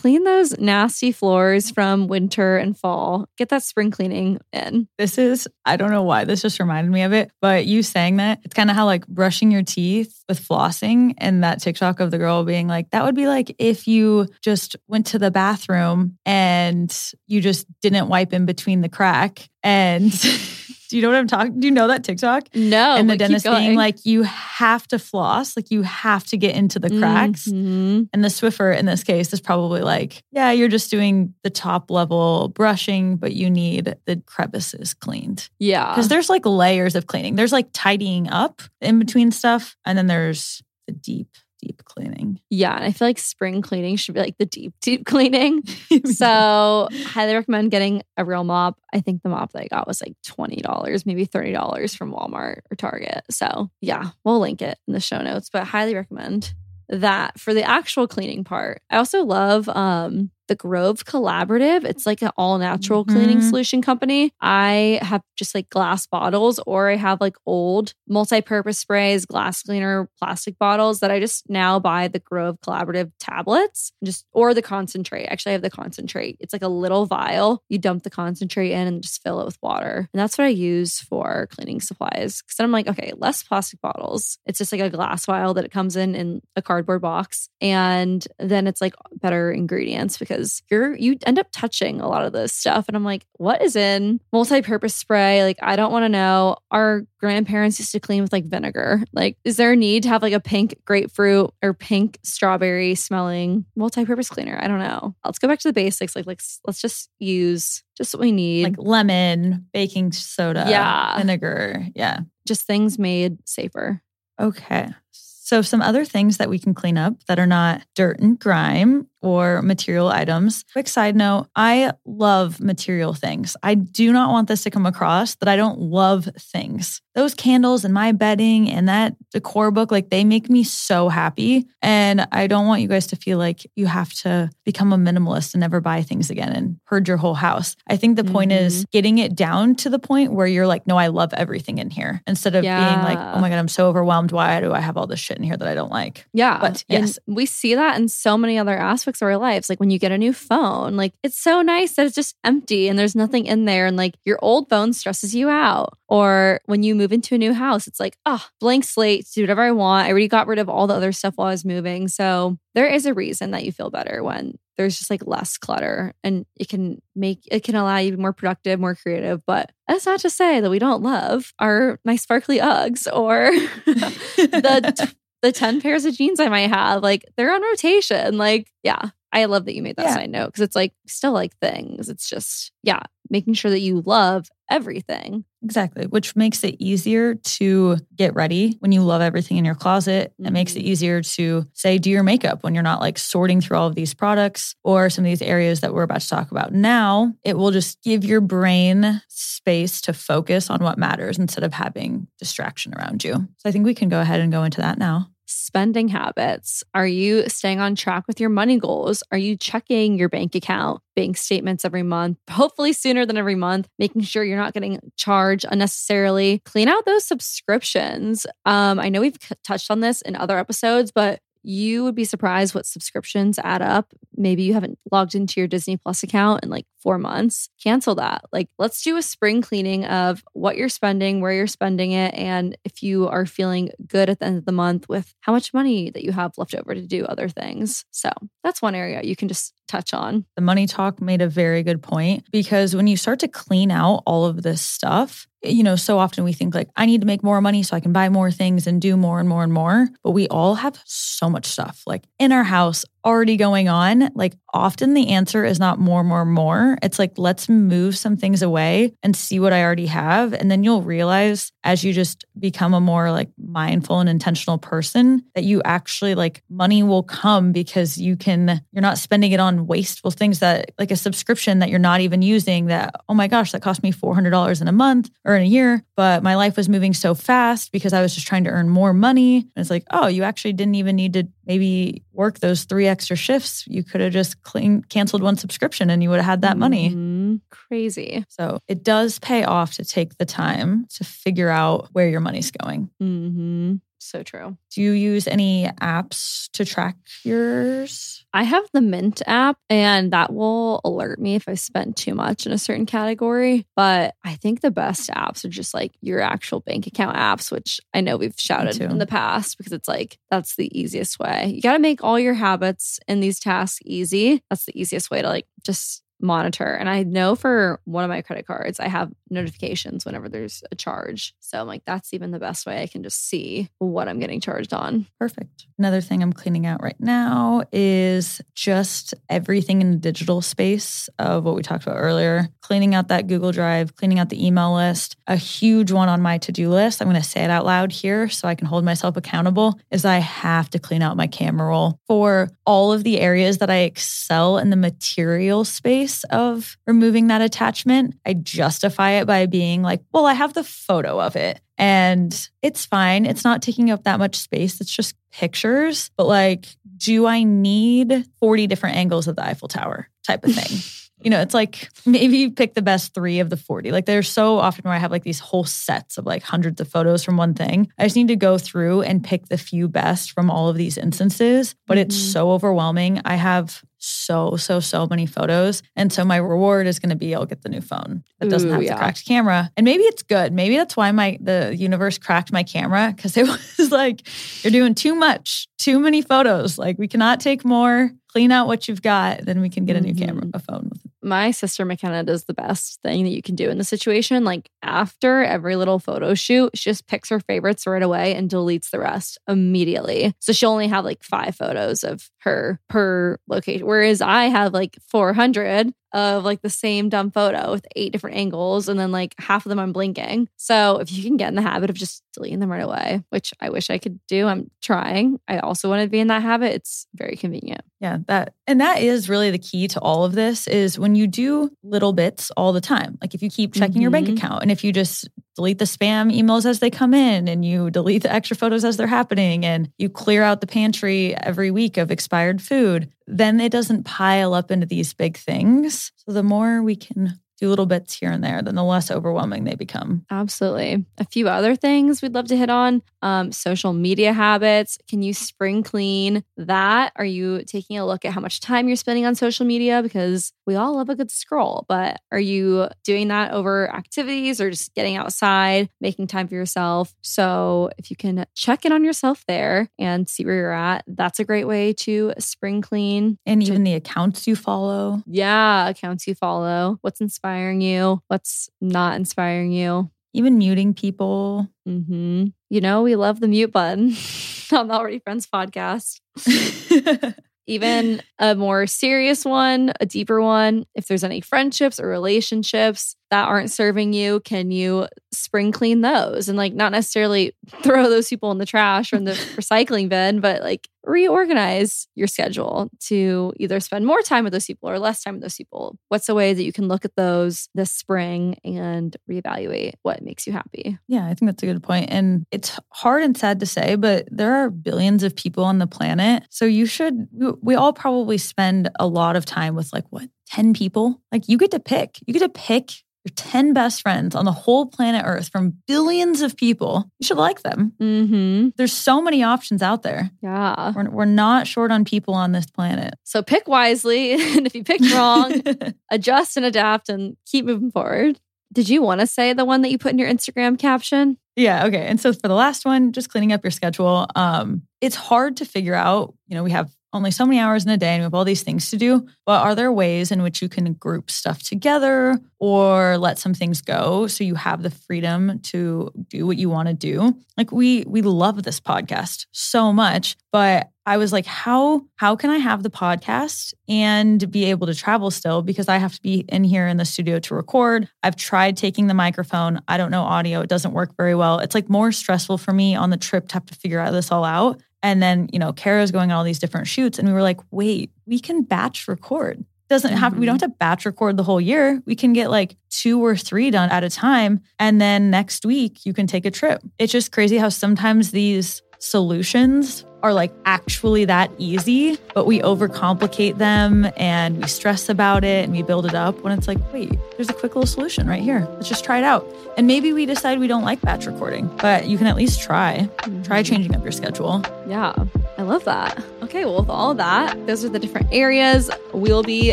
clean 0.00 0.24
those 0.24 0.58
nasty 0.58 1.12
floors 1.12 1.70
from 1.70 2.06
winter 2.06 2.56
and 2.56 2.76
fall. 2.76 3.28
Get 3.36 3.50
that 3.50 3.62
spring 3.62 3.90
cleaning 3.90 4.38
in. 4.50 4.88
This 4.96 5.18
is, 5.18 5.46
I 5.66 5.76
don't 5.76 5.90
know 5.90 6.02
why 6.02 6.24
this 6.24 6.40
just 6.40 6.58
reminded 6.58 6.90
me 6.90 7.02
of 7.02 7.12
it, 7.12 7.30
but 7.42 7.66
you 7.66 7.82
saying 7.82 8.16
that, 8.16 8.40
it's 8.42 8.54
kind 8.54 8.70
of 8.70 8.76
how 8.76 8.86
like 8.86 9.06
brushing 9.06 9.50
your 9.50 9.62
teeth 9.62 10.24
with 10.26 10.40
flossing 10.40 11.14
and 11.18 11.44
that 11.44 11.60
TikTok 11.60 12.00
of 12.00 12.10
the 12.10 12.16
girl 12.16 12.44
being 12.44 12.66
like, 12.66 12.88
that 12.90 13.04
would 13.04 13.14
be 13.14 13.26
like 13.26 13.54
if 13.58 13.86
you 13.86 14.26
just 14.40 14.74
went 14.88 15.08
to 15.08 15.18
the 15.18 15.30
bathroom 15.30 16.16
and 16.24 17.12
you 17.26 17.42
just 17.42 17.66
didn't 17.82 18.08
wipe 18.08 18.32
in 18.32 18.46
between 18.46 18.80
the 18.80 18.88
crack. 18.88 19.50
And 19.62 20.12
do 20.90 20.96
you 20.96 21.02
know 21.02 21.08
what 21.08 21.18
I'm 21.18 21.28
talking? 21.28 21.60
Do 21.60 21.68
you 21.68 21.70
know 21.70 21.86
that 21.86 22.02
TikTok? 22.02 22.48
No, 22.54 22.96
and 22.96 23.08
the 23.08 23.16
dentist 23.16 23.46
being 23.46 23.76
like, 23.76 24.04
you 24.04 24.24
have 24.24 24.86
to 24.88 24.98
floss, 24.98 25.56
like 25.56 25.70
you 25.70 25.82
have 25.82 26.24
to 26.26 26.36
get 26.36 26.56
into 26.56 26.80
the 26.80 26.90
cracks. 26.90 27.46
Mhm. 27.46 28.08
And 28.12 28.24
the 28.24 28.28
Swiffer 28.28 28.76
in 28.76 28.86
this 28.86 29.04
case 29.04 29.32
is 29.32 29.40
probably 29.40 29.82
like, 29.82 30.24
yeah, 30.32 30.50
you're 30.50 30.68
just 30.68 30.90
doing 30.90 31.32
the 31.44 31.50
top 31.50 31.90
level 31.90 32.48
brushing, 32.48 33.16
but 33.16 33.32
you 33.32 33.48
need 33.48 33.94
the 34.06 34.20
crevices 34.26 34.92
cleaned. 34.94 35.48
Yeah. 35.60 35.90
Because 35.90 36.08
there's 36.08 36.28
like 36.28 36.44
layers 36.44 36.96
of 36.96 37.06
cleaning. 37.06 37.36
There's 37.36 37.52
like 37.52 37.68
tidying 37.72 38.28
up 38.28 38.60
in 38.80 38.98
between 38.98 39.30
stuff. 39.30 39.76
And 39.84 39.96
then 39.96 40.08
there's 40.08 40.62
the 40.88 40.92
deep, 40.92 41.28
deep 41.60 41.84
cleaning. 41.84 42.40
Yeah, 42.50 42.74
and 42.74 42.84
I 42.84 42.92
feel 42.92 43.08
like 43.08 43.18
spring 43.18 43.62
cleaning 43.62 43.96
should 43.96 44.14
be 44.14 44.20
like 44.20 44.38
the 44.38 44.46
deep, 44.46 44.74
deep 44.80 45.06
cleaning. 45.06 45.62
So, 46.06 46.88
highly 47.06 47.34
recommend 47.34 47.70
getting 47.70 48.02
a 48.16 48.24
real 48.24 48.44
mop. 48.44 48.78
I 48.92 49.00
think 49.00 49.22
the 49.22 49.28
mop 49.28 49.52
that 49.52 49.62
I 49.62 49.66
got 49.66 49.86
was 49.86 50.00
like 50.00 50.14
$20, 50.26 51.06
maybe 51.06 51.26
$30 51.26 51.96
from 51.96 52.12
Walmart 52.12 52.60
or 52.70 52.76
Target. 52.76 53.22
So, 53.30 53.70
yeah, 53.80 54.10
we'll 54.24 54.40
link 54.40 54.62
it 54.62 54.78
in 54.86 54.94
the 54.94 55.00
show 55.00 55.20
notes, 55.20 55.50
but 55.50 55.64
highly 55.64 55.94
recommend 55.94 56.54
that 56.88 57.38
for 57.38 57.54
the 57.54 57.62
actual 57.62 58.06
cleaning 58.08 58.44
part. 58.44 58.82
I 58.90 58.96
also 58.96 59.24
love 59.24 59.68
um 59.68 60.30
the 60.50 60.56
Grove 60.56 61.04
Collaborative. 61.04 61.84
It's 61.84 62.06
like 62.06 62.22
an 62.22 62.32
all 62.36 62.58
natural 62.58 63.04
cleaning 63.04 63.38
Mhm. 63.38 63.48
solution 63.48 63.80
company. 63.82 64.32
I 64.40 64.98
have 65.00 65.22
just 65.36 65.54
like 65.54 65.70
glass 65.70 66.08
bottles, 66.08 66.58
or 66.66 66.90
I 66.90 66.96
have 66.96 67.20
like 67.20 67.36
old 67.46 67.94
multi 68.08 68.40
purpose 68.40 68.80
sprays, 68.80 69.24
glass 69.26 69.62
cleaner, 69.62 70.10
plastic 70.18 70.58
bottles 70.58 70.98
that 71.00 71.10
I 71.12 71.20
just 71.20 71.48
now 71.48 71.78
buy 71.78 72.08
the 72.08 72.18
Grove 72.18 72.58
Collaborative 72.66 73.12
tablets, 73.20 73.92
just 74.04 74.26
or 74.32 74.52
the 74.52 74.60
concentrate. 74.60 75.26
Actually, 75.26 75.50
I 75.50 75.52
have 75.52 75.62
the 75.62 75.70
concentrate. 75.70 76.36
It's 76.40 76.52
like 76.52 76.62
a 76.62 76.68
little 76.68 77.06
vial. 77.06 77.62
You 77.68 77.78
dump 77.78 78.02
the 78.02 78.10
concentrate 78.10 78.72
in 78.72 78.88
and 78.88 79.02
just 79.04 79.22
fill 79.22 79.40
it 79.40 79.44
with 79.46 79.58
water. 79.62 80.08
And 80.12 80.20
that's 80.20 80.36
what 80.36 80.46
I 80.46 80.48
use 80.48 80.98
for 81.00 81.46
cleaning 81.52 81.80
supplies. 81.80 82.42
Cause 82.42 82.56
then 82.58 82.64
I'm 82.64 82.72
like, 82.72 82.88
okay, 82.88 83.12
less 83.16 83.44
plastic 83.44 83.80
bottles. 83.80 84.38
It's 84.46 84.58
just 84.58 84.72
like 84.72 84.80
a 84.80 84.90
glass 84.90 85.26
vial 85.26 85.54
that 85.54 85.64
it 85.64 85.70
comes 85.70 85.94
in 85.94 86.16
in 86.16 86.42
a 86.56 86.62
cardboard 86.62 87.02
box. 87.02 87.48
And 87.60 88.26
then 88.40 88.66
it's 88.66 88.80
like 88.80 88.94
better 89.14 89.52
ingredients 89.52 90.18
because 90.18 90.39
you're 90.70 90.96
you 90.96 91.16
end 91.26 91.38
up 91.38 91.48
touching 91.52 92.00
a 92.00 92.08
lot 92.08 92.24
of 92.24 92.32
this 92.32 92.52
stuff. 92.52 92.86
And 92.88 92.96
I'm 92.96 93.04
like, 93.04 93.26
what 93.34 93.62
is 93.62 93.76
in 93.76 94.20
multi-purpose 94.32 94.94
spray? 94.94 95.44
Like, 95.44 95.58
I 95.62 95.76
don't 95.76 95.92
want 95.92 96.04
to 96.04 96.08
know. 96.08 96.56
Our 96.70 97.02
grandparents 97.18 97.78
used 97.78 97.92
to 97.92 98.00
clean 98.00 98.22
with 98.22 98.32
like 98.32 98.44
vinegar. 98.44 99.02
Like, 99.12 99.36
is 99.44 99.56
there 99.56 99.72
a 99.72 99.76
need 99.76 100.02
to 100.04 100.08
have 100.08 100.22
like 100.22 100.32
a 100.32 100.40
pink 100.40 100.76
grapefruit 100.84 101.52
or 101.62 101.74
pink 101.74 102.18
strawberry 102.22 102.94
smelling 102.94 103.64
multi-purpose 103.76 104.28
cleaner? 104.30 104.58
I 104.60 104.68
don't 104.68 104.78
know. 104.80 105.14
Let's 105.24 105.38
go 105.38 105.48
back 105.48 105.58
to 105.60 105.68
the 105.68 105.72
basics. 105.72 106.16
Like, 106.16 106.26
let's 106.26 106.60
let's 106.66 106.80
just 106.80 107.10
use 107.18 107.82
just 107.96 108.14
what 108.14 108.20
we 108.22 108.32
need. 108.32 108.64
Like 108.64 108.74
lemon, 108.78 109.66
baking 109.72 110.12
soda, 110.12 110.66
Yeah. 110.68 111.18
vinegar. 111.18 111.86
Yeah. 111.94 112.20
just 112.48 112.66
things 112.66 112.98
made 112.98 113.38
safer. 113.48 114.02
Okay. 114.40 114.88
So, 115.12 115.62
some 115.62 115.82
other 115.82 116.04
things 116.04 116.36
that 116.38 116.48
we 116.48 116.58
can 116.60 116.74
clean 116.74 116.96
up 116.96 117.14
that 117.26 117.38
are 117.40 117.46
not 117.46 117.82
dirt 117.96 118.20
and 118.20 118.38
grime 118.38 119.08
or 119.22 119.62
material 119.62 120.08
items. 120.08 120.64
Quick 120.72 120.88
side 120.88 121.16
note 121.16 121.48
I 121.56 121.92
love 122.04 122.60
material 122.60 123.14
things. 123.14 123.56
I 123.62 123.74
do 123.74 124.12
not 124.12 124.30
want 124.30 124.48
this 124.48 124.62
to 124.64 124.70
come 124.70 124.86
across 124.86 125.34
that 125.36 125.48
I 125.48 125.56
don't 125.56 125.78
love 125.78 126.28
things. 126.38 127.02
Those 127.14 127.34
candles 127.34 127.84
and 127.84 127.92
my 127.92 128.12
bedding 128.12 128.70
and 128.70 128.88
that 128.88 129.14
decor 129.32 129.70
book, 129.70 129.90
like 129.90 130.10
they 130.10 130.24
make 130.24 130.48
me 130.48 130.62
so 130.62 131.08
happy. 131.08 131.66
And 131.82 132.26
I 132.32 132.46
don't 132.46 132.66
want 132.66 132.82
you 132.82 132.88
guys 132.88 133.08
to 133.08 133.16
feel 133.16 133.36
like 133.36 133.68
you 133.74 133.86
have 133.86 134.12
to 134.22 134.48
become 134.64 134.92
a 134.92 134.96
minimalist 134.96 135.54
and 135.54 135.60
never 135.60 135.80
buy 135.80 136.02
things 136.02 136.30
again 136.30 136.52
and 136.52 136.82
purge 136.86 137.08
your 137.08 137.16
whole 137.16 137.34
house. 137.34 137.76
I 137.88 137.96
think 137.96 138.16
the 138.16 138.24
point 138.24 138.52
is 138.52 138.78
mm-hmm. 138.78 138.90
getting 138.92 139.18
it 139.18 139.34
down 139.34 139.74
to 139.76 139.90
the 139.90 139.98
point 139.98 140.32
where 140.32 140.46
you're 140.46 140.68
like, 140.68 140.86
no, 140.86 140.96
I 140.96 141.08
love 141.08 141.34
everything 141.34 141.78
in 141.78 141.90
here 141.90 142.22
instead 142.26 142.54
of 142.54 142.62
being 142.62 142.72
like, 142.72 143.18
oh 143.18 143.40
my 143.40 143.48
God, 143.48 143.58
I'm 143.58 143.68
so 143.68 143.88
overwhelmed. 143.88 144.30
Why 144.30 144.60
do 144.60 144.72
I 144.72 144.80
have 144.80 144.96
all 144.96 145.06
this 145.06 145.20
shit 145.20 145.36
in 145.36 145.42
here 145.42 145.56
that 145.56 145.66
I 145.66 145.74
don't 145.74 145.90
like? 145.90 146.26
Yeah. 146.32 146.58
But, 146.60 146.84
and 146.88 147.06
yes. 147.06 147.18
we 147.26 147.44
see 147.44 147.74
that 147.74 147.98
in 147.98 148.08
so 148.08 148.38
many 148.38 148.56
other 148.56 148.76
aspects 148.76 149.09
of 149.16 149.26
our 149.26 149.36
lives. 149.36 149.68
Like 149.68 149.80
when 149.80 149.90
you 149.90 149.98
get 149.98 150.12
a 150.12 150.18
new 150.18 150.32
phone, 150.32 150.96
like 150.96 151.14
it's 151.22 151.38
so 151.38 151.62
nice 151.62 151.94
that 151.94 152.06
it's 152.06 152.14
just 152.14 152.36
empty 152.44 152.88
and 152.88 152.98
there's 152.98 153.16
nothing 153.16 153.46
in 153.46 153.64
there. 153.64 153.86
And 153.86 153.96
like 153.96 154.14
your 154.24 154.38
old 154.42 154.68
phone 154.68 154.92
stresses 154.92 155.34
you 155.34 155.48
out. 155.48 155.96
Or 156.08 156.60
when 156.66 156.82
you 156.82 156.94
move 156.94 157.12
into 157.12 157.34
a 157.34 157.38
new 157.38 157.52
house, 157.54 157.86
it's 157.86 158.00
like, 158.00 158.16
oh, 158.26 158.44
blank 158.60 158.84
slate, 158.84 159.26
do 159.34 159.42
whatever 159.42 159.62
I 159.62 159.70
want. 159.70 160.06
I 160.06 160.10
already 160.10 160.28
got 160.28 160.46
rid 160.46 160.58
of 160.58 160.68
all 160.68 160.86
the 160.86 160.94
other 160.94 161.12
stuff 161.12 161.34
while 161.36 161.48
I 161.48 161.52
was 161.52 161.64
moving. 161.64 162.08
So 162.08 162.58
there 162.74 162.88
is 162.88 163.06
a 163.06 163.14
reason 163.14 163.52
that 163.52 163.64
you 163.64 163.72
feel 163.72 163.90
better 163.90 164.22
when 164.22 164.58
there's 164.76 164.98
just 164.98 165.10
like 165.10 165.26
less 165.26 165.58
clutter 165.58 166.14
and 166.24 166.46
it 166.56 166.68
can 166.70 167.02
make 167.14 167.40
it 167.50 167.64
can 167.64 167.74
allow 167.74 167.98
you 167.98 168.12
to 168.12 168.16
be 168.16 168.20
more 168.22 168.32
productive, 168.32 168.80
more 168.80 168.94
creative. 168.94 169.44
But 169.46 169.70
that's 169.86 170.06
not 170.06 170.20
to 170.20 170.30
say 170.30 170.60
that 170.60 170.70
we 170.70 170.78
don't 170.78 171.02
love 171.02 171.52
our 171.58 172.00
my 172.04 172.16
sparkly 172.16 172.58
Uggs 172.58 173.06
or 173.12 173.50
the 173.86 175.14
the 175.42 175.52
10 175.52 175.80
pairs 175.80 176.04
of 176.04 176.14
jeans 176.14 176.40
I 176.40 176.48
might 176.48 176.68
have, 176.70 177.02
like 177.02 177.24
they're 177.36 177.52
on 177.54 177.62
rotation. 177.62 178.36
Like, 178.38 178.70
yeah, 178.82 179.10
I 179.32 179.44
love 179.46 179.64
that 179.66 179.74
you 179.74 179.82
made 179.82 179.96
that 179.96 180.06
Yeah. 180.06 180.14
side 180.14 180.30
note 180.30 180.46
because 180.46 180.62
it's 180.62 180.76
like 180.76 180.92
still 181.06 181.32
like 181.32 181.56
things. 181.58 182.08
It's 182.08 182.28
just, 182.28 182.72
yeah, 182.82 183.00
making 183.30 183.54
sure 183.54 183.70
that 183.70 183.80
you 183.80 184.02
love 184.02 184.48
everything. 184.70 185.44
Exactly, 185.62 186.06
which 186.06 186.34
makes 186.36 186.64
it 186.64 186.76
easier 186.78 187.34
to 187.34 187.98
get 188.16 188.34
ready 188.34 188.76
when 188.80 188.92
you 188.92 189.02
love 189.02 189.20
everything 189.20 189.58
in 189.58 189.64
your 189.64 189.74
closet. 189.74 190.32
It 190.38 190.52
makes 190.52 190.74
it 190.74 190.80
Mhm. 190.80 190.86
easier 190.86 191.22
to 191.22 191.66
say, 191.74 191.98
do 191.98 192.08
your 192.08 192.22
makeup 192.22 192.62
when 192.62 192.72
you're 192.74 192.82
not 192.82 193.00
like 193.00 193.18
sorting 193.18 193.60
through 193.60 193.76
all 193.76 193.86
of 193.86 193.94
these 193.94 194.14
products 194.14 194.74
or 194.84 195.10
some 195.10 195.24
of 195.24 195.30
these 195.30 195.42
areas 195.42 195.80
that 195.80 195.92
we're 195.92 196.02
about 196.02 196.22
to 196.22 196.28
talk 196.28 196.50
about. 196.50 196.72
Now, 196.72 197.34
it 197.44 197.58
will 197.58 197.72
just 197.72 198.02
give 198.02 198.24
your 198.24 198.40
brain 198.40 199.20
space 199.28 200.00
to 200.02 200.14
focus 200.14 200.70
on 200.70 200.82
what 200.82 200.96
matters 200.96 201.38
instead 201.38 201.62
of 201.64 201.74
having 201.74 202.26
distraction 202.38 202.94
around 202.94 203.22
you. 203.22 203.46
So 203.58 203.68
I 203.68 203.72
think 203.72 203.84
we 203.84 203.94
can 203.94 204.08
go 204.08 204.20
ahead 204.20 204.40
and 204.40 204.50
go 204.50 204.64
into 204.64 204.80
that 204.80 204.96
now. 204.98 205.28
Spending 205.52 206.06
habits. 206.06 206.84
Are 206.94 207.08
you 207.08 207.48
staying 207.48 207.80
on 207.80 207.96
track 207.96 208.22
with 208.28 208.38
your 208.38 208.50
money 208.50 208.78
goals? 208.78 209.24
Are 209.32 209.36
you 209.36 209.56
checking 209.56 210.16
your 210.16 210.28
bank 210.28 210.54
account, 210.54 211.02
bank 211.16 211.36
statements 211.36 211.84
every 211.84 212.04
month, 212.04 212.38
hopefully 212.50 212.92
sooner 212.92 213.26
than 213.26 213.36
every 213.36 213.56
month, 213.56 213.88
making 213.98 214.22
sure 214.22 214.44
you're 214.44 214.56
not 214.56 214.74
getting 214.74 215.00
charged 215.16 215.66
unnecessarily? 215.68 216.60
Clean 216.64 216.86
out 216.86 217.04
those 217.04 217.26
subscriptions. 217.26 218.46
Um, 218.64 219.00
I 219.00 219.08
know 219.08 219.20
we've 219.20 219.38
touched 219.64 219.90
on 219.90 219.98
this 219.98 220.22
in 220.22 220.36
other 220.36 220.56
episodes, 220.56 221.10
but 221.10 221.40
you 221.64 222.04
would 222.04 222.14
be 222.14 222.24
surprised 222.24 222.72
what 222.72 222.86
subscriptions 222.86 223.58
add 223.58 223.82
up. 223.82 224.12
Maybe 224.36 224.62
you 224.62 224.74
haven't 224.74 225.00
logged 225.10 225.34
into 225.34 225.60
your 225.60 225.66
Disney 225.66 225.96
Plus 225.96 226.22
account 226.22 226.62
in 226.62 226.70
like 226.70 226.86
four 227.02 227.18
months, 227.18 227.68
cancel 227.82 228.14
that. 228.16 228.44
Like, 228.52 228.68
let's 228.78 229.02
do 229.02 229.16
a 229.16 229.22
spring 229.22 229.62
cleaning 229.62 230.04
of 230.04 230.42
what 230.52 230.76
you're 230.76 230.88
spending, 230.88 231.40
where 231.40 231.52
you're 231.52 231.66
spending 231.66 232.12
it, 232.12 232.34
and 232.34 232.76
if 232.84 233.02
you 233.02 233.28
are 233.28 233.46
feeling 233.46 233.90
good 234.06 234.30
at 234.30 234.38
the 234.38 234.46
end 234.46 234.58
of 234.58 234.64
the 234.64 234.72
month 234.72 235.08
with 235.08 235.34
how 235.40 235.52
much 235.52 235.74
money 235.74 236.10
that 236.10 236.24
you 236.24 236.32
have 236.32 236.56
left 236.58 236.74
over 236.74 236.94
to 236.94 237.06
do 237.06 237.24
other 237.24 237.48
things. 237.48 238.04
So 238.10 238.30
that's 238.62 238.82
one 238.82 238.94
area 238.94 239.22
you 239.22 239.36
can 239.36 239.48
just 239.48 239.74
touch 239.88 240.14
on. 240.14 240.44
The 240.54 240.62
money 240.62 240.86
talk 240.86 241.20
made 241.20 241.42
a 241.42 241.48
very 241.48 241.82
good 241.82 242.02
point 242.02 242.44
because 242.52 242.94
when 242.94 243.06
you 243.06 243.16
start 243.16 243.40
to 243.40 243.48
clean 243.48 243.90
out 243.90 244.22
all 244.24 244.46
of 244.46 244.62
this 244.62 244.80
stuff, 244.80 245.48
you 245.62 245.82
know, 245.82 245.96
so 245.96 246.18
often 246.18 246.44
we 246.44 246.52
think 246.52 246.74
like, 246.74 246.88
I 246.96 247.06
need 247.06 247.20
to 247.20 247.26
make 247.26 247.42
more 247.42 247.60
money 247.60 247.82
so 247.82 247.96
I 247.96 248.00
can 248.00 248.12
buy 248.12 248.28
more 248.28 248.50
things 248.50 248.86
and 248.86 249.00
do 249.00 249.16
more 249.16 249.40
and 249.40 249.48
more 249.48 249.62
and 249.62 249.72
more. 249.72 250.08
But 250.22 250.30
we 250.30 250.48
all 250.48 250.76
have 250.76 251.00
so 251.04 251.50
much 251.50 251.66
stuff 251.66 252.02
like 252.06 252.24
in 252.38 252.52
our 252.52 252.64
house 252.64 253.04
already 253.24 253.56
going 253.56 253.88
on. 253.88 254.30
Like, 254.34 254.56
often 254.72 255.14
the 255.14 255.28
answer 255.28 255.64
is 255.64 255.78
not 255.78 255.98
more, 255.98 256.24
more, 256.24 256.44
more. 256.44 256.98
It's 257.02 257.18
like, 257.18 257.32
let's 257.36 257.68
move 257.68 258.16
some 258.16 258.36
things 258.36 258.62
away 258.62 259.14
and 259.22 259.34
see 259.34 259.60
what 259.60 259.72
I 259.72 259.82
already 259.82 260.06
have. 260.06 260.52
And 260.52 260.70
then 260.70 260.84
you'll 260.84 261.02
realize 261.02 261.72
as 261.84 262.04
you 262.04 262.12
just 262.12 262.44
become 262.58 262.94
a 262.94 263.00
more 263.00 263.30
like 263.30 263.50
mindful 263.58 264.20
and 264.20 264.28
intentional 264.28 264.78
person 264.78 265.42
that 265.54 265.64
you 265.64 265.80
actually 265.84 266.34
like 266.34 266.62
money 266.68 267.02
will 267.02 267.22
come 267.22 267.72
because 267.72 268.18
you 268.18 268.36
can, 268.36 268.80
you're 268.92 269.02
not 269.02 269.18
spending 269.18 269.52
it 269.52 269.60
on 269.60 269.86
wasteful 269.86 270.30
things 270.30 270.60
that 270.60 270.92
like 270.98 271.10
a 271.10 271.16
subscription 271.16 271.78
that 271.80 271.88
you're 271.88 271.98
not 271.98 272.20
even 272.20 272.42
using 272.42 272.86
that, 272.86 273.14
oh 273.28 273.34
my 273.34 273.48
gosh, 273.48 273.72
that 273.72 273.82
cost 273.82 274.02
me 274.02 274.12
$400 274.12 274.80
in 274.80 274.88
a 274.88 274.92
month 274.92 275.30
or 275.44 275.56
in 275.56 275.62
a 275.62 275.66
year, 275.66 276.04
but 276.16 276.42
my 276.42 276.54
life 276.54 276.76
was 276.76 276.88
moving 276.88 277.14
so 277.14 277.34
fast 277.34 277.92
because 277.92 278.12
I 278.12 278.22
was 278.22 278.34
just 278.34 278.46
trying 278.46 278.64
to 278.64 278.70
earn 278.70 278.88
more 278.88 279.12
money. 279.12 279.58
And 279.58 279.70
it's 279.76 279.90
like, 279.90 280.04
oh, 280.10 280.26
you 280.26 280.42
actually 280.42 280.74
didn't 280.74 280.96
even 280.96 281.16
need 281.16 281.32
to 281.34 281.48
maybe 281.70 282.24
work 282.32 282.58
those 282.58 282.82
three 282.82 283.06
extra 283.06 283.36
shifts. 283.36 283.84
You 283.86 284.02
could 284.02 284.20
have 284.20 284.32
just 284.32 284.60
clean, 284.64 285.02
canceled 285.02 285.40
one 285.40 285.56
subscription 285.56 286.10
and 286.10 286.20
you 286.20 286.28
would 286.28 286.40
have 286.40 286.44
had 286.44 286.62
that 286.62 286.76
money. 286.76 287.10
Mm-hmm. 287.10 287.56
Crazy. 287.70 288.44
So 288.48 288.80
it 288.88 289.04
does 289.04 289.38
pay 289.38 289.62
off 289.62 289.94
to 289.94 290.04
take 290.04 290.36
the 290.36 290.44
time 290.44 291.06
to 291.14 291.22
figure 291.22 291.68
out 291.68 292.08
where 292.10 292.28
your 292.28 292.40
money's 292.40 292.72
going. 292.72 293.08
Mm-hmm. 293.22 293.94
So 294.22 294.42
true. 294.42 294.76
Do 294.90 295.00
you 295.00 295.12
use 295.12 295.48
any 295.48 295.86
apps 296.00 296.70
to 296.72 296.84
track 296.84 297.16
yours? 297.42 298.44
I 298.52 298.64
have 298.64 298.84
the 298.92 299.00
Mint 299.00 299.40
app, 299.46 299.78
and 299.88 300.32
that 300.32 300.52
will 300.52 301.00
alert 301.04 301.40
me 301.40 301.54
if 301.54 301.68
I 301.68 301.74
spent 301.74 302.16
too 302.16 302.34
much 302.34 302.66
in 302.66 302.72
a 302.72 302.78
certain 302.78 303.06
category. 303.06 303.86
But 303.96 304.34
I 304.44 304.56
think 304.56 304.82
the 304.82 304.90
best 304.90 305.30
apps 305.30 305.64
are 305.64 305.68
just 305.68 305.94
like 305.94 306.12
your 306.20 306.40
actual 306.40 306.80
bank 306.80 307.06
account 307.06 307.36
apps, 307.36 307.72
which 307.72 307.98
I 308.12 308.20
know 308.20 308.36
we've 308.36 308.54
shouted 308.58 309.00
in 309.00 309.18
the 309.18 309.26
past 309.26 309.78
because 309.78 309.92
it's 309.92 310.08
like 310.08 310.38
that's 310.50 310.76
the 310.76 310.96
easiest 310.98 311.38
way. 311.38 311.72
You 311.74 311.80
got 311.80 311.94
to 311.94 311.98
make 311.98 312.22
all 312.22 312.38
your 312.38 312.54
habits 312.54 313.20
and 313.26 313.42
these 313.42 313.58
tasks 313.58 314.00
easy. 314.04 314.62
That's 314.68 314.84
the 314.84 315.00
easiest 315.00 315.30
way 315.30 315.40
to 315.40 315.48
like 315.48 315.66
just 315.82 316.22
monitor. 316.40 316.84
And 316.84 317.08
I 317.08 317.22
know 317.22 317.54
for 317.54 318.00
one 318.04 318.24
of 318.24 318.30
my 318.30 318.42
credit 318.42 318.66
cards, 318.66 319.00
I 319.00 319.08
have 319.08 319.32
notifications 319.50 320.24
whenever 320.24 320.48
there's 320.48 320.82
a 320.90 320.94
charge. 320.94 321.54
So 321.60 321.80
I'm 321.80 321.86
like, 321.86 322.04
that's 322.04 322.32
even 322.32 322.50
the 322.50 322.58
best 322.58 322.86
way 322.86 323.02
I 323.02 323.06
can 323.06 323.22
just 323.22 323.48
see 323.48 323.88
what 323.98 324.28
I'm 324.28 324.38
getting 324.38 324.60
charged 324.60 324.92
on. 324.92 325.26
Perfect. 325.38 325.86
Another 325.98 326.20
thing 326.20 326.42
I'm 326.42 326.52
cleaning 326.52 326.86
out 326.86 327.02
right 327.02 327.18
now 327.18 327.82
is 327.92 328.60
just 328.74 329.34
everything 329.48 330.00
in 330.00 330.12
the 330.12 330.16
digital 330.16 330.62
space 330.62 331.28
of 331.38 331.64
what 331.64 331.74
we 331.74 331.82
talked 331.82 332.04
about 332.04 332.16
earlier. 332.16 332.68
Cleaning 332.80 333.14
out 333.14 333.28
that 333.28 333.46
Google 333.46 333.72
Drive, 333.72 334.16
cleaning 334.16 334.38
out 334.38 334.48
the 334.48 334.64
email 334.64 334.94
list. 334.94 335.36
A 335.46 335.56
huge 335.56 336.12
one 336.12 336.28
on 336.28 336.40
my 336.40 336.58
to 336.58 336.72
do 336.72 336.88
list, 336.88 337.20
I'm 337.20 337.28
going 337.28 337.40
to 337.40 337.46
say 337.46 337.64
it 337.64 337.70
out 337.70 337.84
loud 337.84 338.12
here 338.12 338.48
so 338.48 338.68
I 338.68 338.74
can 338.74 338.86
hold 338.86 339.04
myself 339.04 339.36
accountable, 339.36 339.98
is 340.10 340.24
I 340.24 340.38
have 340.38 340.90
to 340.90 340.98
clean 340.98 341.22
out 341.22 341.36
my 341.36 341.46
camera 341.46 341.88
roll 341.88 342.18
for 342.26 342.70
all 342.86 343.12
of 343.12 343.24
the 343.24 343.40
areas 343.40 343.78
that 343.78 343.90
I 343.90 343.98
excel 343.98 344.78
in 344.78 344.90
the 344.90 344.96
material 344.96 345.84
space 345.84 346.29
of 346.44 346.96
removing 347.06 347.48
that 347.48 347.62
attachment. 347.62 348.34
I 348.46 348.54
justify 348.54 349.32
it 349.32 349.46
by 349.46 349.66
being 349.66 350.02
like, 350.02 350.20
well, 350.32 350.46
I 350.46 350.54
have 350.54 350.74
the 350.74 350.84
photo 350.84 351.40
of 351.40 351.56
it 351.56 351.80
and 351.98 352.68
it's 352.82 353.04
fine. 353.04 353.44
It's 353.44 353.64
not 353.64 353.82
taking 353.82 354.10
up 354.10 354.24
that 354.24 354.38
much 354.38 354.56
space. 354.56 355.00
It's 355.00 355.14
just 355.14 355.34
pictures. 355.52 356.30
But 356.36 356.46
like, 356.46 356.86
do 357.18 357.46
I 357.46 357.62
need 357.62 358.46
40 358.58 358.86
different 358.86 359.16
angles 359.16 359.46
of 359.48 359.56
the 359.56 359.64
Eiffel 359.64 359.88
Tower 359.88 360.28
type 360.42 360.64
of 360.64 360.74
thing? 360.74 360.98
you 361.42 361.50
know, 361.50 361.60
it's 361.60 361.74
like 361.74 362.08
maybe 362.26 362.70
pick 362.70 362.94
the 362.94 363.02
best 363.02 363.34
three 363.34 363.60
of 363.60 363.70
the 363.70 363.76
40. 363.76 364.12
Like 364.12 364.26
there's 364.26 364.48
so 364.48 364.78
often 364.78 365.04
where 365.04 365.14
I 365.14 365.18
have 365.18 365.30
like 365.30 365.42
these 365.42 365.60
whole 365.60 365.84
sets 365.84 366.38
of 366.38 366.46
like 366.46 366.62
hundreds 366.62 367.00
of 367.00 367.08
photos 367.08 367.44
from 367.44 367.56
one 367.56 367.74
thing. 367.74 368.10
I 368.18 368.24
just 368.24 368.36
need 368.36 368.48
to 368.48 368.56
go 368.56 368.78
through 368.78 369.22
and 369.22 369.44
pick 369.44 369.68
the 369.68 369.78
few 369.78 370.08
best 370.08 370.52
from 370.52 370.70
all 370.70 370.88
of 370.88 370.96
these 370.96 371.16
instances, 371.18 371.94
but 372.06 372.14
mm-hmm. 372.14 372.22
it's 372.22 372.36
so 372.36 372.70
overwhelming. 372.72 373.40
I 373.44 373.56
have 373.56 374.02
so, 374.20 374.76
so, 374.76 375.00
so 375.00 375.26
many 375.26 375.46
photos. 375.46 376.02
And 376.14 376.32
so 376.32 376.44
my 376.44 376.56
reward 376.56 377.06
is 377.06 377.18
going 377.18 377.30
to 377.30 377.36
be 377.36 377.54
I'll 377.54 377.66
get 377.66 377.82
the 377.82 377.88
new 377.88 378.00
phone 378.00 378.44
that 378.58 378.68
doesn't 378.68 378.88
Ooh, 378.88 378.92
have 378.92 379.02
yeah. 379.02 379.14
the 379.14 379.18
cracked 379.18 379.46
camera. 379.46 379.90
And 379.96 380.04
maybe 380.04 380.22
it's 380.24 380.42
good. 380.42 380.72
Maybe 380.72 380.96
that's 380.96 381.16
why 381.16 381.32
my 381.32 381.58
the 381.60 381.94
universe 381.96 382.38
cracked 382.38 382.72
my 382.72 382.82
camera 382.82 383.32
because 383.34 383.56
it 383.56 383.66
was 383.98 384.12
like, 384.12 384.42
you're 384.84 384.92
doing 384.92 385.14
too 385.14 385.34
much, 385.34 385.88
too 385.98 386.20
many 386.20 386.42
photos. 386.42 386.98
Like 386.98 387.18
we 387.18 387.28
cannot 387.28 387.60
take 387.60 387.84
more. 387.84 388.30
Clean 388.52 388.72
out 388.72 388.88
what 388.88 389.06
you've 389.06 389.22
got, 389.22 389.64
then 389.64 389.80
we 389.80 389.88
can 389.88 390.04
get 390.06 390.16
a 390.16 390.20
new 390.20 390.34
mm-hmm. 390.34 390.44
camera, 390.44 390.64
a 390.74 390.80
phone 390.80 391.08
with 391.08 391.24
it 391.24 391.29
my 391.42 391.70
sister 391.70 392.04
McKenna 392.04 392.44
does 392.44 392.64
the 392.64 392.74
best 392.74 393.20
thing 393.22 393.44
that 393.44 393.50
you 393.50 393.62
can 393.62 393.74
do 393.74 393.88
in 393.88 393.98
the 393.98 394.04
situation. 394.04 394.64
Like 394.64 394.90
after 395.02 395.62
every 395.62 395.96
little 395.96 396.18
photo 396.18 396.54
shoot, 396.54 396.90
she 396.94 397.10
just 397.10 397.26
picks 397.26 397.48
her 397.48 397.60
favorites 397.60 398.06
right 398.06 398.22
away 398.22 398.54
and 398.54 398.70
deletes 398.70 399.10
the 399.10 399.18
rest 399.18 399.58
immediately. 399.68 400.54
So 400.60 400.72
she'll 400.72 400.90
only 400.90 401.08
have 401.08 401.24
like 401.24 401.42
five 401.42 401.74
photos 401.76 402.24
of 402.24 402.50
her 402.58 403.00
per 403.08 403.58
location. 403.68 404.06
Whereas 404.06 404.40
I 404.40 404.64
have 404.64 404.92
like 404.92 405.16
400 405.28 406.12
of 406.32 406.64
like 406.64 406.82
the 406.82 406.90
same 406.90 407.28
dumb 407.28 407.50
photo 407.50 407.90
with 407.90 408.06
eight 408.14 408.32
different 408.32 408.56
angles 408.56 409.08
and 409.08 409.18
then 409.18 409.32
like 409.32 409.54
half 409.58 409.84
of 409.84 409.90
them 409.90 409.98
I'm 409.98 410.12
blinking. 410.12 410.68
So 410.76 411.18
if 411.18 411.32
you 411.32 411.42
can 411.42 411.56
get 411.56 411.68
in 411.68 411.74
the 411.74 411.82
habit 411.82 412.10
of 412.10 412.16
just 412.16 412.42
deleting 412.52 412.78
them 412.78 412.90
right 412.90 413.02
away, 413.02 413.42
which 413.50 413.72
I 413.80 413.90
wish 413.90 414.10
I 414.10 414.18
could 414.18 414.38
do, 414.46 414.66
I'm 414.66 414.90
trying. 415.02 415.58
I 415.66 415.78
also 415.78 416.08
want 416.08 416.22
to 416.22 416.28
be 416.28 416.40
in 416.40 416.48
that 416.48 416.62
habit. 416.62 416.94
It's 416.94 417.26
very 417.34 417.56
convenient. 417.56 418.02
Yeah, 418.20 418.38
that 418.48 418.74
and 418.86 419.00
that 419.00 419.22
is 419.22 419.48
really 419.48 419.70
the 419.70 419.78
key 419.78 420.06
to 420.08 420.20
all 420.20 420.44
of 420.44 420.52
this 420.52 420.86
is 420.86 421.18
when 421.18 421.29
you 421.36 421.46
do 421.46 421.90
little 422.02 422.32
bits 422.32 422.70
all 422.76 422.92
the 422.92 423.00
time. 423.00 423.38
Like 423.40 423.54
if 423.54 423.62
you 423.62 423.70
keep 423.70 423.94
checking 423.94 424.14
mm-hmm. 424.14 424.22
your 424.22 424.30
bank 424.30 424.46
mm-hmm. 424.46 424.56
account 424.56 424.82
and 424.82 424.90
if 424.90 425.04
you 425.04 425.12
just 425.12 425.48
delete 425.76 425.98
the 425.98 426.04
spam 426.04 426.54
emails 426.54 426.84
as 426.84 426.98
they 426.98 427.10
come 427.10 427.32
in 427.32 427.68
and 427.68 427.84
you 427.84 428.10
delete 428.10 428.42
the 428.42 428.52
extra 428.52 428.76
photos 428.76 429.04
as 429.04 429.16
they're 429.16 429.26
happening 429.26 429.84
and 429.84 430.10
you 430.18 430.28
clear 430.28 430.62
out 430.62 430.80
the 430.80 430.86
pantry 430.86 431.56
every 431.56 431.90
week 431.90 432.16
of 432.16 432.30
expired 432.30 432.82
food, 432.82 433.30
then 433.46 433.80
it 433.80 433.92
doesn't 433.92 434.24
pile 434.24 434.74
up 434.74 434.90
into 434.90 435.06
these 435.06 435.32
big 435.32 435.56
things. 435.56 436.32
So 436.36 436.52
the 436.52 436.62
more 436.62 437.02
we 437.02 437.16
can 437.16 437.60
do 437.80 437.88
little 437.88 438.06
bits 438.06 438.34
here 438.34 438.50
and 438.50 438.62
there, 438.62 438.82
then 438.82 438.94
the 438.94 439.02
less 439.02 439.30
overwhelming 439.30 439.84
they 439.84 439.94
become. 439.94 440.44
Absolutely. 440.50 441.24
A 441.38 441.44
few 441.46 441.68
other 441.68 441.96
things 441.96 442.42
we'd 442.42 442.54
love 442.54 442.68
to 442.68 442.76
hit 442.76 442.90
on 442.90 443.22
um, 443.40 443.72
social 443.72 444.12
media 444.12 444.52
habits. 444.52 445.18
Can 445.28 445.42
you 445.42 445.54
spring 445.54 446.02
clean 446.02 446.62
that? 446.76 447.32
Are 447.36 447.44
you 447.44 447.82
taking 447.84 448.18
a 448.18 448.26
look 448.26 448.44
at 448.44 448.52
how 448.52 448.60
much 448.60 448.80
time 448.80 449.08
you're 449.08 449.16
spending 449.16 449.46
on 449.46 449.54
social 449.54 449.86
media? 449.86 450.22
Because 450.22 450.74
we 450.90 450.96
all 450.96 451.14
love 451.14 451.28
a 451.28 451.36
good 451.36 451.52
scroll, 451.52 452.04
but 452.08 452.40
are 452.50 452.58
you 452.58 453.06
doing 453.22 453.46
that 453.46 453.70
over 453.70 454.12
activities 454.12 454.80
or 454.80 454.90
just 454.90 455.14
getting 455.14 455.36
outside, 455.36 456.10
making 456.20 456.48
time 456.48 456.66
for 456.66 456.74
yourself? 456.74 457.32
So 457.42 458.10
if 458.18 458.28
you 458.28 458.34
can 458.34 458.66
check 458.74 459.04
in 459.04 459.12
on 459.12 459.22
yourself 459.22 459.64
there 459.68 460.08
and 460.18 460.48
see 460.48 460.64
where 460.64 460.74
you're 460.74 460.92
at, 460.92 461.22
that's 461.28 461.60
a 461.60 461.64
great 461.64 461.84
way 461.84 462.12
to 462.14 462.54
spring 462.58 463.02
clean. 463.02 463.56
And 463.64 463.84
even 463.84 464.02
the 464.02 464.14
accounts 464.14 464.66
you 464.66 464.74
follow. 464.74 465.44
Yeah, 465.46 466.08
accounts 466.08 466.48
you 466.48 466.56
follow. 466.56 467.18
What's 467.20 467.40
inspiring 467.40 468.00
you, 468.00 468.42
what's 468.48 468.90
not 469.00 469.36
inspiring 469.36 469.92
you. 469.92 470.28
Even 470.54 470.76
muting 470.76 471.14
people. 471.14 471.88
Mm-hmm. 472.08 472.64
You 472.88 473.00
know, 473.00 473.22
we 473.22 473.36
love 473.36 473.60
the 473.60 473.68
mute 473.68 473.92
button 473.92 474.34
on 474.92 475.06
the 475.06 475.14
Already 475.14 475.38
Friends 475.38 475.68
podcast. 475.68 476.40
Even 477.90 478.40
a 478.60 478.76
more 478.76 479.08
serious 479.08 479.64
one, 479.64 480.12
a 480.20 480.26
deeper 480.26 480.62
one, 480.62 481.06
if 481.16 481.26
there's 481.26 481.42
any 481.42 481.60
friendships 481.60 482.20
or 482.20 482.28
relationships 482.28 483.34
that 483.50 483.68
aren't 483.68 483.90
serving 483.90 484.32
you, 484.32 484.60
can 484.60 484.90
you 484.90 485.26
spring 485.52 485.92
clean 485.92 486.20
those 486.20 486.68
and 486.68 486.78
like 486.78 486.94
not 486.94 487.12
necessarily 487.12 487.74
throw 488.02 488.28
those 488.30 488.48
people 488.48 488.70
in 488.70 488.78
the 488.78 488.86
trash 488.86 489.32
or 489.32 489.36
in 489.36 489.44
the 489.44 489.52
recycling 489.76 490.28
bin, 490.28 490.60
but 490.60 490.82
like 490.82 491.08
reorganize 491.24 492.28
your 492.34 492.46
schedule 492.46 493.10
to 493.18 493.72
either 493.76 494.00
spend 494.00 494.24
more 494.24 494.40
time 494.40 494.64
with 494.64 494.72
those 494.72 494.86
people 494.86 495.10
or 495.10 495.18
less 495.18 495.42
time 495.42 495.54
with 495.54 495.62
those 495.62 495.76
people. 495.76 496.16
What's 496.28 496.48
a 496.48 496.54
way 496.54 496.72
that 496.72 496.82
you 496.82 496.92
can 496.92 497.08
look 497.08 497.24
at 497.24 497.36
those 497.36 497.88
this 497.94 498.10
spring 498.10 498.78
and 498.84 499.36
reevaluate 499.50 500.14
what 500.22 500.42
makes 500.42 500.66
you 500.66 500.72
happy? 500.72 501.18
Yeah, 501.28 501.44
I 501.44 501.54
think 501.54 501.70
that's 501.70 501.82
a 501.82 501.86
good 501.86 502.02
point. 502.02 502.30
And 502.30 502.64
it's 502.70 502.98
hard 503.10 503.42
and 503.42 503.56
sad 503.56 503.80
to 503.80 503.86
say, 503.86 504.14
but 504.14 504.48
there 504.50 504.76
are 504.76 504.90
billions 504.90 505.42
of 505.42 505.56
people 505.56 505.84
on 505.84 505.98
the 505.98 506.06
planet. 506.06 506.64
So 506.70 506.84
you 506.84 507.06
should, 507.06 507.48
we 507.82 507.96
all 507.96 508.12
probably 508.12 508.58
spend 508.58 509.10
a 509.18 509.26
lot 509.26 509.56
of 509.56 509.64
time 509.64 509.94
with 509.94 510.12
like 510.12 510.24
what, 510.30 510.48
10 510.68 510.94
people? 510.94 511.42
Like 511.50 511.68
you 511.68 511.76
get 511.76 511.90
to 511.90 512.00
pick. 512.00 512.38
You 512.46 512.54
get 512.54 512.60
to 512.60 512.68
pick 512.68 513.12
your 513.44 513.52
10 513.56 513.94
best 513.94 514.20
friends 514.20 514.54
on 514.54 514.64
the 514.64 514.72
whole 514.72 515.06
planet 515.06 515.44
Earth 515.46 515.70
from 515.70 515.94
billions 516.06 516.60
of 516.60 516.76
people. 516.76 517.30
You 517.38 517.46
should 517.46 517.56
like 517.56 517.82
them. 517.82 518.12
Mm-hmm. 518.20 518.88
There's 518.96 519.12
so 519.12 519.40
many 519.40 519.62
options 519.62 520.02
out 520.02 520.22
there. 520.22 520.50
Yeah. 520.62 521.12
We're, 521.14 521.30
we're 521.30 521.44
not 521.46 521.86
short 521.86 522.10
on 522.10 522.24
people 522.24 522.54
on 522.54 522.72
this 522.72 522.86
planet. 522.86 523.34
So 523.44 523.62
pick 523.62 523.88
wisely. 523.88 524.52
and 524.76 524.86
if 524.86 524.94
you 524.94 525.04
pick 525.04 525.22
wrong, 525.32 525.82
adjust 526.30 526.76
and 526.76 526.84
adapt 526.84 527.28
and 527.28 527.56
keep 527.66 527.84
moving 527.86 528.10
forward. 528.10 528.60
Did 528.92 529.08
you 529.08 529.22
want 529.22 529.40
to 529.40 529.46
say 529.46 529.72
the 529.72 529.84
one 529.84 530.02
that 530.02 530.10
you 530.10 530.18
put 530.18 530.32
in 530.32 530.38
your 530.38 530.50
Instagram 530.50 530.98
caption? 530.98 531.56
Yeah. 531.76 532.06
Okay. 532.06 532.26
And 532.26 532.40
so 532.40 532.52
for 532.52 532.68
the 532.68 532.74
last 532.74 533.04
one, 533.04 533.32
just 533.32 533.48
cleaning 533.48 533.72
up 533.72 533.84
your 533.84 533.92
schedule. 533.92 534.48
Um, 534.54 535.02
it's 535.20 535.36
hard 535.36 535.78
to 535.78 535.84
figure 535.84 536.14
out. 536.14 536.54
You 536.66 536.74
know, 536.74 536.82
we 536.82 536.90
have 536.90 537.10
only 537.32 537.50
so 537.50 537.64
many 537.64 537.78
hours 537.78 538.04
in 538.04 538.10
a 538.10 538.16
day 538.16 538.34
and 538.34 538.40
we 538.40 538.44
have 538.44 538.54
all 538.54 538.64
these 538.64 538.82
things 538.82 539.10
to 539.10 539.16
do. 539.16 539.46
But 539.66 539.82
are 539.82 539.94
there 539.94 540.12
ways 540.12 540.50
in 540.50 540.62
which 540.62 540.82
you 540.82 540.88
can 540.88 541.12
group 541.14 541.50
stuff 541.50 541.82
together 541.82 542.58
or 542.78 543.38
let 543.38 543.58
some 543.58 543.74
things 543.74 544.00
go 544.00 544.46
so 544.46 544.64
you 544.64 544.74
have 544.74 545.02
the 545.02 545.10
freedom 545.10 545.78
to 545.80 546.30
do 546.48 546.66
what 546.66 546.76
you 546.76 546.90
want 546.90 547.08
to 547.08 547.14
do? 547.14 547.54
Like 547.76 547.92
we 547.92 548.24
we 548.26 548.42
love 548.42 548.82
this 548.82 549.00
podcast 549.00 549.66
so 549.72 550.12
much, 550.12 550.56
but 550.72 551.10
I 551.26 551.36
was 551.36 551.52
like, 551.52 551.66
how 551.66 552.22
how 552.36 552.56
can 552.56 552.70
I 552.70 552.78
have 552.78 553.02
the 553.02 553.10
podcast 553.10 553.94
and 554.08 554.68
be 554.70 554.86
able 554.86 555.06
to 555.06 555.14
travel 555.14 555.50
still 555.50 555.82
because 555.82 556.08
I 556.08 556.16
have 556.16 556.34
to 556.34 556.42
be 556.42 556.64
in 556.68 556.82
here 556.82 557.06
in 557.06 557.18
the 557.18 557.24
studio 557.24 557.60
to 557.60 557.74
record. 557.74 558.28
I've 558.42 558.56
tried 558.56 558.96
taking 558.96 559.28
the 559.28 559.34
microphone. 559.34 560.00
I 560.08 560.16
don't 560.16 560.32
know 560.32 560.42
audio. 560.42 560.80
It 560.80 560.88
doesn't 560.88 561.12
work 561.12 561.36
very 561.36 561.54
well. 561.54 561.78
It's 561.78 561.94
like 561.94 562.08
more 562.08 562.32
stressful 562.32 562.78
for 562.78 562.92
me 562.92 563.14
on 563.14 563.30
the 563.30 563.36
trip 563.36 563.68
to 563.68 563.74
have 563.74 563.86
to 563.86 563.94
figure 563.94 564.18
out 564.18 564.32
this 564.32 564.50
all 564.50 564.64
out. 564.64 565.00
And 565.22 565.42
then, 565.42 565.68
you 565.72 565.78
know, 565.78 565.92
Kara's 565.92 566.30
going 566.30 566.50
on 566.50 566.56
all 566.56 566.64
these 566.64 566.78
different 566.78 567.06
shoots. 567.06 567.38
And 567.38 567.46
we 567.46 567.54
were 567.54 567.62
like, 567.62 567.80
wait, 567.90 568.30
we 568.46 568.58
can 568.58 568.82
batch 568.82 569.28
record. 569.28 569.84
Doesn't 570.08 570.32
have, 570.32 570.58
we 570.58 570.66
don't 570.66 570.76
mm-hmm. 570.76 570.84
have 570.84 570.90
to 570.90 570.96
batch 570.98 571.24
record 571.24 571.56
the 571.56 571.62
whole 571.62 571.80
year. 571.80 572.20
We 572.26 572.34
can 572.34 572.52
get 572.52 572.70
like 572.70 572.96
two 573.10 573.44
or 573.44 573.56
three 573.56 573.90
done 573.90 574.10
at 574.10 574.24
a 574.24 574.30
time. 574.30 574.80
And 574.98 575.20
then 575.20 575.50
next 575.50 575.84
week 575.84 576.26
you 576.26 576.32
can 576.32 576.46
take 576.46 576.64
a 576.64 576.70
trip. 576.70 577.02
It's 577.18 577.32
just 577.32 577.52
crazy 577.52 577.76
how 577.76 577.90
sometimes 577.90 578.50
these 578.50 579.02
solutions 579.18 580.24
are 580.42 580.52
like 580.52 580.72
actually 580.84 581.44
that 581.46 581.70
easy, 581.78 582.38
but 582.54 582.66
we 582.66 582.80
overcomplicate 582.80 583.78
them 583.78 584.30
and 584.36 584.78
we 584.78 584.88
stress 584.88 585.28
about 585.28 585.64
it 585.64 585.84
and 585.84 585.92
we 585.92 586.02
build 586.02 586.26
it 586.26 586.34
up 586.34 586.60
when 586.60 586.76
it's 586.76 586.88
like, 586.88 586.98
wait, 587.12 587.32
there's 587.56 587.68
a 587.68 587.72
quick 587.72 587.94
little 587.94 588.06
solution 588.06 588.46
right 588.46 588.62
here. 588.62 588.86
Let's 588.94 589.08
just 589.08 589.24
try 589.24 589.38
it 589.38 589.44
out. 589.44 589.66
And 589.96 590.06
maybe 590.06 590.32
we 590.32 590.46
decide 590.46 590.78
we 590.78 590.86
don't 590.86 591.04
like 591.04 591.20
batch 591.20 591.46
recording, 591.46 591.94
but 591.98 592.26
you 592.26 592.38
can 592.38 592.46
at 592.46 592.56
least 592.56 592.80
try. 592.80 593.28
Mm-hmm. 593.38 593.62
Try 593.62 593.82
changing 593.82 594.14
up 594.14 594.22
your 594.22 594.32
schedule. 594.32 594.82
Yeah, 595.06 595.34
I 595.78 595.82
love 595.82 596.04
that. 596.04 596.42
Okay, 596.70 596.84
well, 596.84 597.00
with 597.00 597.10
all 597.10 597.34
that, 597.34 597.84
those 597.88 598.04
are 598.04 598.08
the 598.08 598.20
different 598.20 598.46
areas 598.52 599.10
we'll 599.32 599.64
be 599.64 599.92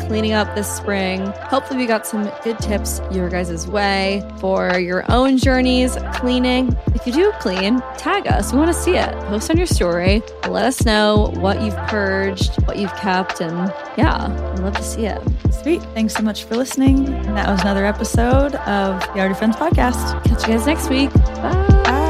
cleaning 0.00 0.32
up 0.32 0.54
this 0.54 0.70
spring. 0.70 1.24
Hopefully, 1.48 1.78
we 1.78 1.86
got 1.86 2.06
some 2.06 2.30
good 2.44 2.58
tips 2.58 3.00
your 3.10 3.30
guys' 3.30 3.66
way 3.66 4.22
for 4.40 4.78
your 4.78 5.10
own 5.10 5.38
journeys 5.38 5.96
cleaning. 6.12 6.76
If 6.94 7.06
you 7.06 7.14
do 7.14 7.32
clean, 7.40 7.80
tag 7.96 8.26
us. 8.26 8.52
We 8.52 8.58
want 8.58 8.70
to 8.74 8.78
see 8.78 8.94
it. 8.94 9.10
Post 9.28 9.50
on 9.50 9.56
your 9.56 9.66
story. 9.66 10.22
Let 10.50 10.66
us 10.66 10.84
know 10.84 11.32
what 11.36 11.62
you've 11.62 11.78
purged, 11.88 12.62
what 12.66 12.76
you've 12.76 12.94
kept, 12.96 13.40
and 13.40 13.72
yeah, 13.96 14.26
I'd 14.26 14.58
love 14.58 14.76
to 14.76 14.82
see 14.82 15.06
it. 15.06 15.22
Sweet. 15.62 15.82
Thanks 15.94 16.12
so 16.12 16.22
much 16.22 16.44
for 16.44 16.56
listening. 16.56 17.08
And 17.08 17.38
that 17.38 17.48
was 17.48 17.62
another 17.62 17.86
episode 17.86 18.54
of 18.56 19.00
the 19.14 19.20
Art 19.20 19.30
of 19.30 19.38
Friends 19.38 19.56
podcast. 19.56 20.22
Catch 20.24 20.42
you 20.42 20.48
guys 20.48 20.66
next 20.66 20.90
week. 20.90 21.10
Bye. 21.14 21.66
Bye. 21.84 22.09